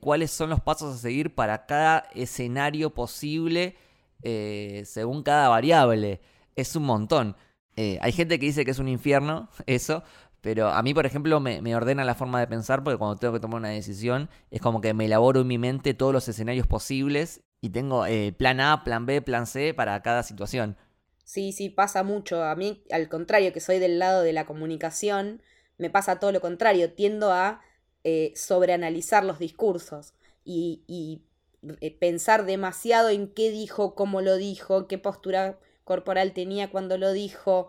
cuáles 0.00 0.30
son 0.30 0.48
los 0.48 0.60
pasos 0.60 0.94
a 0.94 0.98
seguir 0.98 1.34
para 1.34 1.66
cada 1.66 2.08
escenario 2.14 2.94
posible 2.94 3.76
según 4.22 5.22
cada 5.22 5.50
variable. 5.50 6.22
Es 6.54 6.74
un 6.74 6.84
montón. 6.84 7.36
Eh, 7.76 7.98
hay 8.00 8.12
gente 8.12 8.38
que 8.38 8.46
dice 8.46 8.64
que 8.64 8.70
es 8.70 8.78
un 8.78 8.88
infierno 8.88 9.48
eso, 9.66 10.02
pero 10.40 10.68
a 10.68 10.82
mí, 10.82 10.94
por 10.94 11.06
ejemplo, 11.06 11.40
me, 11.40 11.76
ordena 11.76 12.04
la 12.04 12.14
forma 12.14 12.40
de 12.40 12.46
pensar 12.46 12.82
porque 12.82 12.98
cuando 12.98 13.16
tengo 13.16 13.34
que 13.34 13.40
tomar 13.40 13.60
una 13.60 13.70
decisión 13.70 14.28
es 14.50 14.60
como 14.60 14.80
que 14.80 14.94
me 14.94 15.06
elaboro 15.06 15.40
en 15.40 15.46
mi 15.46 15.58
mente 15.58 15.94
todos 15.94 16.12
los 16.12 16.28
escenarios 16.28 16.66
posibles 16.66 17.42
y 17.60 17.70
tengo 17.70 18.04
plan 18.36 18.60
A, 18.60 18.84
plan 18.84 19.06
B, 19.06 19.22
plan 19.22 19.46
C 19.46 19.74
para 19.74 20.00
cada 20.02 20.22
situación. 20.22 20.76
Sí, 21.26 21.50
sí, 21.50 21.68
pasa 21.68 22.04
mucho. 22.04 22.44
A 22.44 22.54
mí, 22.54 22.84
al 22.92 23.08
contrario, 23.08 23.52
que 23.52 23.58
soy 23.58 23.80
del 23.80 23.98
lado 23.98 24.22
de 24.22 24.32
la 24.32 24.46
comunicación, 24.46 25.42
me 25.76 25.90
pasa 25.90 26.20
todo 26.20 26.30
lo 26.30 26.40
contrario. 26.40 26.92
Tiendo 26.92 27.32
a 27.32 27.62
eh, 28.04 28.32
sobreanalizar 28.36 29.24
los 29.24 29.40
discursos 29.40 30.14
y, 30.44 31.24
eh, 31.80 31.98
pensar 31.98 32.46
demasiado 32.46 33.08
en 33.08 33.26
qué 33.26 33.50
dijo, 33.50 33.96
cómo 33.96 34.20
lo 34.20 34.36
dijo, 34.36 34.86
qué 34.86 34.98
postura 34.98 35.58
corporal 35.86 36.32
tenía 36.32 36.70
cuando 36.70 36.98
lo 36.98 37.12
dijo. 37.14 37.68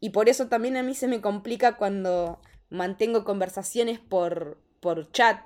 Y 0.00 0.10
por 0.10 0.30
eso 0.30 0.46
también 0.46 0.78
a 0.78 0.82
mí 0.82 0.94
se 0.94 1.08
me 1.08 1.20
complica 1.20 1.76
cuando 1.76 2.40
mantengo 2.70 3.24
conversaciones 3.24 3.98
por, 3.98 4.56
por 4.80 5.10
chat 5.10 5.40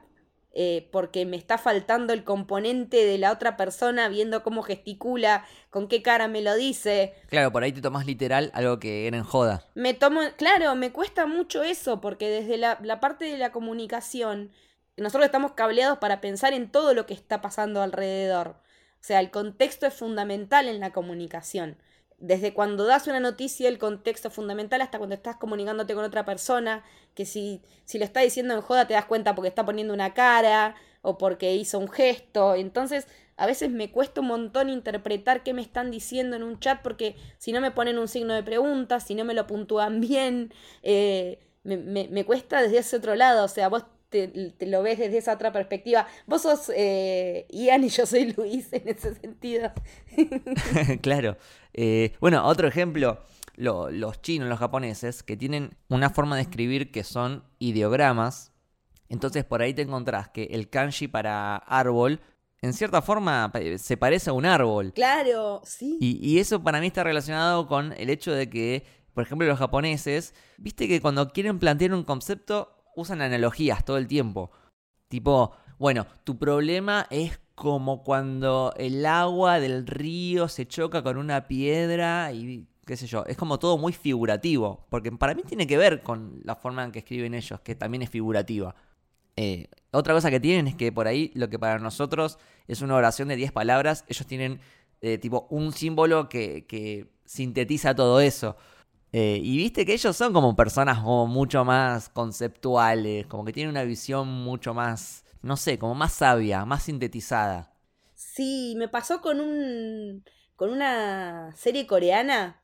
eh, 0.54 0.86
porque 0.92 1.24
me 1.24 1.38
está 1.38 1.56
faltando 1.56 2.12
el 2.12 2.24
componente 2.24 3.06
de 3.06 3.16
la 3.16 3.32
otra 3.32 3.56
persona 3.56 4.08
viendo 4.08 4.42
cómo 4.42 4.62
gesticula, 4.62 5.46
con 5.70 5.88
qué 5.88 6.02
cara 6.02 6.28
me 6.28 6.42
lo 6.42 6.54
dice. 6.54 7.14
Claro, 7.30 7.50
por 7.50 7.62
ahí 7.62 7.72
te 7.72 7.80
tomas 7.80 8.04
literal 8.04 8.50
algo 8.52 8.78
que 8.78 9.06
era 9.06 9.16
en 9.16 9.24
joda. 9.24 9.64
Me 9.74 9.94
tomo, 9.94 10.20
claro, 10.36 10.74
me 10.74 10.92
cuesta 10.92 11.24
mucho 11.24 11.62
eso, 11.62 12.02
porque 12.02 12.28
desde 12.28 12.58
la, 12.58 12.78
la 12.82 13.00
parte 13.00 13.24
de 13.24 13.38
la 13.38 13.50
comunicación, 13.50 14.52
nosotros 14.98 15.24
estamos 15.24 15.52
cableados 15.52 15.96
para 15.98 16.20
pensar 16.20 16.52
en 16.52 16.70
todo 16.70 16.92
lo 16.92 17.06
que 17.06 17.14
está 17.14 17.40
pasando 17.40 17.80
alrededor. 17.80 18.48
O 18.48 19.04
sea, 19.04 19.20
el 19.20 19.30
contexto 19.30 19.86
es 19.86 19.94
fundamental 19.94 20.68
en 20.68 20.80
la 20.80 20.92
comunicación 20.92 21.78
desde 22.22 22.54
cuando 22.54 22.84
das 22.86 23.08
una 23.08 23.18
noticia, 23.18 23.68
el 23.68 23.78
contexto 23.78 24.30
fundamental, 24.30 24.80
hasta 24.80 24.98
cuando 24.98 25.16
estás 25.16 25.36
comunicándote 25.36 25.92
con 25.94 26.04
otra 26.04 26.24
persona, 26.24 26.84
que 27.14 27.26
si, 27.26 27.62
si 27.84 27.98
lo 27.98 28.04
está 28.04 28.20
diciendo 28.20 28.54
en 28.54 28.60
joda 28.60 28.86
te 28.86 28.94
das 28.94 29.06
cuenta 29.06 29.34
porque 29.34 29.48
está 29.48 29.64
poniendo 29.66 29.92
una 29.92 30.14
cara 30.14 30.76
o 31.02 31.18
porque 31.18 31.54
hizo 31.56 31.80
un 31.80 31.88
gesto. 31.88 32.54
Entonces, 32.54 33.08
a 33.36 33.46
veces 33.46 33.70
me 33.70 33.90
cuesta 33.90 34.20
un 34.20 34.28
montón 34.28 34.70
interpretar 34.70 35.42
qué 35.42 35.52
me 35.52 35.62
están 35.62 35.90
diciendo 35.90 36.36
en 36.36 36.44
un 36.44 36.60
chat 36.60 36.80
porque 36.80 37.16
si 37.38 37.50
no 37.52 37.60
me 37.60 37.72
ponen 37.72 37.98
un 37.98 38.06
signo 38.06 38.34
de 38.34 38.44
pregunta, 38.44 39.00
si 39.00 39.16
no 39.16 39.24
me 39.24 39.34
lo 39.34 39.48
puntúan 39.48 40.00
bien, 40.00 40.54
eh, 40.84 41.40
me, 41.64 41.76
me, 41.76 42.06
me 42.08 42.24
cuesta 42.24 42.62
desde 42.62 42.78
ese 42.78 42.96
otro 42.96 43.16
lado. 43.16 43.44
O 43.44 43.48
sea, 43.48 43.68
vos 43.68 43.84
te, 44.12 44.66
lo 44.66 44.82
ves 44.82 44.98
desde 44.98 45.18
esa 45.18 45.32
otra 45.32 45.52
perspectiva. 45.52 46.06
Vos 46.26 46.42
sos 46.42 46.70
eh, 46.74 47.46
Ian 47.50 47.82
y 47.84 47.88
yo 47.88 48.06
soy 48.06 48.32
Luis 48.32 48.72
en 48.72 48.88
ese 48.88 49.14
sentido. 49.14 49.72
claro. 51.00 51.36
Eh, 51.72 52.12
bueno, 52.20 52.44
otro 52.46 52.68
ejemplo, 52.68 53.24
los 53.56 54.22
chinos, 54.22 54.48
los 54.48 54.58
japoneses, 54.58 55.22
que 55.22 55.36
tienen 55.36 55.76
una 55.88 56.10
forma 56.10 56.36
de 56.36 56.42
escribir 56.42 56.92
que 56.92 57.02
son 57.02 57.44
ideogramas. 57.58 58.52
Entonces 59.08 59.44
por 59.44 59.62
ahí 59.62 59.74
te 59.74 59.82
encontrás 59.82 60.28
que 60.28 60.44
el 60.44 60.70
kanji 60.70 61.08
para 61.08 61.56
árbol 61.56 62.20
en 62.62 62.72
cierta 62.72 63.02
forma 63.02 63.52
se 63.76 63.96
parece 63.96 64.30
a 64.30 64.32
un 64.34 64.46
árbol. 64.46 64.92
Claro, 64.92 65.62
sí. 65.64 65.98
Y, 66.00 66.18
y, 66.22 66.38
eso 66.38 66.62
para 66.62 66.80
mí 66.80 66.86
está 66.86 67.02
relacionado 67.02 67.66
con 67.66 67.92
el 67.94 68.08
hecho 68.08 68.32
de 68.32 68.48
que, 68.48 68.84
por 69.14 69.24
ejemplo, 69.24 69.48
los 69.48 69.58
japoneses, 69.58 70.32
viste 70.58 70.86
que 70.86 71.00
cuando 71.00 71.28
quieren 71.30 71.58
plantear 71.58 71.92
un 71.92 72.04
concepto 72.04 72.81
usan 72.96 73.22
analogías 73.22 73.84
todo 73.84 73.98
el 73.98 74.06
tiempo. 74.06 74.50
Tipo, 75.08 75.52
bueno, 75.78 76.06
tu 76.24 76.38
problema 76.38 77.06
es 77.10 77.40
como 77.54 78.02
cuando 78.02 78.72
el 78.76 79.04
agua 79.06 79.60
del 79.60 79.86
río 79.86 80.48
se 80.48 80.66
choca 80.66 81.02
con 81.02 81.16
una 81.16 81.46
piedra 81.46 82.32
y 82.32 82.66
qué 82.86 82.96
sé 82.96 83.06
yo, 83.06 83.24
es 83.26 83.36
como 83.36 83.58
todo 83.58 83.78
muy 83.78 83.92
figurativo, 83.92 84.86
porque 84.90 85.12
para 85.12 85.34
mí 85.34 85.42
tiene 85.46 85.66
que 85.66 85.78
ver 85.78 86.02
con 86.02 86.40
la 86.44 86.56
forma 86.56 86.84
en 86.84 86.92
que 86.92 87.00
escriben 87.00 87.34
ellos, 87.34 87.60
que 87.60 87.74
también 87.74 88.02
es 88.02 88.10
figurativa. 88.10 88.74
Eh, 89.36 89.68
otra 89.92 90.14
cosa 90.14 90.30
que 90.30 90.40
tienen 90.40 90.68
es 90.68 90.74
que 90.74 90.92
por 90.92 91.06
ahí 91.06 91.30
lo 91.34 91.48
que 91.48 91.58
para 91.58 91.78
nosotros 91.78 92.38
es 92.66 92.82
una 92.82 92.96
oración 92.96 93.28
de 93.28 93.36
10 93.36 93.52
palabras, 93.52 94.04
ellos 94.08 94.26
tienen 94.26 94.60
eh, 95.00 95.18
tipo 95.18 95.46
un 95.50 95.72
símbolo 95.72 96.28
que, 96.28 96.66
que 96.66 97.06
sintetiza 97.24 97.94
todo 97.94 98.20
eso. 98.20 98.56
Eh, 99.14 99.38
y 99.42 99.58
viste 99.58 99.84
que 99.84 99.92
ellos 99.92 100.16
son 100.16 100.32
como 100.32 100.56
personas 100.56 101.00
como 101.00 101.26
mucho 101.26 101.66
más 101.66 102.08
conceptuales, 102.08 103.26
como 103.26 103.44
que 103.44 103.52
tienen 103.52 103.70
una 103.70 103.84
visión 103.84 104.26
mucho 104.26 104.72
más, 104.72 105.24
no 105.42 105.58
sé, 105.58 105.78
como 105.78 105.94
más 105.94 106.14
sabia, 106.14 106.64
más 106.64 106.84
sintetizada. 106.84 107.74
Sí, 108.14 108.74
me 108.78 108.88
pasó 108.88 109.20
con 109.20 109.40
un 109.40 110.24
con 110.56 110.70
una 110.70 111.54
serie 111.56 111.86
coreana, 111.86 112.62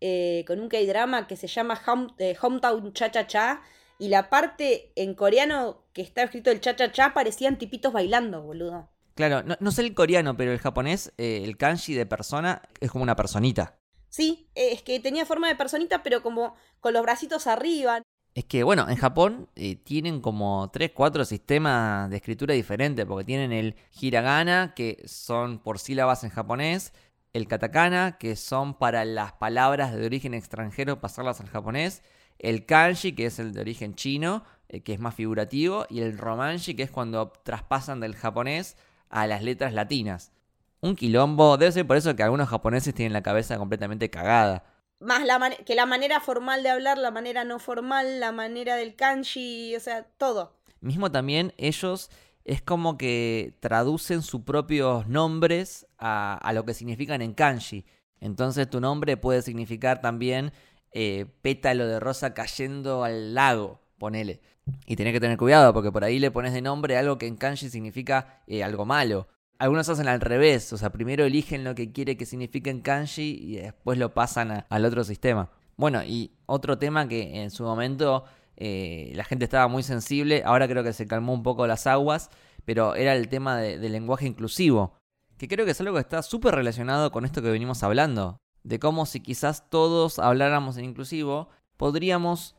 eh, 0.00 0.44
con 0.46 0.60
un 0.60 0.68
K-drama 0.68 1.26
que 1.26 1.36
se 1.36 1.48
llama 1.48 1.78
eh, 2.18 2.36
Hometown 2.40 2.94
Cha 2.94 3.10
Cha 3.10 3.26
Cha, 3.26 3.60
y 3.98 4.08
la 4.08 4.30
parte 4.30 4.92
en 4.96 5.14
coreano 5.14 5.84
que 5.92 6.00
está 6.00 6.22
escrito 6.22 6.50
el 6.50 6.60
Cha 6.60 6.76
Cha 6.76 6.92
Cha 6.92 7.12
parecían 7.12 7.58
tipitos 7.58 7.92
bailando, 7.92 8.40
boludo. 8.40 8.88
Claro, 9.16 9.42
no, 9.42 9.56
no 9.60 9.70
sé 9.70 9.82
el 9.82 9.94
coreano, 9.94 10.34
pero 10.34 10.52
el 10.52 10.60
japonés, 10.60 11.12
el 11.18 11.58
kanji 11.58 11.92
de 11.92 12.06
persona 12.06 12.62
es 12.80 12.90
como 12.90 13.02
una 13.02 13.16
personita. 13.16 13.79
Sí, 14.10 14.48
es 14.54 14.82
que 14.82 15.00
tenía 15.00 15.24
forma 15.24 15.48
de 15.48 15.54
personita, 15.54 16.02
pero 16.02 16.22
como 16.22 16.54
con 16.80 16.92
los 16.92 17.02
bracitos 17.02 17.46
arriba. 17.46 18.02
Es 18.34 18.44
que, 18.44 18.62
bueno, 18.62 18.88
en 18.88 18.96
Japón 18.96 19.48
eh, 19.56 19.76
tienen 19.76 20.20
como 20.20 20.68
3, 20.72 20.92
4 20.94 21.24
sistemas 21.24 22.10
de 22.10 22.16
escritura 22.16 22.54
diferentes, 22.54 23.06
porque 23.06 23.24
tienen 23.24 23.52
el 23.52 23.76
hiragana, 24.00 24.74
que 24.74 25.02
son 25.06 25.58
por 25.58 25.78
sílabas 25.78 26.22
en 26.24 26.30
japonés, 26.30 26.92
el 27.32 27.46
katakana, 27.46 28.18
que 28.18 28.36
son 28.36 28.74
para 28.74 29.04
las 29.04 29.32
palabras 29.32 29.94
de 29.94 30.04
origen 30.04 30.34
extranjero 30.34 31.00
pasarlas 31.00 31.40
al 31.40 31.48
japonés, 31.48 32.02
el 32.38 32.66
kanji, 32.66 33.12
que 33.12 33.26
es 33.26 33.38
el 33.38 33.52
de 33.52 33.60
origen 33.60 33.94
chino, 33.94 34.44
eh, 34.68 34.80
que 34.82 34.92
es 34.92 35.00
más 35.00 35.14
figurativo, 35.14 35.86
y 35.88 36.00
el 36.00 36.18
romanji, 36.18 36.74
que 36.74 36.82
es 36.84 36.90
cuando 36.90 37.30
traspasan 37.44 38.00
del 38.00 38.16
japonés 38.16 38.76
a 39.08 39.26
las 39.26 39.42
letras 39.42 39.72
latinas. 39.72 40.32
Un 40.80 40.96
quilombo, 40.96 41.56
debe 41.56 41.72
ser 41.72 41.86
por 41.86 41.96
eso 41.96 42.16
que 42.16 42.22
algunos 42.22 42.48
japoneses 42.48 42.94
tienen 42.94 43.12
la 43.12 43.22
cabeza 43.22 43.58
completamente 43.58 44.10
cagada. 44.10 44.64
Más 44.98 45.24
la 45.24 45.50
que 45.64 45.74
la 45.74 45.86
manera 45.86 46.20
formal 46.20 46.62
de 46.62 46.70
hablar, 46.70 46.98
la 46.98 47.10
manera 47.10 47.44
no 47.44 47.58
formal, 47.58 48.20
la 48.20 48.32
manera 48.32 48.76
del 48.76 48.96
kanji, 48.96 49.74
o 49.76 49.80
sea, 49.80 50.04
todo. 50.04 50.56
Mismo 50.80 51.10
también 51.10 51.54
ellos 51.58 52.10
es 52.44 52.62
como 52.62 52.98
que 52.98 53.56
traducen 53.60 54.22
sus 54.22 54.42
propios 54.42 55.06
nombres 55.06 55.86
a, 55.98 56.34
a 56.34 56.52
lo 56.52 56.64
que 56.64 56.74
significan 56.74 57.22
en 57.22 57.34
kanji. 57.34 57.84
Entonces 58.20 58.68
tu 58.68 58.80
nombre 58.80 59.16
puede 59.16 59.42
significar 59.42 60.00
también 60.00 60.52
eh, 60.92 61.26
pétalo 61.42 61.86
de 61.86 62.00
rosa 62.00 62.34
cayendo 62.34 63.04
al 63.04 63.34
lago, 63.34 63.80
ponele. 63.98 64.40
Y 64.86 64.96
tenés 64.96 65.12
que 65.12 65.20
tener 65.20 65.36
cuidado 65.36 65.72
porque 65.72 65.92
por 65.92 66.04
ahí 66.04 66.18
le 66.18 66.30
pones 66.30 66.52
de 66.52 66.62
nombre 66.62 66.96
algo 66.96 67.18
que 67.18 67.26
en 67.26 67.36
kanji 67.36 67.70
significa 67.70 68.42
eh, 68.46 68.62
algo 68.62 68.84
malo. 68.84 69.28
Algunos 69.60 69.90
hacen 69.90 70.08
al 70.08 70.22
revés, 70.22 70.72
o 70.72 70.78
sea, 70.78 70.90
primero 70.90 71.22
eligen 71.26 71.64
lo 71.64 71.74
que 71.74 71.92
quiere 71.92 72.16
que 72.16 72.24
signifique 72.24 72.70
en 72.70 72.80
kanji 72.80 73.38
y 73.42 73.56
después 73.56 73.98
lo 73.98 74.14
pasan 74.14 74.64
al 74.66 74.84
otro 74.86 75.04
sistema. 75.04 75.50
Bueno, 75.76 76.02
y 76.02 76.32
otro 76.46 76.78
tema 76.78 77.06
que 77.06 77.42
en 77.42 77.50
su 77.50 77.64
momento 77.64 78.24
eh, 78.56 79.12
la 79.14 79.22
gente 79.22 79.44
estaba 79.44 79.68
muy 79.68 79.82
sensible, 79.82 80.42
ahora 80.46 80.66
creo 80.66 80.82
que 80.82 80.94
se 80.94 81.06
calmó 81.06 81.34
un 81.34 81.42
poco 81.42 81.66
las 81.66 81.86
aguas, 81.86 82.30
pero 82.64 82.94
era 82.94 83.14
el 83.14 83.28
tema 83.28 83.58
del 83.58 83.92
lenguaje 83.92 84.26
inclusivo, 84.26 84.94
que 85.36 85.46
creo 85.46 85.66
que 85.66 85.72
es 85.72 85.80
algo 85.82 85.92
que 85.92 86.00
está 86.00 86.22
súper 86.22 86.54
relacionado 86.54 87.12
con 87.12 87.26
esto 87.26 87.42
que 87.42 87.50
venimos 87.50 87.82
hablando 87.82 88.38
de 88.62 88.78
cómo 88.78 89.04
si 89.04 89.20
quizás 89.20 89.68
todos 89.68 90.18
habláramos 90.18 90.78
en 90.78 90.86
inclusivo, 90.86 91.50
podríamos 91.76 92.56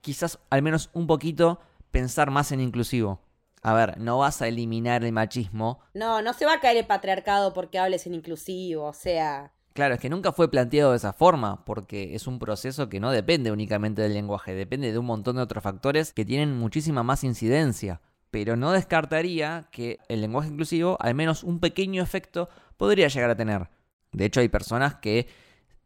quizás 0.00 0.40
al 0.50 0.62
menos 0.62 0.90
un 0.94 1.06
poquito 1.06 1.60
pensar 1.92 2.32
más 2.32 2.50
en 2.50 2.60
inclusivo. 2.60 3.20
A 3.62 3.74
ver, 3.74 3.98
no 3.98 4.18
vas 4.18 4.40
a 4.40 4.48
eliminar 4.48 5.04
el 5.04 5.12
machismo. 5.12 5.80
No, 5.94 6.22
no 6.22 6.32
se 6.32 6.46
va 6.46 6.54
a 6.54 6.60
caer 6.60 6.78
el 6.78 6.86
patriarcado 6.86 7.52
porque 7.52 7.78
hables 7.78 8.06
en 8.06 8.14
inclusivo, 8.14 8.84
o 8.86 8.92
sea... 8.92 9.52
Claro, 9.72 9.94
es 9.94 10.00
que 10.00 10.10
nunca 10.10 10.32
fue 10.32 10.50
planteado 10.50 10.90
de 10.90 10.96
esa 10.96 11.12
forma, 11.12 11.64
porque 11.64 12.14
es 12.14 12.26
un 12.26 12.38
proceso 12.38 12.88
que 12.88 12.98
no 12.98 13.12
depende 13.12 13.52
únicamente 13.52 14.02
del 14.02 14.14
lenguaje, 14.14 14.52
depende 14.54 14.90
de 14.90 14.98
un 14.98 15.06
montón 15.06 15.36
de 15.36 15.42
otros 15.42 15.62
factores 15.62 16.12
que 16.12 16.24
tienen 16.24 16.58
muchísima 16.58 17.02
más 17.02 17.22
incidencia. 17.22 18.00
Pero 18.30 18.56
no 18.56 18.72
descartaría 18.72 19.68
que 19.70 19.98
el 20.08 20.20
lenguaje 20.20 20.48
inclusivo, 20.48 20.96
al 21.00 21.14
menos 21.14 21.44
un 21.44 21.60
pequeño 21.60 22.02
efecto, 22.02 22.48
podría 22.76 23.08
llegar 23.08 23.30
a 23.30 23.36
tener. 23.36 23.68
De 24.12 24.24
hecho, 24.24 24.40
hay 24.40 24.48
personas 24.48 24.96
que 24.96 25.28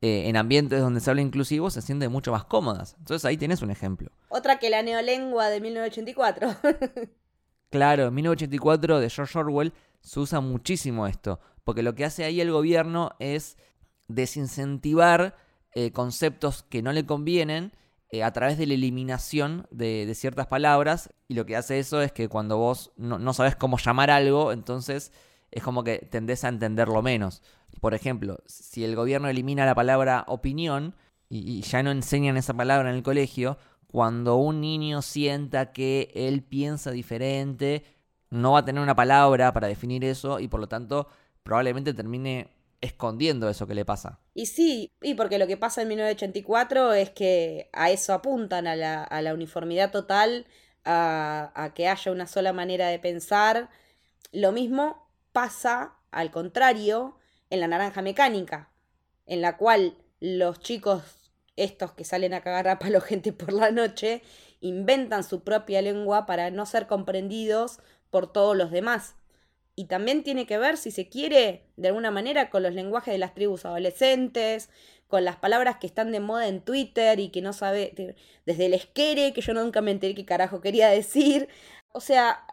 eh, 0.00 0.28
en 0.28 0.36
ambientes 0.36 0.80
donde 0.80 1.00
se 1.00 1.10
habla 1.10 1.22
inclusivo 1.22 1.70
se 1.70 1.80
sienten 1.80 2.12
mucho 2.12 2.32
más 2.32 2.44
cómodas. 2.44 2.96
Entonces 2.98 3.24
ahí 3.24 3.36
tienes 3.36 3.62
un 3.62 3.70
ejemplo. 3.70 4.10
Otra 4.28 4.58
que 4.58 4.70
la 4.70 4.82
neolengua 4.82 5.48
de 5.48 5.60
1984. 5.60 6.56
claro, 7.74 8.06
en 8.06 8.14
1984 8.14 9.00
de 9.00 9.10
George 9.10 9.36
Orwell 9.36 9.72
se 10.00 10.20
usa 10.20 10.38
muchísimo 10.38 11.08
esto, 11.08 11.40
porque 11.64 11.82
lo 11.82 11.96
que 11.96 12.04
hace 12.04 12.22
ahí 12.22 12.40
el 12.40 12.52
gobierno 12.52 13.10
es 13.18 13.58
desincentivar 14.06 15.36
eh, 15.72 15.90
conceptos 15.90 16.62
que 16.62 16.82
no 16.82 16.92
le 16.92 17.04
convienen 17.04 17.72
eh, 18.10 18.22
a 18.22 18.32
través 18.32 18.58
de 18.58 18.68
la 18.68 18.74
eliminación 18.74 19.66
de, 19.72 20.08
ciertas 20.14 20.46
palabras 20.46 21.12
y 21.26 21.34
lo 21.34 21.46
que 21.46 21.56
hace 21.56 21.80
eso 21.80 22.00
es 22.00 22.12
que 22.12 22.28
cuando 22.28 22.58
vos 22.58 22.92
no, 22.96 23.18
no 23.18 23.34
sabes 23.34 23.56
cómo 23.56 23.76
llamar 23.76 24.12
algo, 24.12 24.52
entonces 24.52 25.10
es 25.50 25.64
como 25.64 25.82
que 25.82 25.98
tendés 25.98 26.44
a 26.44 26.48
entenderlo 26.48 27.02
menos. 27.02 27.42
Por 27.80 27.94
ejemplo, 27.94 28.38
si 28.46 28.84
el 28.84 28.94
gobierno 28.94 29.26
elimina 29.26 29.66
la 29.66 29.74
palabra 29.74 30.24
opinión 30.28 30.94
y, 31.28 31.62
ya 31.62 31.82
no 31.82 31.90
enseñan 31.90 32.36
esa 32.36 32.54
palabra 32.54 32.90
en 32.90 32.94
el 32.94 33.02
colegio, 33.02 33.58
cuando 33.95 34.34
un 34.34 34.61
niño 34.61 35.03
sienta 35.03 35.70
que 35.70 36.11
él 36.16 36.42
piensa 36.42 36.90
diferente, 36.90 37.84
no 38.28 38.51
va 38.51 38.59
a 38.59 38.64
tener 38.64 38.82
una 38.82 38.97
palabra 38.97 39.53
para 39.53 39.68
definir 39.68 40.05
eso 40.05 40.40
y 40.40 40.49
por 40.49 40.59
lo 40.59 40.66
tanto 40.66 41.07
probablemente 41.45 41.95
termine 41.95 42.49
escondiendo 42.80 43.49
eso 43.49 43.68
que 43.68 43.74
le 43.76 43.84
pasa. 43.84 44.18
Y 44.34 44.47
sí, 44.47 44.90
y 45.01 45.14
porque 45.14 45.38
lo 45.38 45.47
que 45.47 45.57
pasa 45.57 45.82
en 45.82 45.86
1984 45.90 46.92
es 46.92 47.11
que 47.11 47.70
a 47.72 47.92
eso 47.92 48.12
apuntan, 48.14 48.66
a 48.66 48.74
la, 48.74 49.32
uniformidad 49.32 49.92
total, 49.92 50.49
a 50.84 51.70
que 51.76 51.86
haya 51.86 52.11
una 52.11 52.26
sola 52.26 52.53
manera 52.53 52.88
de 52.88 52.99
pensar. 52.99 53.70
Lo 54.32 54.51
mismo 54.51 55.09
pasa, 55.30 55.95
al 56.11 56.32
contrario, 56.32 57.16
en 57.49 57.61
la 57.61 57.68
naranja 57.68 58.03
mecánica, 58.03 58.72
en 59.24 59.40
la 59.40 59.57
cual 59.57 59.97
los 60.18 60.59
chicos, 60.59 61.23
estos 61.57 61.92
que 61.92 62.05
salen 62.05 62.34
a 62.34 62.40
cagar 62.42 62.68
a 62.68 62.78
palo 62.78 63.00
gente 63.02 63.32
por 63.32 63.52
la 63.52 63.70
noche, 63.70 64.22
inventan 64.61 65.24
su 65.24 65.42
propia 65.42 65.82
lengua 65.82 66.26
para 66.26 66.50
no 66.50 66.66
ser 66.66 66.86
comprendidos 66.86 67.80
por 68.11 68.32
todos 68.32 68.57
los 68.57 68.70
demás. 68.70 69.14
Y 69.76 69.86
también 69.86 70.22
tiene 70.22 70.46
que 70.46 70.57
ver, 70.57 70.76
si 70.76 70.92
se 70.92 71.09
quiere, 71.09 71.64
de 71.76 71.88
alguna 71.88 72.12
manera, 72.12 72.48
con 72.48 72.62
los 72.62 72.74
lenguajes 72.74 73.12
de 73.12 73.18
las 73.18 73.34
tribus 73.34 73.64
adolescentes, 73.64 74.70
con 75.09 75.24
las 75.24 75.36
palabras 75.36 75.78
que 75.78 75.86
están 75.86 76.12
de 76.12 76.20
moda 76.20 76.46
en 76.48 76.61
Twitter 76.61 77.18
y 77.18 77.30
que 77.30 77.42
no 77.42 77.52
sabe, 77.52 78.16
desde 78.46 78.66
el 78.66 78.74
esquere, 78.74 79.32
que 79.32 79.40
yo 79.40 79.52
nunca 79.52 79.80
me 79.80 79.90
enteré 79.90 80.14
qué 80.14 80.24
carajo 80.24 80.61
quería 80.61 80.88
decir. 80.88 81.48
O 81.92 82.00
sea, 82.00 82.46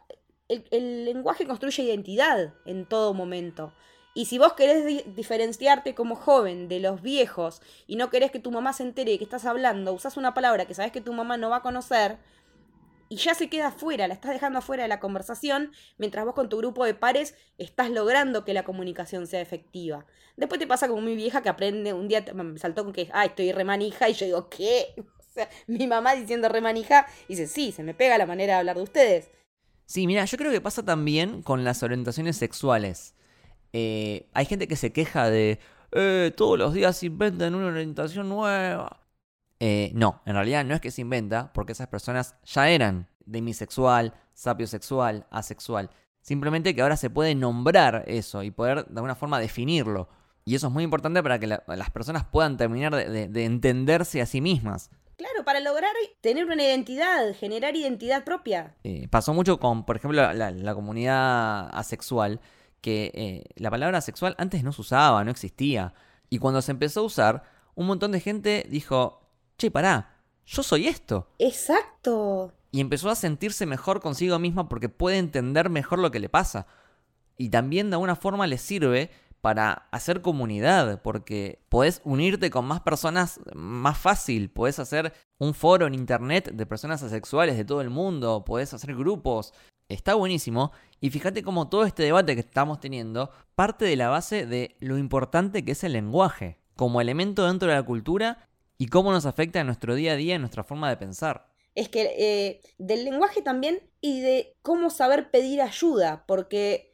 el, 0.48 1.06
lenguaje 1.06 1.46
construye 1.46 1.84
identidad 1.84 2.54
en 2.66 2.86
todo 2.86 3.14
momento. 3.14 3.74
Y 4.14 4.26
si 4.26 4.38
vos 4.38 4.54
querés 4.54 5.16
diferenciarte 5.16 5.96
como 5.96 6.16
joven 6.16 6.68
de 6.68 6.80
los 6.80 7.02
viejos 7.02 7.62
y 7.88 7.96
no 7.96 8.10
querés 8.10 8.32
que 8.32 8.40
tu 8.40 8.52
mamá 8.52 8.74
se 8.74 8.84
entere 8.84 9.18
que 9.18 9.24
estás 9.24 9.46
hablando, 9.46 9.94
usás 9.94 10.18
una 10.18 10.34
palabra 10.34 10.66
que 10.66 10.74
sabes 10.74 10.92
que 10.92 11.00
tu 11.00 11.14
mamá 11.14 11.38
no 11.38 11.50
va 11.50 11.58
a 11.58 11.62
conocer 11.62 12.18
y 13.12 13.18
ya 13.18 13.36
se 13.36 13.50
queda 13.50 13.68
afuera, 13.68 14.08
la 14.08 14.14
estás 14.14 14.32
dejando 14.32 14.60
afuera 14.60 14.84
de 14.84 14.90
la 14.90 15.02
conversación, 15.02 15.74
mientras 15.98 16.24
vos 16.24 16.34
con 16.34 16.48
tu 16.48 16.58
grupo 16.58 16.86
de 16.86 16.94
pares 16.94 17.36
estás 17.58 17.90
logrando 17.90 18.46
que 18.46 18.54
la 18.54 18.64
comunicación 18.64 19.28
sea 19.28 19.42
efectiva. 19.42 20.06
Después 20.38 20.60
te 20.60 20.66
pasa 20.66 20.88
como 20.88 21.02
mi 21.02 21.18
vieja 21.18 21.42
que 21.42 21.50
aprende, 21.50 21.92
un 21.92 22.08
día 22.08 22.24
me 22.34 22.58
saltó 22.58 22.86
con 22.86 22.94
que, 22.94 23.10
ah, 23.12 23.26
estoy 23.26 23.52
remanija, 23.52 24.08
y 24.08 24.14
yo 24.14 24.26
digo, 24.26 24.50
¿qué? 24.50 24.96
O 25.32 25.34
sea, 25.34 25.50
mi 25.66 25.88
mamá 25.88 26.14
diciendo 26.14 26.50
remanija, 26.50 27.08
dice, 27.30 27.48
sí, 27.48 27.72
se 27.72 27.84
me 27.84 27.94
pega 27.94 28.18
la 28.18 28.26
manera 28.26 28.56
de 28.56 28.60
hablar 28.60 28.76
de 28.76 28.84
ustedes. 28.84 29.30
Sí, 29.86 30.06
mira, 30.06 30.26
yo 30.26 30.38
creo 30.38 30.52
que 30.52 30.60
pasa 30.60 30.84
también 30.84 31.42
con 31.42 31.64
las 31.64 31.84
orientaciones 31.84 32.36
sexuales. 32.36 33.16
Eh, 33.74 34.30
hay 34.34 34.46
gente 34.46 34.68
que 34.68 34.76
se 34.76 34.92
queja 34.92 35.30
de, 35.30 35.60
eh, 35.92 36.32
todos 36.36 36.58
los 36.58 36.74
días 36.74 37.02
inventan 37.04 37.56
una 37.56 37.68
orientación 37.68 38.30
nueva. 38.30 39.00
Eh, 39.60 39.92
no, 39.94 40.22
en 40.26 40.34
realidad 40.34 40.66
no 40.66 40.74
es 40.74 40.82
que 40.82 40.92
se 40.92 41.02
inventa, 41.02 41.52
porque 41.54 41.74
esas 41.74 41.88
personas 41.88 42.36
ya 42.46 42.70
eran 42.70 43.08
demisexual, 43.26 44.14
sapiosexual, 44.34 45.28
asexual. 45.30 45.90
Simplemente 46.22 46.76
que 46.76 46.82
ahora 46.82 46.98
se 46.98 47.10
puede 47.10 47.36
nombrar 47.36 48.04
eso 48.08 48.44
y 48.44 48.52
poder 48.52 48.86
de 48.86 48.96
alguna 48.96 49.16
forma 49.16 49.40
definirlo. 49.40 50.10
Y 50.46 50.56
eso 50.56 50.68
es 50.68 50.74
muy 50.74 50.84
importante 50.84 51.22
para 51.22 51.40
que 51.40 51.48
las 51.48 51.90
personas 51.92 52.26
puedan 52.26 52.58
terminar 52.58 52.96
de 52.96 53.46
entenderse 53.46 54.22
a 54.22 54.26
sí 54.26 54.42
mismas. 54.42 54.90
Claro, 55.22 55.46
para 55.46 55.60
lograr 55.60 55.92
tener 56.22 56.46
una 56.46 56.64
identidad, 56.64 57.36
generar 57.36 57.76
identidad 57.76 58.24
propia. 58.24 58.74
Eh, 58.84 59.08
pasó 59.08 59.36
mucho 59.36 59.60
con, 59.60 59.86
por 59.86 59.96
ejemplo, 59.96 60.34
la, 60.34 60.74
comunidad 60.74 61.70
asexual, 61.78 62.42
que 62.82 63.12
eh, 63.14 63.44
la 63.56 63.70
palabra 63.70 64.00
asexual 64.00 64.36
antes 64.38 64.64
no 64.64 64.74
se 64.74 64.82
usaba, 64.82 65.24
no 65.24 65.32
existía. 65.32 65.94
Y 66.30 66.40
cuando 66.40 66.62
se 66.62 66.72
empezó 66.72 67.02
a 67.02 67.04
usar, 67.04 67.44
un 67.76 67.88
montón 67.88 68.12
de 68.12 68.20
gente 68.20 68.66
dijo, 68.70 69.22
che, 69.58 69.72
pará, 69.72 70.18
yo 70.46 70.64
soy 70.64 70.88
esto. 70.88 71.30
Exacto. 71.40 72.54
Y 72.72 72.82
empezó 72.82 73.10
a 73.10 73.16
sentirse 73.16 73.66
mejor 73.66 74.02
consigo 74.02 74.40
misma 74.40 74.68
porque 74.70 74.90
puede 74.90 75.18
entender 75.18 75.70
mejor 75.70 76.00
lo 76.00 76.12
que 76.12 76.20
le 76.20 76.30
pasa. 76.30 76.68
Y 77.38 77.50
también 77.50 77.90
de 77.90 77.96
alguna 77.96 78.16
forma 78.16 78.48
le 78.48 78.58
sirve 78.58 79.12
para 79.42 79.88
hacer 79.92 80.22
comunidad, 80.22 81.02
porque 81.02 81.64
podés 81.68 82.02
unirte 82.04 82.52
con 82.52 82.66
más 82.66 82.82
personas 82.82 83.40
más 83.56 83.98
fácil, 83.98 84.52
podés 84.52 84.78
hacer 84.78 85.14
un 85.40 85.56
foro 85.56 85.88
en 85.88 85.96
internet 85.96 86.52
de 86.54 86.66
personas 86.68 87.02
asexuales 87.02 87.58
de 87.58 87.66
todo 87.66 87.82
el 87.82 87.90
mundo, 87.90 88.46
podés 88.46 88.74
hacer 88.76 88.96
grupos, 88.96 89.54
está 89.94 90.16
buenísimo. 90.16 90.72
Y 91.00 91.10
fíjate 91.10 91.44
cómo 91.44 91.70
todo 91.70 91.86
este 91.86 92.04
debate 92.04 92.36
que 92.36 92.42
estamos 92.42 92.80
teniendo 92.80 93.32
parte 93.56 93.86
de 93.86 93.96
la 93.96 94.10
base 94.10 94.46
de 94.46 94.76
lo 94.80 94.98
importante 94.98 95.66
que 95.66 95.72
es 95.72 95.84
el 95.84 95.94
lenguaje, 95.94 96.58
como 96.76 97.02
elemento 97.02 97.48
dentro 97.48 97.70
de 97.70 97.76
la 97.76 97.84
cultura 97.84 98.50
y 98.78 98.88
cómo 98.88 99.12
nos 99.12 99.26
afecta 99.26 99.60
en 99.60 99.68
nuestro 99.68 99.96
día 99.96 100.14
a 100.14 100.16
día, 100.16 100.36
en 100.36 100.42
nuestra 100.42 100.64
forma 100.64 100.90
de 100.90 100.98
pensar. 100.98 101.48
Es 101.76 101.90
que 101.90 102.16
eh, 102.18 102.62
del 102.78 103.06
lenguaje 103.06 103.42
también 103.42 103.80
y 104.02 104.22
de 104.22 104.56
cómo 104.62 104.90
saber 104.90 105.32
pedir 105.32 105.62
ayuda, 105.62 106.26
porque 106.28 106.94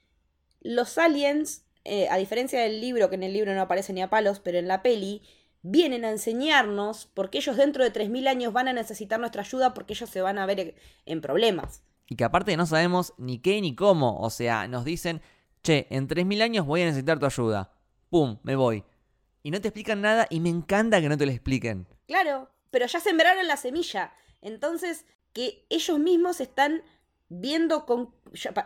los 0.61 0.97
aliens 0.97 1.63
eh, 1.89 2.09
a 2.09 2.17
diferencia 2.17 2.59
del 2.59 2.81
libro, 2.81 3.09
que 3.09 3.15
en 3.15 3.23
el 3.23 3.31
libro 3.31 3.55
no 3.55 3.61
aparece 3.61 3.93
ni 3.93 4.01
a 4.01 4.09
palos, 4.09 4.41
pero 4.41 4.57
en 4.57 4.67
la 4.67 4.83
peli, 4.83 5.21
vienen 5.61 6.03
a 6.03 6.11
enseñarnos 6.11 7.09
porque 7.13 7.37
ellos 7.37 7.55
dentro 7.55 7.81
de 7.81 7.93
3.000 7.93 8.27
años 8.27 8.51
van 8.51 8.67
a 8.67 8.73
necesitar 8.73 9.21
nuestra 9.21 9.41
ayuda 9.41 9.73
porque 9.73 9.93
ellos 9.93 10.09
se 10.09 10.21
van 10.21 10.37
a 10.37 10.45
ver 10.45 10.75
en 11.05 11.21
problemas. 11.21 11.83
Y 12.07 12.15
que 12.15 12.23
aparte 12.23 12.55
no 12.57 12.65
sabemos 12.65 13.13
ni 13.17 13.39
qué 13.39 13.59
ni 13.61 13.75
cómo, 13.75 14.19
o 14.19 14.29
sea, 14.29 14.67
nos 14.67 14.85
dicen, 14.85 15.21
che, 15.61 15.87
en 15.89 16.07
3.000 16.07 16.41
años 16.41 16.65
voy 16.65 16.81
a 16.81 16.85
necesitar 16.85 17.19
tu 17.19 17.25
ayuda. 17.25 17.73
¡pum! 18.09 18.39
Me 18.43 18.55
voy. 18.55 18.83
Y 19.43 19.51
no 19.51 19.61
te 19.61 19.69
explican 19.69 20.01
nada 20.01 20.27
y 20.29 20.39
me 20.39 20.49
encanta 20.49 21.01
que 21.01 21.09
no 21.09 21.17
te 21.17 21.25
lo 21.25 21.31
expliquen. 21.31 21.87
Claro, 22.07 22.49
pero 22.71 22.85
ya 22.85 22.99
sembraron 22.99 23.47
la 23.47 23.57
semilla. 23.57 24.13
Entonces, 24.41 25.05
que 25.33 25.65
ellos 25.69 25.99
mismos 25.99 26.41
están 26.41 26.83
viendo 27.29 27.85
con 27.85 28.13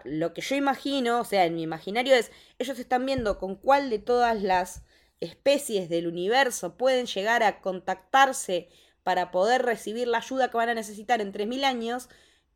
lo 0.03 0.33
que 0.33 0.41
yo 0.41 0.55
imagino, 0.55 1.19
o 1.19 1.25
sea, 1.25 1.45
en 1.45 1.55
mi 1.55 1.63
imaginario 1.63 2.15
es, 2.15 2.31
ellos 2.59 2.77
están 2.79 3.05
viendo 3.05 3.39
con 3.39 3.55
cuál 3.55 3.89
de 3.89 3.99
todas 3.99 4.41
las 4.41 4.83
especies 5.19 5.89
del 5.89 6.07
universo 6.07 6.77
pueden 6.77 7.05
llegar 7.05 7.43
a 7.43 7.61
contactarse 7.61 8.69
para 9.03 9.31
poder 9.31 9.63
recibir 9.63 10.07
la 10.07 10.19
ayuda 10.19 10.49
que 10.49 10.57
van 10.57 10.69
a 10.69 10.73
necesitar 10.73 11.21
en 11.21 11.33
3.000 11.33 11.63
años 11.63 12.09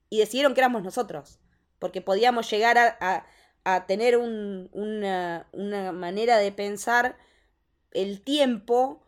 y 0.09 0.19
decidieron 0.19 0.53
que 0.53 0.61
éramos 0.61 0.83
nosotros, 0.83 1.39
porque 1.79 2.01
podíamos 2.01 2.49
llegar 2.49 2.77
a, 2.77 3.25
a, 3.63 3.85
tener 3.85 4.17
un, 4.17 4.69
una, 4.71 5.47
una 5.51 5.91
manera 5.91 6.37
de 6.37 6.51
pensar 6.51 7.17
el 7.91 8.21
tiempo 8.21 9.03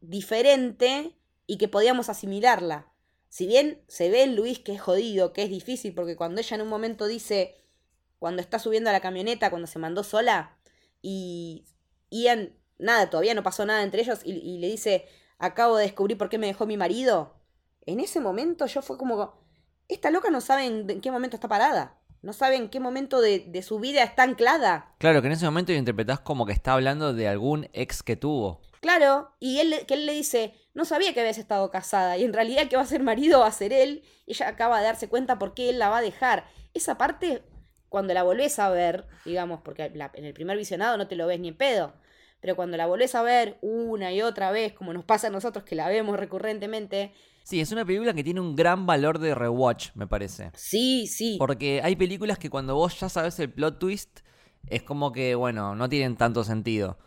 diferente 0.00 1.16
y 1.46 1.58
que 1.58 1.68
podíamos 1.68 2.08
asimilarla. 2.08 2.92
Si 3.28 3.46
bien 3.46 3.82
se 3.88 4.10
ve 4.10 4.24
en 4.24 4.36
Luis 4.36 4.58
que 4.58 4.74
es 4.74 4.80
jodido, 4.80 5.32
que 5.32 5.42
es 5.42 5.50
difícil, 5.50 5.94
porque 5.94 6.16
cuando 6.16 6.40
ella 6.40 6.54
en 6.54 6.62
un 6.62 6.68
momento 6.68 7.06
dice, 7.06 7.56
cuando 8.18 8.42
está 8.42 8.58
subiendo 8.58 8.90
a 8.90 8.92
la 8.92 9.00
camioneta, 9.00 9.50
cuando 9.50 9.66
se 9.66 9.78
mandó 9.78 10.04
sola, 10.04 10.58
y 11.00 11.64
Ian, 12.10 12.54
nada, 12.78 13.10
todavía 13.10 13.34
no 13.34 13.42
pasó 13.42 13.64
nada 13.66 13.82
entre 13.82 14.02
ellos, 14.02 14.20
y, 14.24 14.58
le 14.58 14.68
dice, 14.68 15.06
acabo 15.38 15.76
de 15.76 15.84
descubrir 15.84 16.18
por 16.18 16.28
qué 16.28 16.38
me 16.38 16.46
dejó 16.46 16.66
mi 16.66 16.76
marido. 16.76 17.34
En 17.86 18.00
ese 18.00 18.20
momento 18.20 18.66
yo 18.66 18.82
fue 18.82 18.98
como, 18.98 19.41
esta 19.88 20.10
loca 20.10 20.30
no 20.30 20.40
sabe 20.40 20.66
en, 20.66 21.00
qué 21.00 21.10
momento 21.10 21.36
está 21.36 21.48
parada. 21.48 21.98
No 22.22 22.32
sabe 22.32 22.56
en 22.56 22.68
qué 22.68 22.78
momento 22.78 23.20
de, 23.20 23.40
de, 23.40 23.62
su 23.62 23.80
vida 23.80 24.04
está 24.04 24.22
anclada. 24.22 24.94
Claro, 24.98 25.20
que 25.20 25.26
en 25.26 25.32
ese 25.32 25.44
momento 25.44 25.72
lo 25.72 25.78
interpretás 25.78 26.20
como 26.20 26.46
que 26.46 26.52
está 26.52 26.74
hablando 26.74 27.12
de 27.12 27.26
algún 27.26 27.68
ex 27.72 28.02
que 28.02 28.14
tuvo. 28.14 28.60
Claro, 28.82 29.32
y 29.38 29.60
él, 29.60 29.74
que 29.86 29.94
él 29.94 30.06
le 30.06 30.12
dice, 30.12 30.54
no 30.74 30.84
sabía 30.84 31.14
que 31.14 31.20
habías 31.20 31.38
estado 31.38 31.70
casada 31.70 32.16
y 32.16 32.24
en 32.24 32.32
realidad 32.32 32.66
que 32.68 32.74
va 32.74 32.82
a 32.82 32.86
ser 32.86 33.00
marido 33.00 33.38
va 33.38 33.46
a 33.46 33.52
ser 33.52 33.72
él. 33.72 34.02
Ella 34.26 34.48
acaba 34.48 34.78
de 34.78 34.84
darse 34.84 35.08
cuenta 35.08 35.38
por 35.38 35.54
qué 35.54 35.70
él 35.70 35.78
la 35.78 35.88
va 35.88 35.98
a 35.98 36.02
dejar. 36.02 36.46
Esa 36.74 36.98
parte, 36.98 37.44
cuando 37.88 38.12
la 38.12 38.24
volvés 38.24 38.58
a 38.58 38.70
ver, 38.70 39.06
digamos, 39.24 39.60
porque 39.62 39.84
en 39.84 40.24
el 40.24 40.34
primer 40.34 40.56
visionado 40.56 40.96
no 40.96 41.06
te 41.06 41.14
lo 41.14 41.28
ves 41.28 41.38
ni 41.38 41.48
en 41.48 41.56
pedo, 41.56 41.94
pero 42.40 42.56
cuando 42.56 42.76
la 42.76 42.86
volvés 42.86 43.14
a 43.14 43.22
ver 43.22 43.56
una 43.60 44.12
y 44.12 44.20
otra 44.20 44.50
vez, 44.50 44.72
como 44.72 44.92
nos 44.92 45.04
pasa 45.04 45.28
a 45.28 45.30
nosotros 45.30 45.64
que 45.64 45.76
la 45.76 45.88
vemos 45.88 46.18
recurrentemente. 46.18 47.12
Sí, 47.44 47.60
es 47.60 47.72
una 47.72 47.84
película 47.84 48.14
que 48.14 48.24
tiene 48.24 48.40
un 48.40 48.54
gran 48.54 48.86
valor 48.86 49.18
de 49.18 49.34
rewatch, 49.34 49.90
me 49.94 50.06
parece. 50.06 50.50
Sí, 50.54 51.06
sí. 51.06 51.36
Porque 51.38 51.80
hay 51.82 51.96
películas 51.96 52.38
que 52.38 52.50
cuando 52.50 52.74
vos 52.74 52.98
ya 53.00 53.08
sabes 53.08 53.38
el 53.38 53.50
plot 53.50 53.78
twist, 53.78 54.20
es 54.68 54.82
como 54.82 55.12
que, 55.12 55.34
bueno, 55.34 55.74
no 55.74 55.88
tienen 55.88 56.16
tanto 56.16 56.44
sentido. 56.44 56.98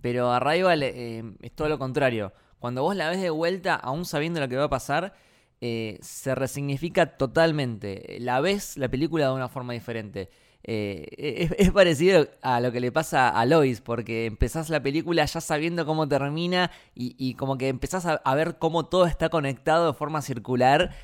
Pero 0.00 0.32
Arrival 0.32 0.82
eh, 0.82 1.22
es 1.40 1.52
todo 1.52 1.68
lo 1.68 1.78
contrario 1.78 2.32
cuando 2.64 2.82
vos 2.82 2.96
la 2.96 3.10
ves 3.10 3.20
de 3.20 3.28
vuelta, 3.28 3.74
aún 3.74 4.06
sabiendo 4.06 4.40
lo 4.40 4.48
que 4.48 4.56
va 4.56 4.64
a 4.64 4.70
pasar, 4.70 5.12
eh, 5.60 5.98
se 6.00 6.34
resignifica 6.34 7.18
totalmente. 7.18 8.16
La 8.20 8.40
ves 8.40 8.78
la 8.78 8.88
película 8.88 9.26
de 9.26 9.34
una 9.34 9.50
forma 9.50 9.74
diferente. 9.74 10.30
Eh, 10.66 11.50
es, 11.58 11.70
parecido 11.72 12.26
a 12.40 12.58
lo 12.60 12.72
que 12.72 12.80
le 12.80 12.90
pasa 12.90 13.28
a 13.28 13.44
Lois, 13.44 13.82
porque 13.82 14.24
empezás 14.24 14.70
la 14.70 14.82
película 14.82 15.24
ya 15.26 15.40
sabiendo 15.42 15.84
cómo 15.84 16.08
termina 16.08 16.70
y, 16.94 17.34
como 17.34 17.58
que 17.58 17.68
empezás 17.68 18.06
a, 18.06 18.34
ver 18.34 18.58
cómo 18.58 18.86
todo 18.86 19.06
está 19.06 19.28
conectado 19.28 19.88
de 19.88 19.92
forma 19.92 20.22
circular. 20.22 20.94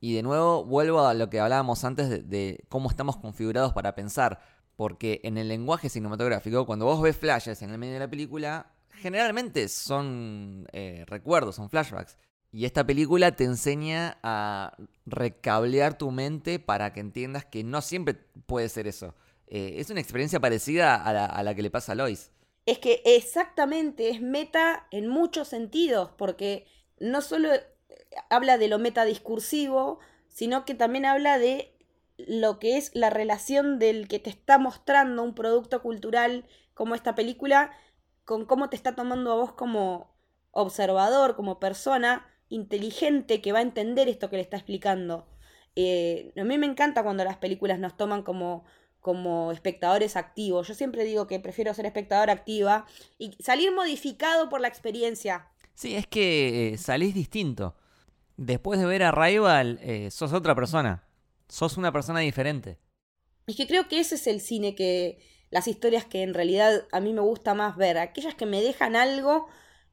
Y 0.00 0.14
de 0.14 0.22
nuevo 0.22 0.64
vuelvo 0.64 1.06
a 1.06 1.14
lo 1.14 1.30
que 1.30 1.40
hablábamos 1.40 1.84
antes 1.84 2.28
de, 2.28 2.64
cómo 2.68 2.90
estamos 2.90 3.16
configurados 3.16 3.72
para 3.72 3.94
pensar. 3.94 4.40
Porque 4.76 5.20
en 5.22 5.38
el 5.38 5.46
lenguaje 5.46 5.88
cinematográfico, 5.88 6.66
cuando 6.66 6.84
vos 6.84 7.00
ves 7.00 7.16
flashes 7.16 7.62
en 7.62 7.70
el 7.70 7.78
medio 7.78 7.94
de 7.94 8.00
la 8.00 8.10
película, 8.10 8.72
generalmente 8.90 9.68
son 9.68 10.66
eh, 10.72 11.04
recuerdos, 11.06 11.54
son 11.54 11.70
flashbacks. 11.70 12.18
Y 12.54 12.66
esta 12.66 12.86
película 12.86 13.34
te 13.34 13.42
enseña 13.42 14.16
a 14.22 14.76
recablear 15.06 15.98
tu 15.98 16.12
mente 16.12 16.60
para 16.60 16.92
que 16.92 17.00
entiendas 17.00 17.44
que 17.44 17.64
no 17.64 17.82
siempre 17.82 18.14
puede 18.46 18.68
ser 18.68 18.86
eso. 18.86 19.16
Eh, 19.48 19.74
es 19.78 19.90
una 19.90 19.98
experiencia 19.98 20.38
parecida 20.38 20.94
a 20.94 21.12
la, 21.12 21.26
a 21.26 21.42
la 21.42 21.56
que 21.56 21.62
le 21.62 21.72
pasa 21.72 21.90
a 21.90 21.94
Lois. 21.96 22.30
Es 22.64 22.78
que 22.78 23.02
exactamente 23.04 24.08
es 24.08 24.20
meta 24.20 24.86
en 24.92 25.08
muchos 25.08 25.48
sentidos, 25.48 26.12
porque 26.16 26.64
no 27.00 27.22
solo 27.22 27.48
habla 28.30 28.56
de 28.56 28.68
lo 28.68 28.78
metadiscursivo, 28.78 29.98
sino 30.28 30.64
que 30.64 30.76
también 30.76 31.06
habla 31.06 31.38
de 31.38 31.76
lo 32.18 32.60
que 32.60 32.76
es 32.76 32.92
la 32.94 33.10
relación 33.10 33.80
del 33.80 34.06
que 34.06 34.20
te 34.20 34.30
está 34.30 34.58
mostrando 34.58 35.24
un 35.24 35.34
producto 35.34 35.82
cultural 35.82 36.46
como 36.72 36.94
esta 36.94 37.16
película 37.16 37.72
con 38.24 38.44
cómo 38.44 38.70
te 38.70 38.76
está 38.76 38.94
tomando 38.94 39.32
a 39.32 39.34
vos 39.34 39.52
como 39.54 40.14
observador, 40.52 41.34
como 41.34 41.58
persona 41.58 42.30
inteligente 42.48 43.40
que 43.40 43.52
va 43.52 43.58
a 43.58 43.62
entender 43.62 44.08
esto 44.08 44.30
que 44.30 44.36
le 44.36 44.42
está 44.42 44.56
explicando. 44.56 45.26
Eh, 45.76 46.32
a 46.36 46.44
mí 46.44 46.58
me 46.58 46.66
encanta 46.66 47.02
cuando 47.02 47.24
las 47.24 47.36
películas 47.36 47.78
nos 47.78 47.96
toman 47.96 48.22
como, 48.22 48.64
como 49.00 49.52
espectadores 49.52 50.16
activos. 50.16 50.68
Yo 50.68 50.74
siempre 50.74 51.04
digo 51.04 51.26
que 51.26 51.40
prefiero 51.40 51.74
ser 51.74 51.86
espectador 51.86 52.30
activa 52.30 52.86
y 53.18 53.32
salir 53.42 53.72
modificado 53.72 54.48
por 54.48 54.60
la 54.60 54.68
experiencia. 54.68 55.48
Sí, 55.74 55.96
es 55.96 56.06
que 56.06 56.74
eh, 56.74 56.78
salís 56.78 57.14
distinto. 57.14 57.74
Después 58.36 58.80
de 58.80 58.86
ver 58.86 59.02
a 59.02 59.12
Rival, 59.12 59.78
eh, 59.82 60.10
sos 60.10 60.32
otra 60.32 60.54
persona. 60.54 61.04
Sos 61.48 61.76
una 61.76 61.92
persona 61.92 62.20
diferente. 62.20 62.78
Es 63.46 63.56
que 63.56 63.66
creo 63.66 63.88
que 63.88 64.00
ese 64.00 64.14
es 64.14 64.26
el 64.26 64.40
cine 64.40 64.74
que, 64.74 65.18
las 65.50 65.68
historias 65.68 66.04
que 66.04 66.22
en 66.22 66.34
realidad 66.34 66.86
a 66.90 66.98
mí 66.98 67.12
me 67.12 67.20
gusta 67.20 67.54
más 67.54 67.76
ver, 67.76 67.98
aquellas 67.98 68.34
que 68.34 68.44
me 68.44 68.60
dejan 68.60 68.96
algo 68.96 69.46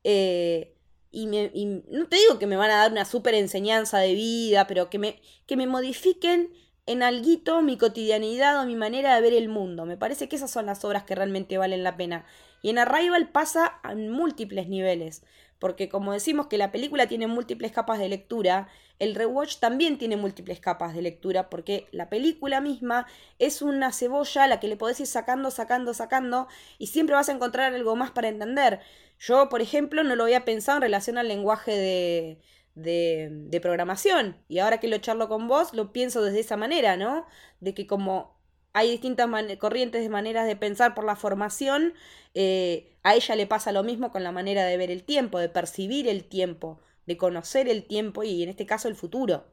eh, 0.04 0.76
y, 1.12 1.28
me, 1.28 1.52
no 1.90 2.08
te 2.08 2.16
digo 2.16 2.40
que 2.40 2.48
me 2.48 2.56
van 2.56 2.72
a 2.72 2.78
dar 2.78 2.92
una 2.92 3.06
súper 3.06 3.34
enseñanza 3.36 4.00
de 4.00 4.14
vida, 4.14 4.68
pero 4.68 4.90
que 4.90 5.00
me, 5.00 5.22
que 5.46 5.58
me 5.58 5.68
modifiquen 5.68 6.54
en 6.86 7.04
alguito 7.04 7.62
mi 7.62 7.78
cotidianidad 7.78 8.62
o 8.62 8.66
mi 8.66 8.76
manera 8.76 9.16
de 9.16 9.22
ver 9.22 9.34
el 9.34 9.50
mundo. 9.50 9.86
Me 9.86 9.98
parece 9.98 10.30
que 10.30 10.36
esas 10.36 10.52
son 10.52 10.66
las 10.66 10.84
obras 10.86 11.04
que 11.04 11.16
realmente 11.16 11.58
valen 11.58 11.84
la 11.84 11.98
pena. 11.98 12.26
Y 12.62 12.70
en 12.70 12.80
Arrival 12.80 13.30
pasa 13.30 13.80
en 13.84 14.10
múltiples 14.10 14.68
niveles 14.68 15.24
porque 15.62 15.90
como 15.90 16.12
decimos 16.12 16.48
que 16.48 16.58
la 16.58 16.72
película 16.72 17.06
tiene 17.06 17.28
múltiples 17.28 17.72
capas 17.72 18.00
de 18.00 18.10
lectura, 18.10 18.68
el 19.02 19.16
rewatch 19.16 19.58
también 19.58 19.98
tiene 19.98 20.16
múltiples 20.16 20.60
capas 20.60 20.94
de 20.94 21.02
lectura, 21.02 21.50
porque 21.50 21.88
la 21.92 22.08
película 22.08 22.62
misma 22.62 23.08
es 23.40 23.64
una 23.64 23.92
cebolla 23.92 24.44
a 24.44 24.48
la 24.48 24.60
que 24.60 24.68
le 24.68 24.78
podés 24.78 25.00
ir 25.00 25.08
sacando, 25.08 25.50
sacando, 25.50 25.96
sacando, 25.96 26.48
y 26.78 26.88
siempre 26.88 27.16
vas 27.16 27.28
a 27.28 27.32
encontrar 27.32 27.74
algo 27.74 27.96
más 27.96 28.12
para 28.12 28.30
entender. 28.30 28.80
Yo, 29.18 29.50
por 29.50 29.62
ejemplo, 29.62 30.04
no 30.04 30.16
lo 30.16 30.26
había 30.26 30.46
pensado 30.46 30.78
en 30.78 30.84
relación 30.84 31.18
al 31.18 31.28
lenguaje 31.28 31.72
de, 31.72 32.42
de, 32.76 33.30
de 33.32 33.60
programación, 33.60 34.38
y 34.48 34.60
ahora 34.60 34.80
que 34.80 34.88
lo 34.88 35.00
charlo 35.00 35.28
con 35.28 35.48
vos, 35.48 35.74
lo 35.74 35.92
pienso 35.92 36.22
desde 36.22 36.42
esa 36.42 36.56
manera, 36.56 36.96
¿no? 36.96 37.26
De 37.60 37.74
que 37.74 37.88
como 37.88 38.40
hay 38.74 38.92
distintas 38.92 39.28
corrientes 39.58 40.02
de 40.04 40.10
maneras 40.10 40.46
de 40.46 40.56
pensar 40.56 40.94
por 40.94 41.06
la 41.06 41.16
formación. 41.16 41.94
Eh, 42.34 42.96
a 43.04 43.16
ella 43.16 43.36
le 43.36 43.48
pasa 43.48 43.72
lo 43.72 43.84
mismo 43.84 44.12
con 44.12 44.24
la 44.24 44.32
manera 44.32 44.64
de 44.66 44.78
ver 44.78 44.92
el 44.92 45.04
tiempo, 45.04 45.40
de 45.40 45.50
percibir 45.50 46.08
el 46.08 46.24
tiempo, 46.24 46.80
de 47.06 47.18
conocer 47.18 47.68
el 47.68 47.86
tiempo 47.86 48.24
y 48.24 48.44
en 48.44 48.50
este 48.50 48.66
caso 48.66 48.88
el 48.88 48.96
futuro. 48.96 49.46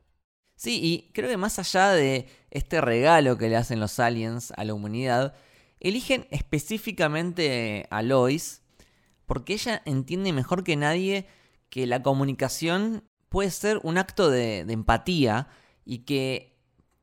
Sí, 0.56 0.80
y 0.82 1.12
creo 1.12 1.28
que 1.30 1.36
más 1.36 1.58
allá 1.58 1.90
de 1.90 2.26
este 2.50 2.80
regalo 2.80 3.38
que 3.38 3.48
le 3.48 3.56
hacen 3.56 3.80
los 3.80 3.98
aliens 4.00 4.52
a 4.56 4.64
la 4.64 4.74
humanidad, 4.74 5.34
eligen 5.80 6.26
específicamente 6.30 7.86
a 7.90 8.02
Lois 8.02 8.62
porque 9.26 9.52
ella 9.54 9.82
entiende 9.84 10.32
mejor 10.32 10.64
que 10.64 10.76
nadie 10.76 11.26
que 11.68 11.86
la 11.86 12.02
comunicación 12.02 13.04
puede 13.28 13.50
ser 13.50 13.78
un 13.82 13.98
acto 13.98 14.30
de 14.30 14.60
empatía 14.60 15.48
y 15.84 15.98
que 16.00 16.58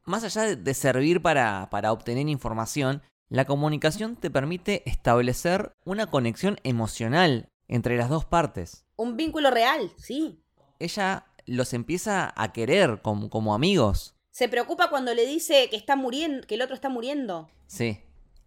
más 0.06 0.24
allá 0.24 0.56
de 0.56 0.74
servir 0.74 1.22
para, 1.22 1.68
obtener 1.92 2.30
información, 2.30 3.02
la 3.28 3.46
comunicación 3.46 4.16
te 4.16 4.30
permite 4.30 4.88
establecer 4.90 5.74
una 5.84 6.08
conexión 6.08 6.58
emocional 6.64 7.50
entre 7.68 7.98
las 7.98 8.10
dos 8.10 8.26
partes. 8.26 8.85
Un 8.96 9.18
vínculo 9.18 9.52
real, 9.52 9.92
sí. 9.98 10.42
Ella 10.80 11.26
los 11.46 11.74
empieza 11.74 12.34
a 12.36 12.54
querer 12.54 13.02
como, 13.02 13.30
como 13.30 13.54
amigos. 13.54 14.16
Se 14.32 14.50
preocupa 14.50 14.90
cuando 14.90 15.14
le 15.14 15.26
dice 15.26 15.70
que 15.70 15.76
está 15.76 15.96
muriendo, 15.96 16.46
que 16.46 16.56
el 16.56 16.62
otro 16.62 16.76
está 16.76 16.90
muriendo. 16.90 17.50
Sí. 17.68 18.00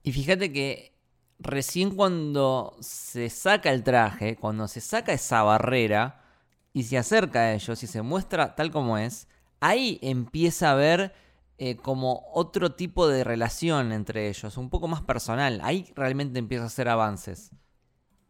Y 0.02 0.12
fíjate 0.12 0.52
que 0.52 0.98
recién 1.38 1.94
cuando 1.94 2.76
se 2.80 3.30
saca 3.30 3.72
el 3.72 3.82
traje, 3.82 4.36
cuando 4.36 4.68
se 4.68 4.80
saca 4.80 5.12
esa 5.12 5.42
barrera 5.42 6.24
y 6.72 6.84
se 6.84 6.98
acerca 6.98 7.40
a 7.40 7.54
ellos 7.54 7.82
y 7.82 7.86
se 7.86 8.02
muestra 8.02 8.54
tal 8.54 8.70
como 8.70 8.98
es, 8.98 9.28
ahí 9.60 9.98
empieza 10.02 10.72
a 10.72 10.74
ver 10.74 11.14
eh, 11.58 11.76
como 11.76 12.28
otro 12.32 12.74
tipo 12.74 13.08
de 13.08 13.24
relación 13.24 13.92
entre 13.92 14.28
ellos, 14.28 14.56
un 14.56 14.70
poco 14.70 14.88
más 14.88 15.02
personal. 15.02 15.60
Ahí 15.62 15.90
realmente 15.94 16.38
empieza 16.38 16.64
a 16.64 16.68
hacer 16.68 16.88
avances. 16.88 17.50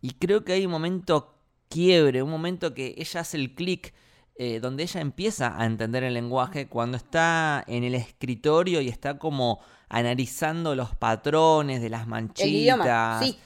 Y 0.01 0.12
creo 0.12 0.45
que 0.45 0.53
hay 0.53 0.64
un 0.64 0.73
momento 0.73 1.38
quiebre, 1.69 2.23
un 2.23 2.31
momento 2.31 2.75
que 2.75 2.95
ella 2.97 3.21
hace 3.21 3.37
el 3.37 3.55
clic, 3.55 3.95
eh, 4.37 4.61
donde 4.61 4.85
ella 4.85 5.01
empieza 5.01 5.61
a 5.61 5.66
entender 5.66 6.05
el 6.05 6.14
lenguaje 6.14 6.69
cuando 6.69 6.97
está 6.97 7.64
en 7.66 7.85
el 7.85 7.95
escritorio 7.95 8.81
y 8.81 8.89
está 8.89 9.19
como 9.19 9.61
analizando 9.89 10.75
los 10.75 10.95
patrones 10.95 11.81
de 11.81 11.91
las 11.91 12.07
manchitas. 12.07 13.37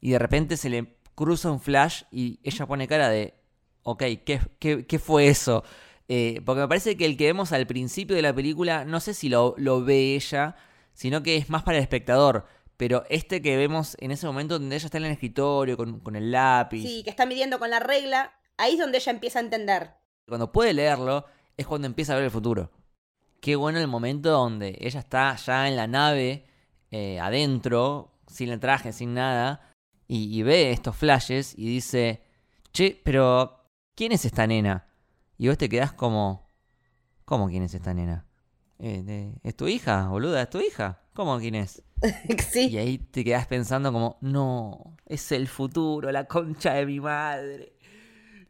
y 0.00 0.10
de 0.10 0.18
repente 0.18 0.56
se 0.56 0.68
le 0.68 0.96
cruza 1.14 1.50
un 1.50 1.60
flash 1.60 2.02
y 2.10 2.40
ella 2.42 2.66
pone 2.66 2.88
cara 2.88 3.08
de, 3.08 3.34
ok, 3.82 4.02
¿qué, 4.24 4.40
qué, 4.58 4.86
qué 4.86 4.98
fue 4.98 5.28
eso? 5.28 5.64
Eh, 6.08 6.42
porque 6.44 6.60
me 6.60 6.68
parece 6.68 6.96
que 6.96 7.06
el 7.06 7.16
que 7.16 7.24
vemos 7.24 7.52
al 7.52 7.66
principio 7.66 8.16
de 8.16 8.22
la 8.22 8.34
película, 8.34 8.84
no 8.84 9.00
sé 9.00 9.14
si 9.14 9.28
lo, 9.28 9.54
lo 9.56 9.84
ve 9.84 10.14
ella, 10.14 10.56
sino 10.92 11.22
que 11.22 11.36
es 11.36 11.48
más 11.48 11.62
para 11.62 11.78
el 11.78 11.82
espectador. 11.82 12.46
Pero 12.76 13.04
este 13.08 13.42
que 13.42 13.56
vemos 13.56 13.96
en 14.00 14.10
ese 14.10 14.26
momento 14.26 14.58
donde 14.58 14.76
ella 14.76 14.86
está 14.86 14.98
en 14.98 15.04
el 15.04 15.12
escritorio 15.12 15.76
con, 15.76 16.00
con 16.00 16.16
el 16.16 16.32
lápiz. 16.32 16.82
Sí, 16.82 17.02
que 17.04 17.10
está 17.10 17.26
midiendo 17.26 17.58
con 17.58 17.70
la 17.70 17.80
regla, 17.80 18.32
ahí 18.56 18.74
es 18.74 18.78
donde 18.78 18.98
ella 18.98 19.12
empieza 19.12 19.38
a 19.38 19.42
entender. 19.42 19.90
Cuando 20.26 20.50
puede 20.52 20.72
leerlo, 20.72 21.26
es 21.56 21.66
cuando 21.66 21.86
empieza 21.86 22.12
a 22.12 22.16
ver 22.16 22.24
el 22.24 22.30
futuro. 22.30 22.70
Qué 23.40 23.56
bueno 23.56 23.78
el 23.78 23.88
momento 23.88 24.30
donde 24.30 24.78
ella 24.80 25.00
está 25.00 25.34
ya 25.36 25.68
en 25.68 25.76
la 25.76 25.86
nave, 25.86 26.46
eh, 26.90 27.18
adentro, 27.20 28.12
sin 28.26 28.50
el 28.50 28.60
traje, 28.60 28.92
sin 28.92 29.14
nada, 29.14 29.72
y, 30.06 30.38
y 30.38 30.42
ve 30.42 30.70
estos 30.70 30.96
flashes 30.96 31.54
y 31.56 31.66
dice, 31.66 32.22
che, 32.72 33.00
pero 33.04 33.66
¿quién 33.94 34.12
es 34.12 34.24
esta 34.24 34.46
nena? 34.46 34.88
Y 35.38 35.48
vos 35.48 35.58
te 35.58 35.68
quedás 35.68 35.92
como, 35.92 36.46
¿cómo 37.24 37.48
quién 37.48 37.64
es 37.64 37.74
esta 37.74 37.92
nena? 37.94 38.26
Eh, 38.78 39.04
eh, 39.06 39.34
¿Es 39.42 39.56
tu 39.56 39.68
hija, 39.68 40.08
boluda? 40.08 40.42
¿Es 40.42 40.50
tu 40.50 40.60
hija? 40.60 41.01
¿Cómo 41.14 41.38
quién 41.38 41.54
es? 41.54 41.82
sí. 42.50 42.68
Y 42.68 42.78
ahí 42.78 42.98
te 42.98 43.24
quedás 43.24 43.46
pensando 43.46 43.92
como, 43.92 44.18
no, 44.20 44.96
es 45.06 45.30
el 45.32 45.46
futuro, 45.48 46.10
la 46.10 46.26
concha 46.26 46.74
de 46.74 46.86
mi 46.86 47.00
madre. 47.00 47.74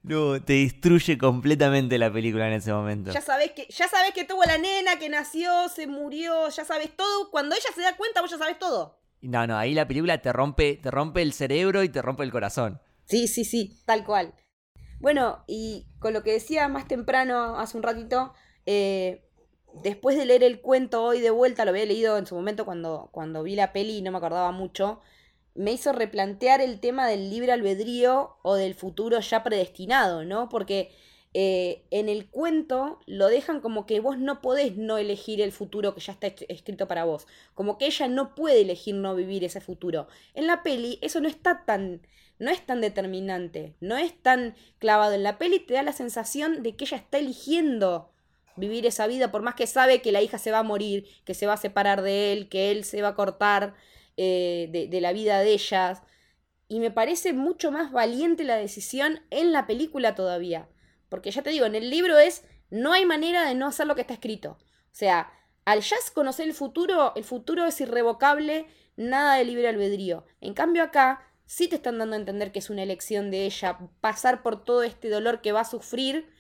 No, 0.05 0.43
te 0.43 0.55
destruye 0.55 1.17
completamente 1.17 1.97
la 1.97 2.13
película 2.13 2.49
en 2.49 2.55
ese 2.55 2.73
momento. 2.73 3.13
Ya 3.13 3.21
sabes 3.21 3.53
que, 3.53 3.67
ya 3.69 3.87
sabes 3.89 4.13
que 4.13 4.25
tuvo 4.25 4.45
la 4.45 4.59
nena, 4.59 4.99
que 4.99 5.09
nació, 5.09 5.69
se 5.69 5.87
murió, 5.87 6.49
ya 6.49 6.65
sabes 6.65 6.97
todo. 6.97 7.31
Cuando 7.31 7.55
ella 7.55 7.69
se 7.75 7.83
da 7.83 7.97
cuenta, 7.97 8.21
vos 8.21 8.31
ya 8.31 8.39
sabes 8.39 8.59
todo. 8.59 9.01
No, 9.21 9.47
no, 9.47 9.57
ahí 9.57 9.75
la 9.75 9.87
película 9.87 10.21
te 10.21 10.33
rompe, 10.33 10.77
te 10.83 10.91
rompe 10.91 11.23
el 11.23 11.33
cerebro 11.33 11.85
y 11.85 11.89
te 11.89 12.03
rompe 12.03 12.25
el 12.25 12.33
corazón. 12.33 12.81
Sí, 13.05 13.29
sí, 13.29 13.45
sí, 13.45 13.81
tal 13.85 14.05
cual. 14.05 14.35
Bueno, 14.99 15.45
y 15.47 15.87
con 16.01 16.13
lo 16.13 16.25
que 16.25 16.33
decía 16.33 16.67
más 16.67 16.89
temprano, 16.89 17.59
hace 17.59 17.77
un 17.77 17.85
ratito, 17.85 18.35
eh, 18.67 19.29
después 19.83 20.17
de 20.17 20.27
leer 20.27 20.43
el 20.45 20.61
cuento 20.61 21.03
hoy 21.03 21.21
de 21.21 21.31
vuelta, 21.31 21.65
lo 21.65 21.71
había 21.71 21.87
leído 21.87 22.19
en 22.19 22.27
su 22.27 22.35
momento 22.35 22.65
cuando, 22.65 23.09
cuando 23.13 23.43
vi 23.43 23.57
la 23.57 23.73
peli 23.73 23.99
y 23.99 24.03
no 24.03 24.11
me 24.11 24.19
acordaba 24.19 24.53
mucho, 24.53 25.01
me 25.55 25.73
hizo 25.73 25.93
replantear 25.93 26.61
el 26.61 26.81
tema 26.81 27.07
del 27.07 27.31
libre 27.31 27.53
albedrío 27.53 28.37
o 28.43 28.55
del 28.55 28.75
futuro 28.75 29.21
ya 29.21 29.43
predestinado, 29.43 30.25
¿no? 30.25 30.49
Porque 30.49 30.91
eh, 31.35 31.85
en 31.91 32.09
el 32.09 32.29
cuento 32.29 33.01
lo 33.07 33.29
dejan 33.29 33.61
como 33.61 33.87
que 33.87 34.01
vos 34.01 34.19
no 34.19 34.43
podés 34.43 34.77
no 34.77 34.99
elegir 34.99 35.41
el 35.41 35.53
futuro 35.53 35.95
que 35.95 36.01
ya 36.01 36.13
está 36.13 36.27
escrito 36.49 36.89
para 36.89 37.05
vos, 37.05 37.27
como 37.55 37.79
que 37.79 37.87
ella 37.87 38.09
no 38.09 38.35
puede 38.35 38.61
elegir 38.61 38.95
no 38.95 39.15
vivir 39.15 39.45
ese 39.45 39.61
futuro. 39.61 40.09
En 40.35 40.47
la 40.47 40.63
peli 40.63 40.99
eso 41.03 41.21
no 41.21 41.29
está 41.29 41.65
tan 41.65 42.03
no 42.39 42.51
es 42.51 42.67
tan 42.67 42.81
determinante, 42.81 43.77
no 43.81 43.97
es 43.97 44.21
tan 44.21 44.57
clavado. 44.79 45.15
En 45.15 45.23
la 45.23 45.39
peli 45.39 45.61
te 45.61 45.75
da 45.75 45.85
la 45.85 45.93
sensación 45.93 46.65
de 46.65 46.75
que 46.75 46.85
ella 46.85 46.97
está 46.97 47.19
eligiendo 47.19 48.11
vivir 48.57 48.87
esa 48.87 49.07
vida, 49.07 49.31
por 49.31 49.43
más 49.43 49.55
que 49.55 49.67
sabe 49.67 50.03
que 50.03 50.13
la 50.13 50.23
hija 50.23 50.39
se 50.39 50.51
va 50.51 50.61
a 50.61 50.65
morir, 50.65 51.07
que 51.25 51.35
se 51.35 51.47
va 51.47 51.55
a 51.55 51.59
separar 51.59 52.03
de 52.03 52.33
él, 52.33 52.49
que 52.49 52.71
él 52.71 52.85
se 52.85 53.03
va 53.03 53.09
a 53.09 53.15
cortar 53.15 53.75
eh, 54.17 54.69
de, 54.71 54.89
de 54.89 55.01
la 55.01 55.13
vida 55.13 55.41
de 55.41 55.53
ellas. 55.53 56.03
Y 56.69 56.81
me 56.81 56.91
parece 56.91 57.33
mucho 57.33 57.71
más 57.71 57.93
valiente 57.93 58.45
la 58.45 58.57
decisión 58.57 59.21
en 59.31 59.53
la 59.53 59.67
película 59.67 60.15
todavía. 60.15 60.69
Porque 61.09 61.31
ya 61.31 61.43
te 61.43 61.51
digo, 61.51 61.67
en 61.67 61.75
el 61.75 61.91
libro 61.91 62.19
es, 62.19 62.45
no 62.71 62.93
hay 62.93 63.05
manera 63.05 63.47
de 63.47 63.55
no 63.55 63.67
hacer 63.67 63.87
lo 63.87 63.95
que 63.95 64.01
está 64.01 64.15
escrito. 64.15 64.59
O 64.61 64.95
sea, 64.95 65.31
al 65.65 65.81
ya 65.81 65.97
conocer 66.15 66.49
el 66.49 66.55
futuro, 66.55 67.13
el 67.15 67.25
futuro 67.25 67.67
es 67.67 67.81
irrevocable, 67.81 68.67
nada 68.97 69.37
de 69.37 69.45
libre 69.45 69.69
albedrío. 69.69 70.25
En 70.41 70.55
cambio 70.55 70.83
acá, 70.83 71.23
sí 71.47 71.69
te 71.69 71.77
están 71.77 71.99
dando 71.99 72.17
a 72.17 72.19
entender 72.19 72.51
que 72.51 72.59
es 72.59 72.71
una 72.71 72.83
elección 72.83 73.31
de 73.31 73.47
ella 73.47 73.79
pasar 74.01 74.43
por 74.43 74.65
todo 74.65 74.83
este 74.83 75.09
dolor 75.09 75.41
que 75.41 75.53
va 75.53 75.61
a 75.61 75.65
sufrir, 75.65 76.31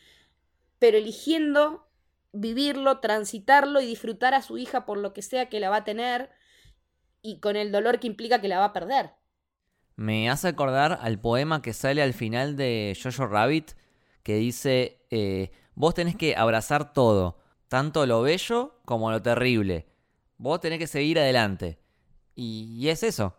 pero 0.78 0.98
eligiendo 0.98 1.86
vivirlo, 2.32 3.00
transitarlo 3.00 3.80
y 3.80 3.86
disfrutar 3.86 4.34
a 4.34 4.42
su 4.42 4.58
hija 4.58 4.84
por 4.86 4.98
lo 4.98 5.12
que 5.12 5.22
sea 5.22 5.48
que 5.48 5.60
la 5.60 5.70
va 5.70 5.76
a 5.76 5.84
tener 5.84 6.30
y 7.20 7.40
con 7.40 7.56
el 7.56 7.70
dolor 7.70 8.00
que 8.00 8.06
implica 8.06 8.40
que 8.40 8.48
la 8.48 8.58
va 8.58 8.66
a 8.66 8.72
perder. 8.72 9.12
Me 9.94 10.30
hace 10.30 10.48
acordar 10.48 10.98
al 11.02 11.20
poema 11.20 11.62
que 11.62 11.72
sale 11.72 12.02
al 12.02 12.14
final 12.14 12.56
de 12.56 12.98
Jojo 13.00 13.26
Rabbit, 13.26 13.72
que 14.22 14.36
dice, 14.36 15.04
eh, 15.10 15.52
vos 15.74 15.94
tenés 15.94 16.16
que 16.16 16.34
abrazar 16.34 16.92
todo, 16.92 17.38
tanto 17.68 18.06
lo 18.06 18.22
bello 18.22 18.80
como 18.84 19.10
lo 19.10 19.22
terrible. 19.22 19.86
Vos 20.38 20.60
tenés 20.60 20.78
que 20.78 20.86
seguir 20.86 21.18
adelante. 21.18 21.78
Y, 22.34 22.78
y 22.78 22.88
es 22.88 23.02
eso. 23.02 23.36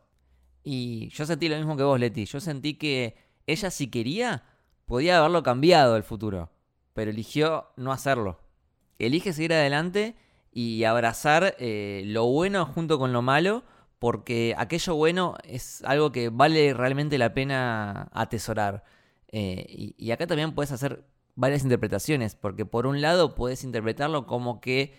Y 0.63 1.09
yo 1.09 1.25
sentí 1.25 1.49
lo 1.49 1.57
mismo 1.57 1.75
que 1.75 1.83
vos, 1.83 1.99
Leti. 1.99 2.25
Yo 2.25 2.39
sentí 2.39 2.75
que 2.75 3.17
ella 3.45 3.69
si 3.69 3.89
quería, 3.89 4.43
podía 4.85 5.17
haberlo 5.17 5.43
cambiado 5.43 5.97
el 5.97 6.03
futuro. 6.03 6.49
Pero 6.93 7.11
eligió 7.11 7.71
no 7.75 7.91
hacerlo. 7.91 8.39
Elige 8.99 9.33
seguir 9.33 9.53
adelante 9.53 10.15
y 10.51 10.83
abrazar 10.83 11.55
eh, 11.59 12.03
lo 12.05 12.25
bueno 12.25 12.65
junto 12.65 12.99
con 12.99 13.13
lo 13.13 13.21
malo. 13.21 13.63
Porque 13.99 14.53
aquello 14.57 14.95
bueno 14.95 15.35
es 15.43 15.81
algo 15.85 16.11
que 16.11 16.29
vale 16.29 16.73
realmente 16.73 17.17
la 17.17 17.33
pena 17.33 18.09
atesorar. 18.11 18.83
Eh, 19.29 19.93
y, 19.97 20.11
acá 20.11 20.27
también 20.27 20.53
puedes 20.53 20.73
hacer 20.73 21.05
varias 21.35 21.63
interpretaciones. 21.63 22.35
Porque 22.35 22.65
por 22.65 22.85
un 22.85 23.01
lado 23.01 23.35
puedes 23.35 23.63
interpretarlo 23.63 24.27
como 24.27 24.59
que 24.59 24.93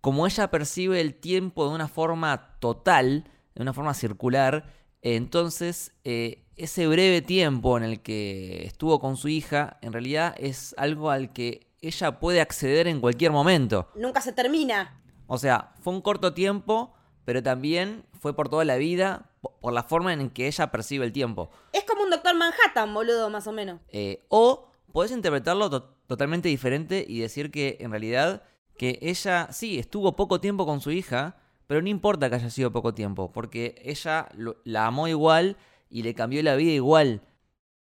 como 0.00 0.26
ella 0.26 0.50
percibe 0.50 1.00
el 1.00 1.14
tiempo 1.14 1.68
de 1.68 1.74
una 1.74 1.88
forma 1.88 2.56
total, 2.60 3.24
de 3.54 3.62
una 3.62 3.72
forma 3.72 3.94
circular, 3.94 4.72
entonces 5.02 5.92
eh, 6.04 6.44
ese 6.56 6.86
breve 6.86 7.22
tiempo 7.22 7.76
en 7.76 7.84
el 7.84 8.00
que 8.00 8.64
estuvo 8.66 9.00
con 9.00 9.16
su 9.16 9.28
hija, 9.28 9.78
en 9.82 9.92
realidad 9.92 10.34
es 10.38 10.74
algo 10.78 11.10
al 11.10 11.32
que 11.32 11.67
ella 11.80 12.18
puede 12.20 12.40
acceder 12.40 12.86
en 12.88 13.00
cualquier 13.00 13.30
momento. 13.32 13.88
Nunca 13.94 14.20
se 14.20 14.32
termina. 14.32 15.00
O 15.26 15.38
sea, 15.38 15.74
fue 15.80 15.92
un 15.92 16.00
corto 16.00 16.32
tiempo, 16.34 16.94
pero 17.24 17.42
también 17.42 18.04
fue 18.20 18.34
por 18.34 18.48
toda 18.48 18.64
la 18.64 18.76
vida, 18.76 19.30
po- 19.40 19.58
por 19.60 19.72
la 19.72 19.82
forma 19.82 20.12
en 20.12 20.30
que 20.30 20.46
ella 20.46 20.70
percibe 20.70 21.04
el 21.04 21.12
tiempo. 21.12 21.50
Es 21.72 21.84
como 21.84 22.02
un 22.02 22.10
Doctor 22.10 22.34
Manhattan, 22.34 22.92
boludo, 22.94 23.28
más 23.30 23.46
o 23.46 23.52
menos. 23.52 23.80
Eh, 23.88 24.24
o 24.28 24.70
podés 24.92 25.12
interpretarlo 25.12 25.68
to- 25.70 25.94
totalmente 26.06 26.48
diferente 26.48 27.04
y 27.06 27.20
decir 27.20 27.50
que 27.50 27.76
en 27.80 27.90
realidad 27.90 28.42
que 28.78 28.98
ella 29.02 29.48
sí 29.52 29.78
estuvo 29.78 30.16
poco 30.16 30.40
tiempo 30.40 30.64
con 30.64 30.80
su 30.80 30.90
hija, 30.90 31.36
pero 31.66 31.82
no 31.82 31.88
importa 31.88 32.30
que 32.30 32.36
haya 32.36 32.48
sido 32.50 32.72
poco 32.72 32.94
tiempo, 32.94 33.30
porque 33.32 33.74
ella 33.84 34.28
lo- 34.34 34.56
la 34.64 34.86
amó 34.86 35.06
igual 35.08 35.56
y 35.90 36.02
le 36.02 36.14
cambió 36.14 36.42
la 36.42 36.54
vida 36.56 36.72
igual. 36.72 37.20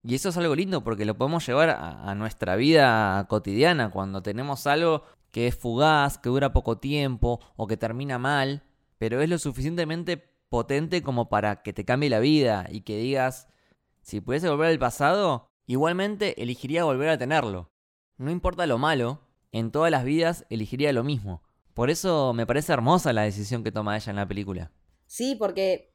Y 0.03 0.15
eso 0.15 0.31
es 0.31 0.37
algo 0.37 0.55
lindo 0.55 0.83
porque 0.83 1.05
lo 1.05 1.17
podemos 1.17 1.47
llevar 1.47 1.71
a, 1.71 2.15
nuestra 2.15 2.57
vida 2.57 3.27
cotidiana 3.29 3.91
cuando 3.91 4.23
tenemos 4.23 4.67
algo 4.67 5.03
que 5.31 5.47
es 5.47 5.55
fugaz, 5.55 6.19
que 6.19 6.31
dura 6.31 6.53
poco 6.53 6.79
tiempo 6.79 7.41
o 7.57 7.67
que 7.67 7.77
termina 7.77 8.19
mal, 8.19 8.63
pero 8.99 9.21
es 9.21 9.29
lo 9.29 9.39
suficientemente 9.39 10.17
potente 10.49 11.03
como 11.03 11.29
para 11.29 11.63
que 11.63 11.73
te 11.73 11.85
cambie 11.85 12.11
la 12.11 12.19
vida 12.19 12.67
y 12.71 12.81
que 12.81 12.97
digas, 12.97 13.49
si 14.01 14.21
pudiese 14.21 14.49
volver 14.49 14.69
al 14.69 14.79
pasado, 14.79 15.47
igualmente 15.67 16.43
elegiría 16.43 16.85
volver 16.85 17.11
a 17.11 17.19
tenerlo. 17.19 17.71
No 18.17 18.31
importa 18.31 18.67
lo 18.67 18.79
malo, 18.79 19.21
en 19.53 19.71
todas 19.71 19.91
las 19.91 20.05
vidas 20.05 20.47
elegiría 20.51 20.93
lo 20.93 21.05
mismo. 21.05 21.43
Por 21.75 21.91
eso 21.91 22.33
me 22.33 22.47
parece 22.47 22.73
hermosa 22.73 23.13
la 23.13 23.23
decisión 23.23 23.63
que 23.63 23.73
toma 23.73 23.97
ella 23.97 24.11
en 24.11 24.17
la 24.17 24.29
película. 24.29 24.73
Sí, 25.07 25.37
porque 25.39 25.93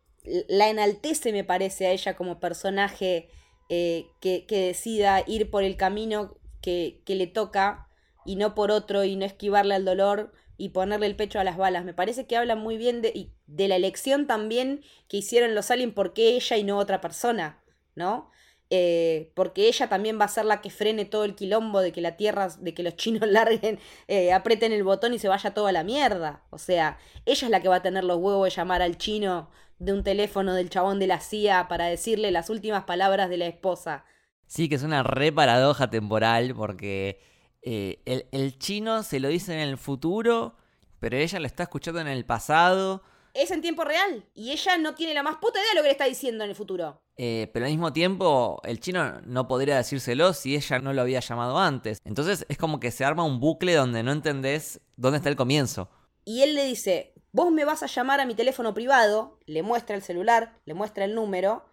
la 0.48 0.70
enaltece, 0.70 1.32
me 1.32 1.44
parece, 1.44 1.88
a 1.88 1.92
ella 1.92 2.16
como 2.16 2.40
personaje 2.40 3.30
eh, 3.70 4.08
que, 4.20 4.46
que 4.46 4.68
decida 4.68 5.24
ir 5.26 5.50
por 5.50 5.64
el 5.64 5.78
camino 5.78 6.38
que, 6.62 7.02
que 7.06 7.16
le 7.16 7.28
toca 7.28 7.88
y 8.26 8.36
no 8.36 8.56
por 8.56 8.72
otro 8.72 9.04
y 9.04 9.16
no 9.16 9.26
esquivarle 9.26 9.76
al 9.76 9.86
dolor 9.86 10.34
y 10.58 10.70
ponerle 10.70 11.08
el 11.08 11.16
pecho 11.16 11.40
a 11.40 11.44
las 11.44 11.58
balas. 11.58 11.86
Me 11.86 11.94
parece 11.94 12.28
que 12.28 12.38
habla 12.38 12.56
muy 12.56 12.78
bien 12.78 13.02
de, 13.02 13.32
de 13.48 13.68
la 13.68 13.76
elección 13.76 14.28
también 14.28 14.84
que 15.08 15.18
hicieron 15.18 15.56
los 15.56 15.72
aliens, 15.72 15.94
por 15.94 16.14
qué 16.14 16.36
ella 16.36 16.58
y 16.58 16.64
no 16.64 16.78
otra 16.78 17.02
persona, 17.02 17.64
¿no? 17.96 18.32
Eh, 18.72 19.32
porque 19.36 19.68
ella 19.68 19.88
también 19.90 20.20
va 20.20 20.26
a 20.26 20.28
ser 20.28 20.46
la 20.46 20.60
que 20.60 20.72
frene 20.72 21.06
todo 21.06 21.24
el 21.24 21.36
quilombo 21.36 21.82
de 21.82 21.92
que 21.92 22.02
la 22.02 22.18
tierra, 22.18 22.50
de 22.60 22.74
que 22.74 22.82
los 22.84 22.96
chinos 22.96 23.28
larguen, 23.30 23.80
eh, 24.08 24.34
aprieten 24.34 24.72
el 24.72 24.84
botón 24.84 25.14
y 25.14 25.20
se 25.20 25.28
vaya 25.28 25.54
todo 25.54 25.68
a 25.68 25.72
la 25.72 25.84
mierda. 25.84 26.44
O 26.50 26.58
sea, 26.58 26.98
ella 27.26 27.48
es 27.48 27.52
la 27.52 27.62
que 27.62 27.70
va 27.70 27.78
a 27.78 27.82
tener 27.84 28.04
los 28.04 28.18
huevos 28.18 28.46
de 28.46 28.56
llamar 28.56 28.82
al 28.82 28.98
chino 28.98 29.50
de 29.80 29.94
un 29.94 30.04
teléfono 30.04 30.54
del 30.54 30.70
chabón 30.70 31.00
de 31.00 31.08
la 31.08 31.20
CIA 31.20 31.68
para 31.68 31.86
decirle 31.86 32.32
las 32.32 32.50
últimas 32.50 32.86
palabras 32.86 33.30
de 33.30 33.38
la 33.38 33.48
esposa. 33.48 34.06
Sí, 34.48 34.70
que 34.70 34.76
es 34.76 34.84
una 34.84 35.04
re 35.04 35.32
paradoja 35.32 35.90
temporal 35.90 36.54
porque 36.56 37.20
eh, 37.62 38.00
el, 38.06 38.28
el 38.32 38.58
chino 38.58 39.04
se 39.04 39.20
lo 39.20 39.28
dice 39.28 39.54
en 39.54 39.60
el 39.60 39.78
futuro, 39.78 40.56
pero 41.00 41.18
ella 41.18 41.40
lo 41.40 41.48
está 41.48 41.64
escuchando 41.64 42.00
en 42.00 42.08
el 42.08 42.26
pasado. 42.26 43.04
Es 43.34 43.52
en 43.52 43.62
tiempo 43.62 43.84
real 43.84 44.26
y 44.34 44.52
ella 44.52 44.78
no 44.78 44.96
tiene 44.96 45.14
la 45.14 45.24
más 45.24 45.38
puta 45.38 45.60
idea 45.60 45.70
de 45.72 45.76
lo 45.76 45.82
que 45.82 45.88
le 45.88 45.92
está 45.92 46.06
diciendo 46.06 46.44
en 46.44 46.52
el 46.52 46.56
futuro. 46.56 47.02
Eh, 47.18 47.50
pero 47.54 47.66
al 47.66 47.72
mismo 47.72 47.92
tiempo, 47.92 48.62
el 48.64 48.80
chino 48.80 49.20
no 49.22 49.48
podría 49.48 49.78
decírselo 49.78 50.34
si 50.34 50.56
ella 50.56 50.80
no 50.80 50.94
lo 50.94 51.02
había 51.02 51.20
llamado 51.20 51.58
antes. 51.58 52.00
Entonces 52.06 52.46
es 52.48 52.58
como 52.58 52.80
que 52.80 52.92
se 52.92 53.04
arma 53.04 53.24
un 53.24 53.40
bucle 53.40 53.74
donde 53.74 54.04
no 54.04 54.12
entendés 54.12 54.80
dónde 54.96 55.18
está 55.18 55.30
el 55.30 55.36
comienzo. 55.36 55.90
Y 56.24 56.42
él 56.42 56.56
le 56.56 56.66
dice, 56.66 57.14
vos 57.36 57.52
me 57.52 57.66
vas 57.66 57.84
a 57.84 57.88
llamar 57.88 58.22
a 58.22 58.26
mi 58.26 58.34
teléfono 58.34 58.74
privado, 58.74 59.38
le 59.46 59.62
muestra 59.62 59.98
el 59.98 60.02
celular, 60.02 60.58
le 60.64 60.74
muestra 60.74 61.04
el 61.04 61.16
número, 61.16 61.66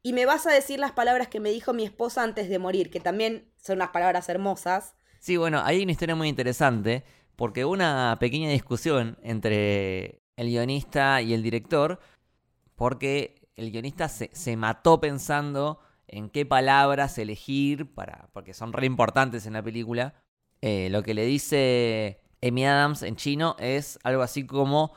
y 0.00 0.12
me 0.12 0.26
vas 0.26 0.46
a 0.46 0.52
decir 0.52 0.78
las 0.78 0.92
palabras 0.92 1.26
que 1.26 1.40
me 1.40 1.50
dijo 1.50 1.72
mi 1.72 1.84
esposa 1.84 2.22
antes 2.22 2.48
de 2.48 2.60
morir, 2.60 2.88
que 2.88 3.00
también 3.00 3.52
son 3.56 3.78
unas 3.78 3.88
palabras 3.88 4.28
hermosas. 4.28 4.94
Sí, 5.18 5.36
bueno, 5.36 5.60
hay 5.64 5.82
una 5.82 5.90
historia 5.90 6.14
muy 6.14 6.28
interesante, 6.28 7.02
porque 7.34 7.64
una 7.64 8.16
pequeña 8.20 8.50
discusión 8.50 9.18
entre 9.24 10.22
el 10.36 10.46
guionista 10.46 11.20
y 11.20 11.34
el 11.34 11.42
director, 11.42 11.98
porque 12.76 13.48
el 13.56 13.72
guionista 13.72 14.08
se, 14.08 14.30
se 14.32 14.56
mató 14.56 15.00
pensando 15.00 15.80
en 16.06 16.30
qué 16.30 16.46
palabras 16.46 17.18
elegir, 17.18 17.92
para, 17.92 18.28
porque 18.32 18.54
son 18.54 18.72
re 18.72 18.86
importantes 18.86 19.46
en 19.46 19.54
la 19.54 19.64
película. 19.64 20.14
Eh, 20.60 20.90
lo 20.90 21.02
que 21.02 21.14
le 21.14 21.26
dice 21.26 22.21
Amy 22.42 22.66
Adams 22.66 23.02
en 23.02 23.16
chino 23.16 23.56
es 23.58 23.98
algo 24.02 24.22
así 24.22 24.46
como, 24.46 24.92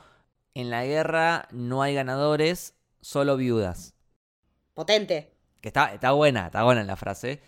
en 0.53 0.69
la 0.69 0.85
guerra 0.85 1.47
no 1.51 1.81
hay 1.81 1.93
ganadores, 1.93 2.75
solo 3.01 3.37
viudas. 3.37 3.93
Potente. 4.73 5.33
Que 5.61 5.69
está, 5.69 5.93
está 5.93 6.11
buena, 6.11 6.47
está 6.47 6.63
buena 6.63 6.83
la 6.83 6.95
frase. 6.95 7.41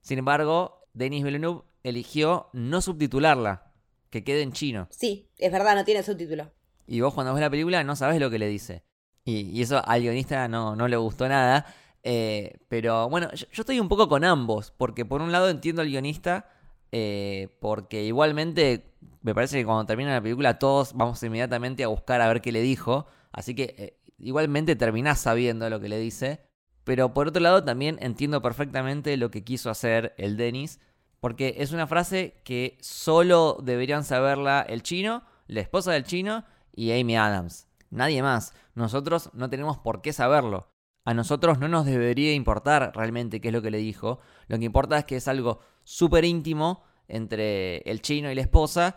Sin 0.00 0.18
embargo, 0.18 0.86
Denis 0.94 1.24
Villeneuve 1.24 1.62
eligió 1.82 2.50
no 2.52 2.80
subtitularla, 2.80 3.72
que 4.10 4.24
quede 4.24 4.42
en 4.42 4.52
chino. 4.52 4.88
Sí, 4.90 5.30
es 5.38 5.50
verdad, 5.50 5.74
no 5.74 5.84
tiene 5.84 6.02
subtítulo. 6.02 6.52
Y 6.86 7.00
vos 7.00 7.14
cuando 7.14 7.34
ves 7.34 7.40
la 7.40 7.50
película 7.50 7.82
no 7.84 7.96
sabes 7.96 8.20
lo 8.20 8.30
que 8.30 8.38
le 8.38 8.48
dice. 8.48 8.84
Y, 9.24 9.50
y 9.50 9.62
eso 9.62 9.82
al 9.84 10.02
guionista 10.02 10.48
no, 10.48 10.76
no 10.76 10.88
le 10.88 10.96
gustó 10.96 11.28
nada. 11.28 11.66
Eh, 12.02 12.58
pero 12.68 13.08
bueno, 13.08 13.30
yo, 13.32 13.46
yo, 13.52 13.62
estoy 13.62 13.80
un 13.80 13.88
poco 13.88 14.08
con 14.08 14.24
ambos, 14.24 14.72
porque 14.76 15.04
por 15.04 15.22
un 15.22 15.32
lado 15.32 15.48
entiendo 15.48 15.82
al 15.82 15.88
guionista, 15.88 16.48
eh, 16.92 17.48
porque 17.60 18.04
igualmente 18.04 18.94
me 19.22 19.34
parece 19.34 19.58
que 19.58 19.64
cuando 19.64 19.86
termina 19.86 20.12
la 20.12 20.20
película 20.20 20.58
todos 20.58 20.92
vamos 20.94 21.22
inmediatamente 21.22 21.84
a 21.84 21.88
buscar 21.88 22.20
a 22.20 22.28
ver 22.28 22.40
qué 22.40 22.52
le 22.52 22.60
dijo, 22.60 23.06
así 23.32 23.54
que 23.54 23.74
eh, 23.78 23.98
igualmente 24.18 24.76
terminás 24.76 25.20
sabiendo 25.20 25.68
lo 25.70 25.80
que 25.80 25.88
le 25.88 25.98
dice, 25.98 26.42
pero 26.84 27.14
por 27.14 27.28
otro 27.28 27.42
lado 27.42 27.64
también 27.64 27.98
entiendo 28.00 28.42
perfectamente 28.42 29.16
lo 29.16 29.30
que 29.30 29.42
quiso 29.42 29.70
hacer 29.70 30.14
el 30.18 30.36
Dennis, 30.36 30.80
porque 31.20 31.56
es 31.58 31.72
una 31.72 31.86
frase 31.86 32.40
que 32.44 32.78
solo 32.80 33.58
deberían 33.62 34.04
saberla 34.04 34.60
el 34.60 34.82
chino, 34.82 35.22
la 35.46 35.60
esposa 35.60 35.92
del 35.92 36.04
chino 36.04 36.44
y 36.72 36.92
Amy 36.92 37.16
Adams. 37.16 37.68
Nadie 37.90 38.22
más. 38.22 38.54
Nosotros 38.74 39.30
no 39.34 39.48
tenemos 39.48 39.78
por 39.78 40.02
qué 40.02 40.12
saberlo 40.12 40.72
a 41.04 41.14
nosotros 41.14 41.58
no 41.58 41.68
nos 41.68 41.84
debería 41.84 42.32
importar 42.32 42.92
realmente 42.94 43.40
qué 43.40 43.48
es 43.48 43.54
lo 43.54 43.62
que 43.62 43.70
le 43.70 43.78
dijo. 43.78 44.20
Lo 44.46 44.58
que 44.58 44.64
importa 44.64 44.98
es 44.98 45.04
que 45.04 45.16
es 45.16 45.26
algo 45.26 45.60
súper 45.84 46.24
íntimo 46.24 46.84
entre 47.08 47.78
el 47.78 48.00
chino 48.02 48.30
y 48.30 48.34
la 48.34 48.42
esposa 48.42 48.96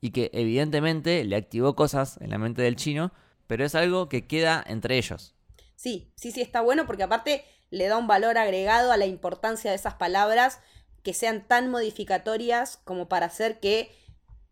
y 0.00 0.10
que 0.10 0.30
evidentemente 0.32 1.24
le 1.24 1.36
activó 1.36 1.76
cosas 1.76 2.18
en 2.20 2.30
la 2.30 2.38
mente 2.38 2.62
del 2.62 2.76
chino, 2.76 3.12
pero 3.46 3.64
es 3.64 3.74
algo 3.74 4.08
que 4.08 4.26
queda 4.26 4.62
entre 4.66 4.98
ellos. 4.98 5.34
Sí, 5.76 6.12
sí, 6.16 6.32
sí, 6.32 6.40
está 6.40 6.60
bueno 6.60 6.86
porque 6.86 7.04
aparte 7.04 7.44
le 7.70 7.86
da 7.86 7.96
un 7.96 8.06
valor 8.06 8.36
agregado 8.36 8.92
a 8.92 8.96
la 8.96 9.06
importancia 9.06 9.70
de 9.70 9.76
esas 9.76 9.94
palabras 9.94 10.60
que 11.02 11.14
sean 11.14 11.46
tan 11.46 11.70
modificatorias 11.70 12.78
como 12.84 13.08
para 13.08 13.26
hacer 13.26 13.60
que 13.60 13.90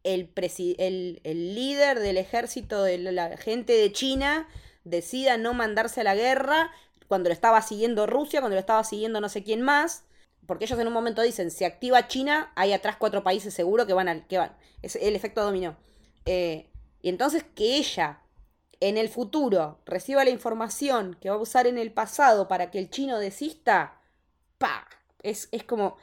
el, 0.03 0.33
el, 0.79 1.21
el 1.25 1.55
líder 1.55 2.01
del 2.01 2.17
ejército 2.17 2.83
de 2.83 2.99
la 2.99 3.37
gente 3.37 3.75
de 3.75 3.93
China 3.93 4.49
decida 4.85 5.37
no 5.37 5.53
mandarse 5.53 6.01
a 6.01 6.05
la 6.05 6.15
guerra 6.15 6.71
cuando 7.07 7.29
lo 7.29 7.35
estaba 7.35 7.61
siguiendo 7.61 8.07
Rusia, 8.07 8.41
cuando 8.41 8.55
lo 8.55 8.61
estaba 8.61 8.85
siguiendo 8.85 9.21
no 9.21 9.29
sé 9.29 9.43
quién 9.43 9.63
más, 9.63 10.05
porque 10.51 10.65
ellos 10.65 10.81
en 10.81 10.89
un 10.89 10.93
momento 10.93 11.23
dicen, 11.23 11.53
si 11.53 11.65
activa 11.65 12.09
China, 12.09 12.51
hay 12.57 12.73
atrás 12.73 12.97
cuatro 12.99 13.23
países 13.23 13.55
seguro 13.55 13.87
que 13.87 13.93
van 13.93 14.09
al, 14.09 14.27
que 14.27 14.37
van. 14.37 14.51
Es 14.83 14.97
el 14.97 15.15
efecto 15.15 15.45
dominó. 15.45 15.77
Eh, 16.27 16.69
y 17.03 17.09
entonces 17.09 17.45
que 17.55 17.77
ella 17.77 18.23
en 18.81 18.97
el 18.97 19.09
futuro 19.09 19.79
reciba 19.87 20.25
la 20.25 20.31
información 20.31 21.17
que 21.21 21.31
va 21.31 21.37
a 21.37 21.39
usar 21.39 21.69
en 21.69 21.79
el 21.79 21.93
pasado 21.93 22.49
para 22.49 22.73
que 22.73 22.81
el 22.81 22.91
chino 22.91 23.21
desista, 23.21 24.01
pa, 24.59 24.89
es, 25.23 25.49
es 25.53 25.63
como... 25.63 25.97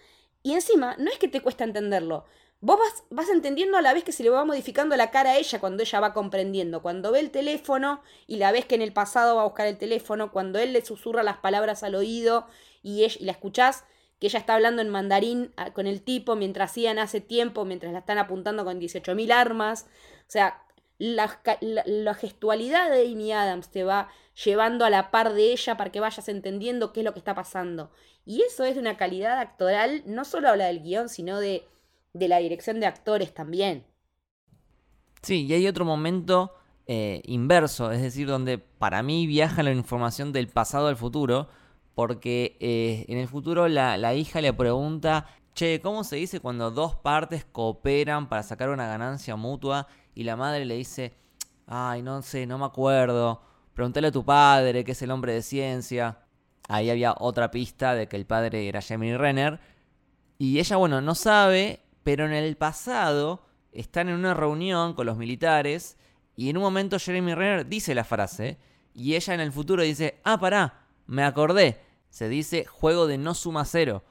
Y 0.44 0.54
encima, 0.54 0.96
no 0.98 1.12
es 1.12 1.20
que 1.20 1.28
te 1.28 1.42
cuesta 1.42 1.66
entenderlo, 1.66 2.24
vos 2.62 2.80
vas, 2.80 3.04
vas 3.10 3.28
entendiendo 3.28 3.78
a 3.78 3.82
la 3.82 3.94
vez 3.94 4.06
que 4.06 4.14
se 4.14 4.24
le 4.24 4.30
va 4.30 4.46
modificando 4.46 4.96
la 4.96 5.12
cara 5.12 5.32
a 5.32 5.38
ella 5.38 5.60
cuando 5.60 5.84
ella 5.84 6.00
va 6.00 6.14
comprendiendo. 6.14 6.82
Cuando 6.82 7.12
ve 7.12 7.20
el 7.20 7.32
teléfono 7.32 8.02
y 8.28 8.38
la 8.38 8.54
ves 8.54 8.64
que 8.64 8.76
en 8.76 8.82
el 8.82 8.94
pasado 8.94 9.36
va 9.36 9.42
a 9.42 9.48
buscar 9.48 9.68
el 9.68 9.78
teléfono, 9.78 10.32
cuando 10.32 10.58
él 10.58 10.72
le 10.72 10.86
susurra 10.86 11.22
las 11.22 11.40
palabras 11.40 11.84
al 11.84 11.96
oído 11.96 12.48
y, 12.82 13.04
ella, 13.04 13.18
y 13.20 13.26
la 13.26 13.34
escuchás 13.34 13.84
que 14.20 14.28
ella 14.28 14.40
está 14.40 14.56
hablando 14.56 14.82
en 14.82 14.90
mandarín 14.90 15.52
ah, 15.58 15.74
con 15.74 15.88
el 15.88 16.02
tipo 16.02 16.36
mientras 16.36 16.72
hacían 16.72 17.00
hace 17.00 17.22
tiempo, 17.22 17.66
mientras 17.66 17.94
la 17.94 18.00
están 18.00 18.18
apuntando 18.18 18.66
con 18.66 18.80
18.000 18.80 19.32
armas. 19.32 19.88
O 20.22 20.32
sea, 20.32 20.64
la, 20.98 21.28
gestualidad 22.16 22.90
de 22.90 23.12
Amy 23.12 23.32
Adams 23.32 23.70
te 23.70 23.84
va 23.84 24.10
llevando 24.44 24.86
a 24.86 24.90
la 24.90 25.12
par 25.12 25.34
de 25.34 25.52
ella 25.52 25.78
para 25.78 25.92
que 25.92 26.00
vayas 26.00 26.28
entendiendo 26.30 26.94
qué 26.94 27.02
es 27.02 27.06
lo 27.06 27.14
que 27.14 27.20
está 27.20 27.36
pasando. 27.36 27.92
Y 28.26 28.42
eso 28.42 28.64
es 28.64 28.76
de 28.76 28.82
una 28.82 28.98
calidad 28.98 29.40
actoral, 29.40 30.04
no 30.06 30.26
solo 30.26 30.50
habla 30.50 30.66
del 30.66 30.82
guion, 30.82 31.10
sino 31.10 31.40
de 31.40 31.66
de 32.18 32.28
la 32.28 32.38
dirección 32.38 32.80
de 32.80 32.86
actores 32.86 33.34
también. 33.34 33.86
Sí, 35.22 35.46
y 35.46 35.54
hay 35.54 35.68
otro 35.68 35.86
momento 35.86 36.54
eh, 36.86 37.22
inverso, 37.26 37.92
es 37.92 38.02
decir, 38.02 38.28
donde 38.28 38.58
para 38.58 39.04
mí 39.04 39.28
viaja 39.28 39.64
la 39.64 39.72
información 39.72 40.32
del 40.32 40.48
pasado 40.48 40.88
al 40.88 40.96
futuro, 40.96 41.50
porque 41.98 42.58
eh, 42.60 43.06
en 43.08 43.18
el 43.18 43.28
futuro 43.28 43.68
la, 43.68 43.98
la 43.98 44.14
hija 44.14 44.40
le 44.40 44.54
pregunta, 44.54 45.26
che, 45.56 45.82
¿cómo 45.82 46.04
se 46.04 46.18
dice 46.18 46.40
cuando 46.40 46.70
dos 46.70 46.94
partes 46.94 47.44
cooperan 47.44 48.30
para 48.30 48.44
sacar 48.44 48.70
una 48.70 48.86
ganancia 48.86 49.36
mutua? 49.36 49.88
Y 50.14 50.24
la 50.24 50.36
madre 50.36 50.66
le 50.66 50.76
dice, 50.76 51.16
ay, 51.66 52.04
no 52.04 52.22
sé, 52.22 52.46
no 52.46 52.60
me 52.60 52.66
acuerdo, 52.66 53.42
pregúntale 53.74 54.10
a 54.10 54.12
tu 54.12 54.24
padre, 54.24 54.84
que 54.84 54.92
es 54.92 55.02
el 55.02 55.10
hombre 55.10 55.34
de 55.34 55.42
ciencia. 55.42 56.20
Ahí 56.68 56.92
había 56.92 57.16
otra 57.18 57.50
pista 57.50 57.96
de 57.96 58.08
que 58.08 58.18
el 58.18 58.28
padre 58.28 58.68
era 58.68 58.80
Jamie 58.80 59.18
Renner. 59.18 59.60
Y 60.38 60.60
ella, 60.60 60.76
bueno, 60.76 61.02
no 61.02 61.16
sabe 61.16 61.82
pero 62.04 62.28
en 62.28 62.34
el 62.34 62.56
pasado 62.58 63.42
están 63.74 64.08
en 64.08 64.16
una 64.16 64.36
reunión 64.36 64.94
con 64.94 65.08
los 65.08 65.18
militares 65.18 65.98
y 66.36 66.50
en 66.50 66.58
un 66.58 66.64
momento 66.64 67.00
Jeremy 67.00 67.34
Renner 67.34 67.68
dice 67.68 67.96
la 67.96 68.04
frase 68.04 68.60
y 68.94 69.16
ella 69.16 69.34
en 69.34 69.40
el 69.40 69.52
futuro 69.52 69.82
dice, 69.82 70.22
ah, 70.24 70.40
pará, 70.40 70.86
me 71.08 71.24
acordé. 71.24 71.87
Se 72.10 72.30
dice 72.30 72.66
juego 72.66 73.08
de 73.08 73.18
no 73.18 73.34
suma 73.34 73.66
cero. 73.66 74.04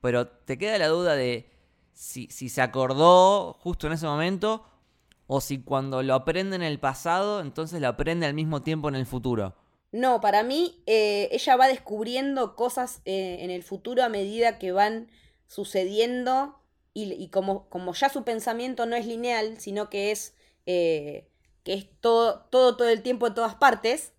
Pero 0.00 0.28
te 0.28 0.58
queda 0.58 0.78
la 0.78 0.88
duda 0.88 1.14
de 1.14 1.50
si, 1.92 2.26
si 2.28 2.48
se 2.48 2.62
acordó 2.62 3.54
justo 3.54 3.86
en 3.86 3.92
ese 3.92 4.06
momento 4.06 4.64
o 5.26 5.40
si 5.40 5.62
cuando 5.62 6.02
lo 6.02 6.14
aprende 6.14 6.56
en 6.56 6.62
el 6.62 6.78
pasado, 6.78 7.40
entonces 7.40 7.80
lo 7.80 7.88
aprende 7.88 8.26
al 8.26 8.34
mismo 8.34 8.62
tiempo 8.62 8.88
en 8.88 8.96
el 8.96 9.06
futuro. 9.06 9.54
No, 9.92 10.20
para 10.20 10.42
mí 10.42 10.82
eh, 10.86 11.28
ella 11.32 11.56
va 11.56 11.68
descubriendo 11.68 12.56
cosas 12.56 13.02
eh, 13.04 13.38
en 13.40 13.50
el 13.50 13.62
futuro 13.62 14.02
a 14.02 14.08
medida 14.08 14.58
que 14.58 14.72
van 14.72 15.08
sucediendo 15.46 16.58
y, 16.94 17.28
como, 17.28 17.70
como, 17.70 17.94
ya 17.94 18.10
su 18.10 18.22
pensamiento 18.22 18.84
no 18.84 18.96
es 18.96 19.06
lineal, 19.06 19.58
sino 19.58 19.88
que 19.88 20.10
es, 20.10 20.34
eh, 20.66 21.30
que 21.62 21.72
es 21.72 21.86
todo, 22.00 22.40
todo, 22.50 22.76
todo 22.76 22.88
el 22.88 23.00
tiempo 23.00 23.26
en 23.26 23.34
todas 23.34 23.54
partes, 23.54 24.12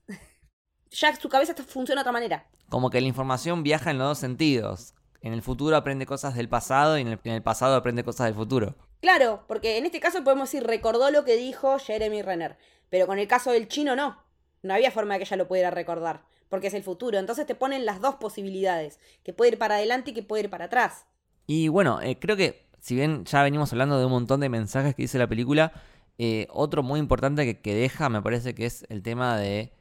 ya 0.94 1.16
su 1.16 1.30
cabeza 1.30 1.54
funciona 1.68 2.00
de 2.00 2.04
otra 2.04 2.12
manera. 2.12 2.48
Como 2.70 2.90
que 2.90 3.02
la 3.02 3.08
información 3.08 3.64
viaja 3.64 3.92
en 3.92 3.98
los 3.98 4.08
dos 4.08 4.18
sentidos. 4.20 4.94
En 5.22 5.34
el 5.34 5.42
futuro 5.42 5.76
aprende 5.76 6.06
cosas 6.06 6.36
del 6.36 6.50
pasado 6.50 6.98
y 6.98 7.02
en 7.02 7.08
el, 7.08 7.20
en 7.24 7.34
el 7.34 7.44
pasado 7.44 7.76
aprende 7.76 8.04
cosas 8.04 8.28
del 8.28 8.36
futuro. 8.36 8.76
Claro, 9.02 9.44
porque 9.48 9.78
en 9.78 9.86
este 9.86 10.00
caso 10.00 10.24
podemos 10.24 10.52
decir 10.52 10.68
recordó 10.68 11.12
lo 11.12 11.26
que 11.26 11.36
dijo 11.36 11.78
Jeremy 11.80 12.22
Renner, 12.22 12.58
pero 12.90 13.08
con 13.08 13.20
el 13.20 13.28
caso 13.28 13.52
del 13.52 13.68
chino 13.68 13.96
no. 13.96 14.24
No 14.62 14.74
había 14.74 14.92
forma 14.92 15.14
de 15.14 15.20
que 15.20 15.26
ella 15.26 15.38
lo 15.38 15.48
pudiera 15.48 15.72
recordar, 15.72 16.24
porque 16.48 16.68
es 16.68 16.74
el 16.74 16.84
futuro. 16.84 17.18
Entonces 17.20 17.46
te 17.46 17.56
ponen 17.56 17.86
las 17.86 18.00
dos 18.00 18.16
posibilidades, 18.16 19.00
que 19.24 19.34
puede 19.34 19.52
ir 19.52 19.58
para 19.58 19.76
adelante 19.76 20.12
y 20.12 20.14
que 20.14 20.24
puede 20.24 20.44
ir 20.44 20.50
para 20.50 20.66
atrás. 20.66 21.06
Y 21.48 21.68
bueno, 21.68 22.02
eh, 22.02 22.18
creo 22.18 22.38
que 22.38 22.66
si 22.80 22.96
bien 22.96 23.26
ya 23.26 23.44
venimos 23.44 23.72
hablando 23.72 24.00
de 24.00 24.06
un 24.06 24.12
montón 24.12 24.40
de 24.40 24.50
mensajes 24.50 24.96
que 24.96 25.04
dice 25.04 25.18
la 25.18 25.28
película, 25.28 25.74
eh, 26.18 26.48
otro 26.50 26.84
muy 26.84 27.00
importante 27.00 27.46
que, 27.46 27.60
que, 27.62 27.74
deja 27.74 28.08
me 28.10 28.22
parece 28.22 28.54
que 28.56 28.66
es 28.66 28.86
el 28.90 29.04
tema 29.04 29.38
de 29.38 29.74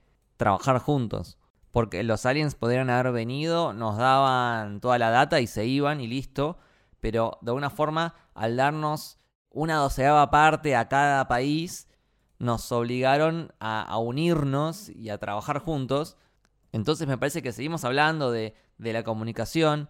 trabajar 0.42 0.78
juntos. 0.80 1.38
Porque 1.70 2.02
los 2.02 2.26
aliens 2.26 2.54
podrían 2.54 2.90
haber 2.90 3.12
venido, 3.12 3.72
nos 3.72 3.96
daban 3.96 4.80
toda 4.80 4.98
la 4.98 5.10
data 5.10 5.40
y 5.40 5.46
se 5.46 5.64
iban 5.64 6.00
y 6.00 6.08
listo. 6.08 6.58
Pero 7.00 7.38
de 7.40 7.50
alguna 7.50 7.70
forma, 7.70 8.14
al 8.34 8.56
darnos 8.56 9.18
una 9.50 9.76
doceava 9.76 10.30
parte 10.30 10.74
a 10.74 10.88
cada 10.88 11.28
país, 11.28 11.88
nos 12.38 12.72
obligaron 12.72 13.54
a, 13.60 13.82
a 13.82 13.98
unirnos 13.98 14.88
y 14.88 15.10
a 15.10 15.18
trabajar 15.18 15.60
juntos. 15.60 16.16
Entonces 16.72 17.06
me 17.06 17.18
parece 17.18 17.40
que 17.40 17.52
seguimos 17.52 17.84
hablando 17.84 18.32
de, 18.32 18.56
de 18.78 18.92
la 18.92 19.04
comunicación, 19.04 19.88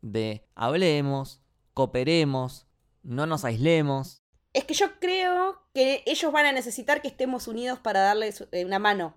de 0.00 0.48
hablemos, 0.54 1.40
cooperemos, 1.74 2.66
no 3.02 3.26
nos 3.26 3.44
aislemos. 3.44 4.22
Es 4.52 4.64
que 4.64 4.74
yo 4.74 4.98
creo 4.98 5.62
que 5.72 6.02
ellos 6.06 6.32
van 6.32 6.46
a 6.46 6.52
necesitar 6.52 7.00
que 7.00 7.08
estemos 7.08 7.48
unidos 7.48 7.78
para 7.78 8.00
darles 8.00 8.46
eh, 8.52 8.64
una 8.64 8.78
mano. 8.78 9.14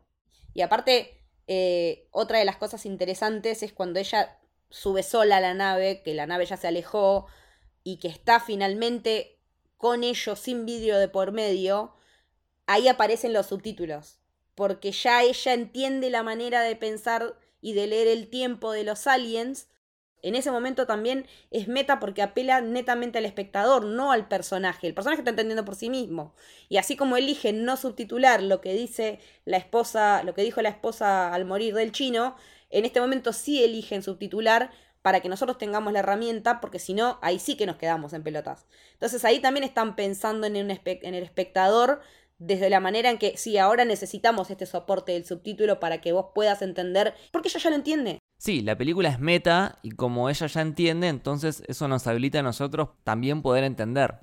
Y 0.55 0.61
aparte, 0.61 1.21
eh, 1.47 2.07
otra 2.09 2.39
de 2.39 2.45
las 2.45 2.57
cosas 2.57 2.87
interesantes 2.87 3.61
es 3.61 3.73
cuando 3.73 3.99
ella 3.99 4.39
sube 4.69 5.03
sola 5.03 5.37
a 5.37 5.41
la 5.41 5.53
nave, 5.53 6.01
que 6.01 6.15
la 6.15 6.25
nave 6.25 6.45
ya 6.45 6.57
se 6.57 6.67
alejó 6.67 7.27
y 7.83 7.97
que 7.97 8.07
está 8.07 8.39
finalmente 8.39 9.37
con 9.77 10.03
ellos 10.03 10.39
sin 10.39 10.65
vidrio 10.65 10.97
de 10.97 11.09
por 11.09 11.33
medio, 11.33 11.93
ahí 12.65 12.87
aparecen 12.87 13.33
los 13.33 13.47
subtítulos. 13.47 14.17
Porque 14.55 14.93
ya 14.93 15.21
ella 15.21 15.53
entiende 15.53 16.09
la 16.09 16.23
manera 16.23 16.61
de 16.61 16.77
pensar 16.77 17.37
y 17.59 17.73
de 17.73 17.87
leer 17.87 18.07
el 18.07 18.29
tiempo 18.29 18.71
de 18.71 18.85
los 18.85 19.05
aliens, 19.05 19.67
en 20.25 20.33
ese 20.33 20.49
momento 20.49 20.87
también 20.87 21.27
es 21.51 21.67
meta 21.67 21.99
porque 21.99 22.23
apela 22.23 22.59
netamente 22.59 23.19
al 23.19 23.25
espectador, 23.25 23.85
no 23.85 24.11
al 24.11 24.27
personaje. 24.27 24.87
El 24.87 24.95
personaje 24.95 25.21
está 25.21 25.29
entendiendo 25.29 25.65
por 25.65 25.75
sí 25.75 25.89
mismo. 25.89 26.33
Y 26.67 26.77
así 26.77 26.95
como 26.95 27.15
elige 27.15 27.53
no 27.53 27.77
subtitular 27.77 28.41
lo 28.41 28.59
que 28.59 28.73
dice 28.73 29.19
la 29.45 29.57
esposa, 29.57 30.23
lo 30.23 30.33
que 30.33 30.41
dijo 30.41 30.63
la 30.63 30.69
esposa 30.69 31.31
al 31.31 31.45
morir 31.45 31.75
del 31.75 31.91
chino, 31.91 32.35
en 32.71 32.85
este 32.85 32.99
momento 32.99 33.33
sí 33.33 33.63
eligen 33.63 34.01
subtitular 34.01 34.71
para 35.03 35.19
que 35.19 35.29
nosotros 35.29 35.59
tengamos 35.59 35.93
la 35.93 35.99
herramienta, 35.99 36.59
porque 36.59 36.79
si 36.79 36.95
no, 36.95 37.19
ahí 37.21 37.37
sí 37.37 37.55
que 37.55 37.67
nos 37.67 37.75
quedamos 37.75 38.13
en 38.13 38.23
pelotas. 38.23 38.65
Entonces 38.93 39.23
ahí 39.25 39.39
también 39.39 39.63
están 39.63 39.95
pensando 39.95 40.47
en, 40.47 40.55
en 40.55 41.13
el 41.13 41.23
espectador 41.23 42.01
desde 42.39 42.71
la 42.71 42.79
manera 42.79 43.11
en 43.11 43.19
que, 43.19 43.37
sí, 43.37 43.59
ahora 43.59 43.85
necesitamos 43.85 44.49
este 44.49 44.65
soporte 44.65 45.11
del 45.11 45.25
subtítulo 45.25 45.79
para 45.79 46.01
que 46.01 46.13
vos 46.13 46.27
puedas 46.33 46.63
entender, 46.63 47.13
porque 47.31 47.49
ella 47.49 47.59
ya 47.59 47.69
lo 47.69 47.75
entiende. 47.75 48.19
Sí, 48.37 48.61
la 48.61 48.77
película 48.77 49.09
es 49.09 49.19
meta 49.19 49.79
y 49.81 49.91
como 49.91 50.29
ella 50.29 50.47
ya 50.47 50.61
entiende, 50.61 51.07
entonces 51.07 51.63
eso 51.67 51.87
nos 51.87 52.05
habilita 52.07 52.39
a 52.39 52.43
nosotros 52.43 52.89
también 53.03 53.41
poder 53.41 53.63
entender. 53.63 54.19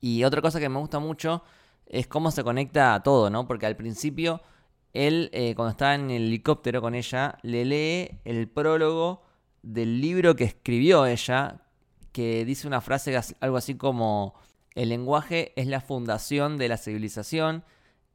Y 0.00 0.24
otra 0.24 0.40
cosa 0.40 0.60
que 0.60 0.68
me 0.68 0.78
gusta 0.78 1.00
mucho 1.00 1.42
es 1.86 2.06
cómo 2.06 2.30
se 2.30 2.44
conecta 2.44 2.94
a 2.94 3.02
todo, 3.02 3.30
¿no? 3.30 3.46
Porque 3.48 3.66
al 3.66 3.76
principio 3.76 4.40
él, 4.92 5.30
eh, 5.32 5.54
cuando 5.54 5.70
está 5.72 5.94
en 5.94 6.10
el 6.10 6.24
helicóptero 6.26 6.80
con 6.80 6.94
ella, 6.94 7.38
le 7.42 7.64
lee 7.64 8.20
el 8.24 8.48
prólogo 8.48 9.22
del 9.62 10.00
libro 10.00 10.36
que 10.36 10.44
escribió 10.44 11.06
ella, 11.06 11.62
que 12.12 12.44
dice 12.44 12.66
una 12.66 12.80
frase 12.80 13.18
algo 13.40 13.56
así 13.56 13.74
como, 13.74 14.34
el 14.74 14.90
lenguaje 14.90 15.52
es 15.56 15.66
la 15.66 15.80
fundación 15.80 16.56
de 16.56 16.68
la 16.68 16.76
civilización, 16.76 17.64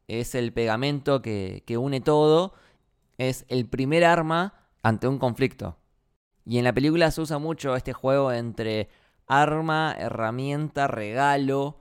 es 0.08 0.36
el 0.36 0.54
pegamento 0.54 1.22
que, 1.22 1.64
que 1.66 1.78
une 1.78 2.02
todo, 2.02 2.54
es 3.18 3.46
el 3.50 3.68
primer 3.68 4.06
arma 4.06 4.63
ante 4.84 5.08
un 5.08 5.18
conflicto. 5.18 5.78
Y 6.46 6.58
en 6.58 6.66
la 6.66 6.74
película 6.74 7.10
se 7.10 7.22
usa 7.22 7.40
mucho 7.40 7.76
este 7.76 7.94
juego 7.94 8.32
entre 8.32 8.90
arma, 9.26 9.96
herramienta, 9.98 10.88
regalo. 10.88 11.80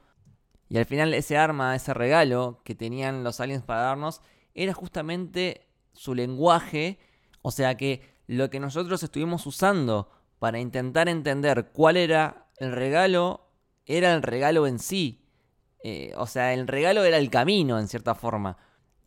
Y 0.69 0.79
al 0.79 0.87
final 0.87 1.13
ese 1.13 1.37
arma, 1.37 1.75
ese 1.75 1.93
regalo 1.93 2.63
que 2.65 2.75
tenían 2.75 3.25
los 3.25 3.41
aliens 3.41 3.65
para 3.65 3.83
darnos, 3.83 4.23
era 4.55 4.73
justamente 4.73 5.67
su 5.93 6.15
lenguaje. 6.15 6.99
O 7.43 7.51
sea 7.51 7.77
que 7.77 8.03
lo 8.27 8.49
que 8.49 8.61
nosotros 8.61 9.03
estuvimos 9.03 9.45
usando 9.47 10.09
para 10.39 10.61
intentar 10.61 11.09
entender 11.09 11.71
cuál 11.73 11.97
era 11.97 12.47
el 12.59 12.73
regalo, 12.73 13.49
era 13.85 14.15
el 14.15 14.23
regalo 14.23 14.67
en 14.69 14.79
sí. 14.79 15.27
Eh, 15.83 16.13
o 16.17 16.29
sea, 16.29 16.55
el 16.55 16.69
regalo 16.69 17.03
era 17.05 17.19
el 17.19 17.31
camino, 17.31 17.81
en 17.81 17.89
cierta 17.89 18.15
forma. 18.15 18.57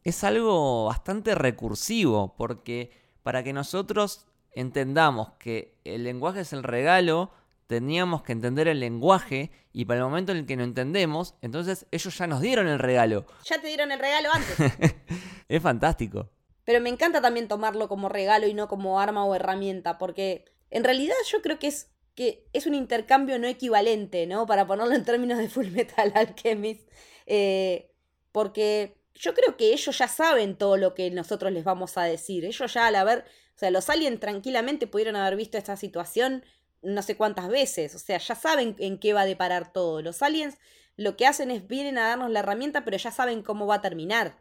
Es 0.03 0.23
algo 0.25 0.85
bastante 0.85 1.33
recursivo, 1.33 2.35
porque 2.37 3.04
para 3.25 3.43
que 3.43 3.53
nosotros 3.53 4.27
entendamos 4.51 5.31
que 5.39 5.73
el 5.83 6.03
lenguaje 6.03 6.41
es 6.41 6.53
el 6.53 6.61
regalo, 6.61 7.31
teníamos 7.65 8.21
que 8.21 8.33
entender 8.33 8.67
el 8.67 8.79
lenguaje 8.79 9.49
y 9.73 9.85
para 9.85 10.01
el 10.01 10.05
momento 10.05 10.31
en 10.31 10.37
el 10.37 10.45
que 10.45 10.55
no 10.55 10.63
entendemos, 10.63 11.33
entonces 11.41 11.87
ellos 11.89 12.15
ya 12.15 12.27
nos 12.27 12.39
dieron 12.39 12.67
el 12.67 12.77
regalo. 12.77 13.25
Ya 13.45 13.59
te 13.59 13.65
dieron 13.65 13.91
el 13.91 13.97
regalo 13.97 14.29
antes. 14.31 14.55
es 15.49 15.63
fantástico. 15.63 16.29
Pero 16.65 16.81
me 16.81 16.89
encanta 16.89 17.19
también 17.19 17.47
tomarlo 17.47 17.89
como 17.89 18.09
regalo 18.09 18.45
y 18.45 18.53
no 18.53 18.67
como 18.67 18.99
arma 18.99 19.25
o 19.25 19.33
herramienta, 19.33 19.97
porque 19.97 20.45
en 20.69 20.83
realidad 20.83 21.15
yo 21.27 21.41
creo 21.41 21.57
que 21.57 21.65
es 21.65 21.89
que 22.13 22.47
es 22.53 22.67
un 22.67 22.75
intercambio 22.75 23.39
no 23.39 23.47
equivalente, 23.47 24.27
¿no? 24.27 24.45
Para 24.45 24.67
ponerlo 24.67 24.93
en 24.93 25.03
términos 25.03 25.39
de 25.39 25.49
Full 25.49 25.71
Metal 25.71 26.11
Alchemist. 26.15 26.87
Eh, 27.25 27.91
porque 28.31 28.99
yo 29.15 29.33
creo 29.33 29.57
que 29.57 29.73
ellos 29.73 29.97
ya 29.97 30.07
saben 30.07 30.57
todo 30.57 30.77
lo 30.77 30.93
que 30.93 31.09
nosotros 31.09 31.51
les 31.51 31.63
vamos 31.63 31.97
a 31.97 32.03
decir. 32.03 32.45
Ellos 32.45 32.73
ya 32.73 32.87
al 32.87 32.95
haber, 32.95 33.19
o 33.55 33.57
sea, 33.57 33.71
los 33.71 33.89
aliens 33.89 34.19
tranquilamente 34.19 34.87
pudieron 34.87 35.15
haber 35.15 35.35
visto 35.35 35.57
esta 35.57 35.77
situación 35.77 36.43
no 36.81 37.01
sé 37.01 37.17
cuántas 37.17 37.47
veces. 37.47 37.95
O 37.95 37.99
sea, 37.99 38.17
ya 38.17 38.35
saben 38.35 38.75
en 38.79 38.99
qué 38.99 39.13
va 39.13 39.21
a 39.21 39.25
deparar 39.25 39.73
todo. 39.73 40.01
Los 40.01 40.21
aliens 40.21 40.57
lo 40.97 41.17
que 41.17 41.25
hacen 41.25 41.51
es 41.51 41.67
vienen 41.67 41.97
a 41.97 42.09
darnos 42.09 42.29
la 42.29 42.39
herramienta, 42.39 42.85
pero 42.85 42.97
ya 42.97 43.11
saben 43.11 43.41
cómo 43.41 43.65
va 43.65 43.75
a 43.75 43.81
terminar. 43.81 44.39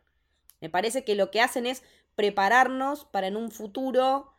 Me 0.60 0.68
parece 0.68 1.04
que 1.04 1.14
lo 1.14 1.30
que 1.30 1.40
hacen 1.40 1.66
es 1.66 1.82
prepararnos 2.14 3.04
para 3.06 3.26
en 3.26 3.36
un 3.36 3.50
futuro 3.50 4.32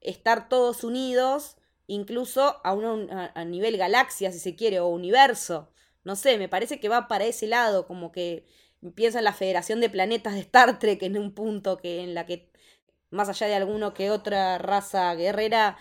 estar 0.00 0.48
todos 0.48 0.84
unidos, 0.84 1.56
incluso 1.86 2.60
a, 2.62 2.72
un, 2.72 3.10
a 3.10 3.44
nivel 3.44 3.76
galaxia, 3.76 4.30
si 4.30 4.38
se 4.38 4.54
quiere, 4.54 4.78
o 4.80 4.88
universo. 4.88 5.70
No 6.04 6.14
sé, 6.14 6.38
me 6.38 6.48
parece 6.48 6.78
que 6.78 6.88
va 6.88 7.08
para 7.08 7.24
ese 7.24 7.46
lado, 7.46 7.86
como 7.86 8.12
que 8.12 8.46
piensa 8.94 9.18
en 9.18 9.24
la 9.24 9.32
Federación 9.32 9.80
de 9.80 9.90
Planetas 9.90 10.34
de 10.34 10.40
Star 10.40 10.78
Trek 10.78 11.02
en 11.02 11.18
un 11.18 11.32
punto 11.32 11.76
que 11.78 12.02
en 12.02 12.14
la 12.14 12.26
que 12.26 12.50
más 13.10 13.28
allá 13.28 13.46
de 13.46 13.54
alguno 13.54 13.94
que 13.94 14.10
otra 14.10 14.58
raza 14.58 15.14
guerrera 15.14 15.76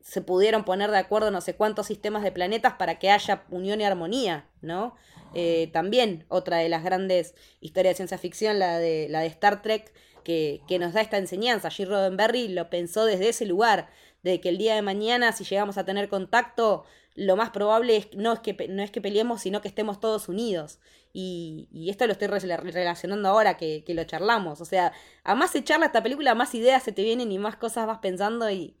se 0.00 0.22
pudieron 0.22 0.64
poner 0.64 0.90
de 0.90 0.98
acuerdo 0.98 1.30
no 1.30 1.40
sé 1.40 1.54
cuántos 1.54 1.86
sistemas 1.86 2.22
de 2.22 2.32
planetas 2.32 2.74
para 2.74 2.98
que 2.98 3.10
haya 3.10 3.44
unión 3.50 3.80
y 3.80 3.84
armonía, 3.84 4.48
¿no? 4.62 4.96
Eh, 5.34 5.70
también 5.72 6.24
otra 6.28 6.56
de 6.58 6.68
las 6.68 6.82
grandes 6.82 7.34
historias 7.60 7.92
de 7.92 7.96
ciencia 7.96 8.18
ficción, 8.18 8.58
la 8.58 8.78
de, 8.78 9.08
la 9.10 9.20
de 9.20 9.26
Star 9.26 9.62
Trek, 9.62 9.92
que, 10.24 10.62
que 10.66 10.78
nos 10.78 10.94
da 10.94 11.02
esta 11.02 11.18
enseñanza. 11.18 11.68
G. 11.68 11.86
Roddenberry 11.86 12.48
lo 12.48 12.70
pensó 12.70 13.04
desde 13.04 13.28
ese 13.28 13.46
lugar, 13.46 13.90
de 14.22 14.40
que 14.40 14.48
el 14.48 14.58
día 14.58 14.74
de 14.74 14.82
mañana, 14.82 15.32
si 15.32 15.44
llegamos 15.44 15.78
a 15.78 15.84
tener 15.84 16.08
contacto, 16.08 16.84
lo 17.14 17.36
más 17.36 17.50
probable 17.50 17.96
es, 17.96 18.08
no, 18.14 18.32
es 18.32 18.40
que, 18.40 18.68
no 18.68 18.82
es 18.82 18.90
que 18.90 19.00
peleemos, 19.00 19.42
sino 19.42 19.60
que 19.60 19.68
estemos 19.68 20.00
todos 20.00 20.28
unidos. 20.28 20.78
Y, 21.12 21.68
y 21.72 21.90
esto 21.90 22.06
lo 22.06 22.12
estoy 22.12 22.28
relacionando 22.28 23.28
ahora 23.28 23.56
que, 23.56 23.82
que, 23.84 23.94
lo 23.94 24.04
charlamos. 24.04 24.60
O 24.60 24.64
sea, 24.64 24.92
a 25.24 25.34
más 25.34 25.50
se 25.50 25.64
charla 25.64 25.86
esta 25.86 26.02
película, 26.02 26.34
más 26.34 26.54
ideas 26.54 26.82
se 26.82 26.92
te 26.92 27.02
vienen 27.02 27.32
y 27.32 27.38
más 27.38 27.56
cosas 27.56 27.86
vas 27.86 27.98
pensando 27.98 28.48
y, 28.50 28.76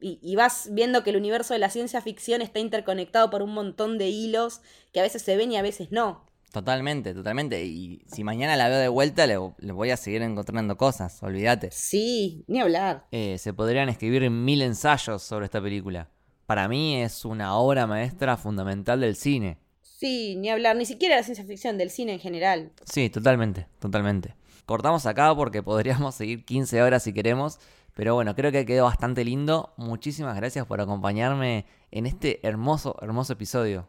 y, 0.00 0.18
y, 0.22 0.36
vas 0.36 0.68
viendo 0.70 1.02
que 1.02 1.10
el 1.10 1.16
universo 1.16 1.54
de 1.54 1.58
la 1.58 1.70
ciencia 1.70 2.00
ficción 2.00 2.40
está 2.40 2.60
interconectado 2.60 3.30
por 3.30 3.42
un 3.42 3.52
montón 3.52 3.98
de 3.98 4.08
hilos 4.08 4.60
que 4.92 5.00
a 5.00 5.02
veces 5.02 5.22
se 5.22 5.36
ven 5.36 5.50
y 5.52 5.56
a 5.56 5.62
veces 5.62 5.90
no. 5.90 6.24
Totalmente, 6.52 7.14
totalmente. 7.14 7.64
Y 7.64 8.02
si 8.06 8.24
mañana 8.24 8.56
la 8.56 8.68
veo 8.68 8.78
de 8.78 8.88
vuelta, 8.88 9.26
le, 9.26 9.38
le 9.58 9.72
voy 9.72 9.90
a 9.90 9.96
seguir 9.96 10.22
encontrando 10.22 10.76
cosas, 10.76 11.22
olvídate. 11.22 11.70
Sí, 11.72 12.44
ni 12.46 12.60
hablar. 12.60 13.06
Eh, 13.10 13.38
se 13.38 13.54
podrían 13.54 13.88
escribir 13.88 14.30
mil 14.30 14.60
ensayos 14.60 15.22
sobre 15.22 15.46
esta 15.46 15.62
película. 15.62 16.10
Para 16.52 16.68
mí 16.68 17.00
es 17.00 17.24
una 17.24 17.56
obra 17.56 17.86
maestra 17.86 18.36
fundamental 18.36 19.00
del 19.00 19.16
cine. 19.16 19.56
Sí, 19.80 20.36
ni 20.36 20.50
hablar, 20.50 20.76
ni 20.76 20.84
siquiera 20.84 21.14
de 21.14 21.22
la 21.22 21.24
ciencia 21.24 21.46
ficción, 21.46 21.78
del 21.78 21.88
cine 21.88 22.12
en 22.12 22.20
general. 22.20 22.72
Sí, 22.84 23.08
totalmente, 23.08 23.68
totalmente. 23.78 24.34
Cortamos 24.66 25.06
acá 25.06 25.34
porque 25.34 25.62
podríamos 25.62 26.14
seguir 26.14 26.44
15 26.44 26.82
horas 26.82 27.04
si 27.04 27.14
queremos, 27.14 27.58
pero 27.94 28.14
bueno, 28.14 28.36
creo 28.36 28.52
que 28.52 28.66
quedó 28.66 28.84
bastante 28.84 29.24
lindo. 29.24 29.72
Muchísimas 29.78 30.36
gracias 30.36 30.66
por 30.66 30.78
acompañarme 30.82 31.64
en 31.90 32.04
este 32.04 32.46
hermoso, 32.46 32.96
hermoso 33.00 33.32
episodio. 33.32 33.88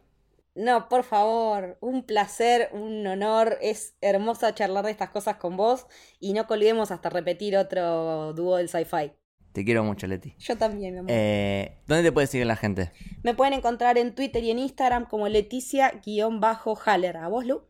No, 0.55 0.88
por 0.88 1.03
favor, 1.03 1.78
un 1.82 2.03
placer, 2.03 2.70
un 2.72 3.05
honor, 3.05 3.57
es 3.59 3.97
hermoso 3.99 4.49
charlar 4.51 4.86
de 4.86 4.91
estas 4.91 5.09
cosas 5.09 5.36
con 5.36 5.57
vos 5.57 5.86
y 6.18 6.32
no 6.32 6.47
colguemos 6.47 6.91
hasta 6.91 7.09
repetir 7.09 7.57
otro 7.57 8.32
dúo 8.32 8.55
del 8.55 8.70
sci-fi. 8.70 9.11
Te 9.53 9.63
quiero 9.63 9.83
mucho, 9.83 10.07
Leti. 10.07 10.35
Yo 10.39 10.57
también, 10.57 10.93
mi 10.93 10.99
amor. 10.99 11.11
Eh, 11.13 11.77
¿Dónde 11.85 12.03
te 12.03 12.11
puede 12.11 12.25
seguir 12.25 12.47
la 12.47 12.55
gente? 12.55 12.91
Me 13.21 13.35
pueden 13.35 13.53
encontrar 13.53 13.99
en 13.99 14.15
Twitter 14.15 14.43
y 14.43 14.49
en 14.49 14.57
Instagram 14.57 15.05
como 15.05 15.27
Leticia-Haller. 15.27 17.17
¿A 17.17 17.27
vos, 17.27 17.45
Lu? 17.45 17.61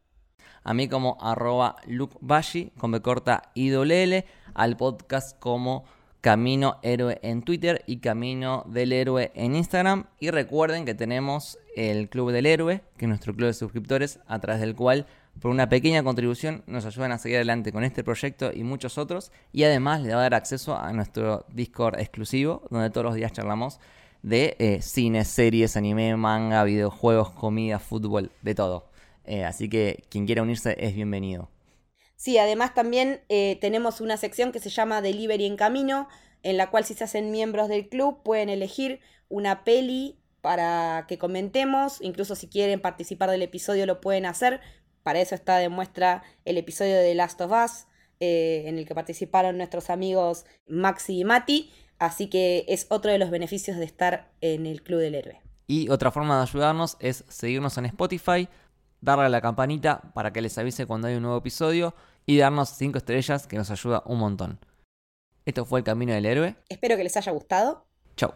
A 0.64 0.74
mí 0.74 0.88
como 0.88 1.18
arroba 1.20 1.76
Bashi, 2.22 2.72
con 2.78 2.92
B 2.92 3.02
corta 3.02 3.52
IWL, 3.54 4.24
al 4.54 4.78
podcast 4.78 5.38
como 5.40 5.84
Camino 6.22 6.80
Héroe 6.84 7.20
en 7.22 7.42
Twitter 7.42 7.84
y 7.86 7.98
Camino 7.98 8.64
del 8.70 8.94
Héroe 8.94 9.34
en 9.36 9.58
Instagram. 9.58 10.06
Y 10.22 10.32
recuerden 10.32 10.86
que 10.86 10.96
tenemos 10.96 11.60
el 11.76 12.08
Club 12.08 12.32
del 12.32 12.46
Héroe, 12.46 12.82
que 12.96 13.04
es 13.04 13.10
nuestro 13.10 13.36
club 13.36 13.48
de 13.48 13.54
suscriptores, 13.56 14.22
a 14.26 14.40
través 14.40 14.62
del 14.62 14.74
cual 14.74 15.06
por 15.40 15.52
una 15.52 15.68
pequeña 15.70 16.04
contribución 16.04 16.64
nos 16.68 16.86
ayudan 16.86 17.12
a 17.12 17.18
seguir 17.18 17.38
adelante 17.38 17.72
con 17.72 17.84
este 17.84 18.04
proyecto 18.04 18.52
y 18.54 18.64
muchos 18.64 18.98
otros. 18.98 19.32
Y 19.52 19.64
además 19.64 20.02
le 20.02 20.14
va 20.14 20.20
a 20.20 20.24
dar 20.24 20.36
acceso 20.36 20.78
a 20.78 20.92
nuestro 20.94 21.46
Discord 21.50 22.00
exclusivo, 22.00 22.64
donde 22.70 22.90
todos 22.90 23.06
los 23.06 23.16
días 23.16 23.34
charlamos 23.34 23.80
de 24.22 24.56
eh, 24.58 24.82
cine, 24.82 25.26
series, 25.26 25.76
anime, 25.76 26.16
manga, 26.16 26.64
videojuegos, 26.64 27.32
comida, 27.32 27.80
fútbol, 27.80 28.32
de 28.42 28.56
todo. 28.56 28.90
Eh, 29.26 29.44
así 29.44 29.70
que 29.70 30.04
quien 30.10 30.26
quiera 30.26 30.42
unirse 30.42 30.76
es 30.80 30.96
bienvenido. 30.96 31.50
Sí, 32.16 32.38
además 32.38 32.74
también 32.74 33.22
eh, 33.28 33.58
tenemos 33.60 34.00
una 34.00 34.16
sección 34.18 34.52
que 34.52 34.60
se 34.60 34.70
llama 34.70 35.02
Delivery 35.02 35.46
en 35.46 35.58
Camino, 35.58 36.08
en 36.42 36.58
la 36.58 36.70
cual 36.70 36.86
si 36.86 36.94
se 36.94 37.04
hacen 37.04 37.32
miembros 37.32 37.68
del 37.68 37.90
club 37.90 38.24
pueden 38.24 38.50
elegir 38.50 39.02
una 39.28 39.64
peli 39.64 40.18
para 40.42 41.06
que 41.08 41.18
comentemos, 41.18 42.02
incluso 42.02 42.36
si 42.36 42.48
quieren 42.48 42.82
participar 42.82 43.30
del 43.30 43.42
episodio 43.42 43.86
lo 43.86 44.02
pueden 44.02 44.26
hacer, 44.26 44.62
para 45.04 45.22
eso 45.22 45.36
está 45.36 45.58
de 45.58 45.70
muestra 45.70 46.24
el 46.46 46.58
episodio 46.58 46.96
de 46.96 47.14
Last 47.14 47.40
of 47.42 47.52
Us, 47.52 47.86
eh, 48.20 48.64
en 48.68 48.78
el 48.78 48.88
que 48.88 48.96
participaron 48.96 49.58
nuestros 49.58 49.90
amigos 49.90 50.46
Maxi 50.68 51.20
y 51.20 51.26
Mati, 51.26 51.72
así 52.00 52.30
que 52.30 52.66
es 52.68 52.88
otro 52.90 53.12
de 53.12 53.18
los 53.18 53.30
beneficios 53.30 53.78
de 53.78 53.86
estar 53.86 54.32
en 54.42 54.66
el 54.66 54.82
Club 54.82 55.00
del 55.00 55.16
Héroe. 55.16 55.42
Y 55.68 55.90
otra 55.90 56.12
forma 56.12 56.38
de 56.38 56.44
ayudarnos 56.44 56.98
es 57.00 57.26
seguirnos 57.28 57.78
en 57.78 57.86
Spotify, 57.86 58.48
darle 59.02 59.26
a 59.26 59.30
la 59.30 59.42
campanita 59.42 60.14
para 60.14 60.32
que 60.32 60.42
les 60.42 60.58
avise 60.58 60.86
cuando 60.86 61.08
hay 61.08 61.16
un 61.16 61.24
nuevo 61.24 61.38
episodio 61.38 61.94
y 62.26 62.38
darnos 62.38 62.70
5 62.70 62.98
estrellas 62.98 63.48
que 63.48 63.58
nos 63.58 63.70
ayuda 63.72 64.04
un 64.06 64.20
montón. 64.20 64.60
Esto 65.46 65.66
fue 65.66 65.80
El 65.80 65.86
Camino 65.86 66.14
del 66.14 66.26
Héroe. 66.26 66.56
Espero 66.70 66.96
que 66.96 67.04
les 67.04 67.18
haya 67.18 67.32
gustado. 67.32 67.86
Chau. 68.16 68.34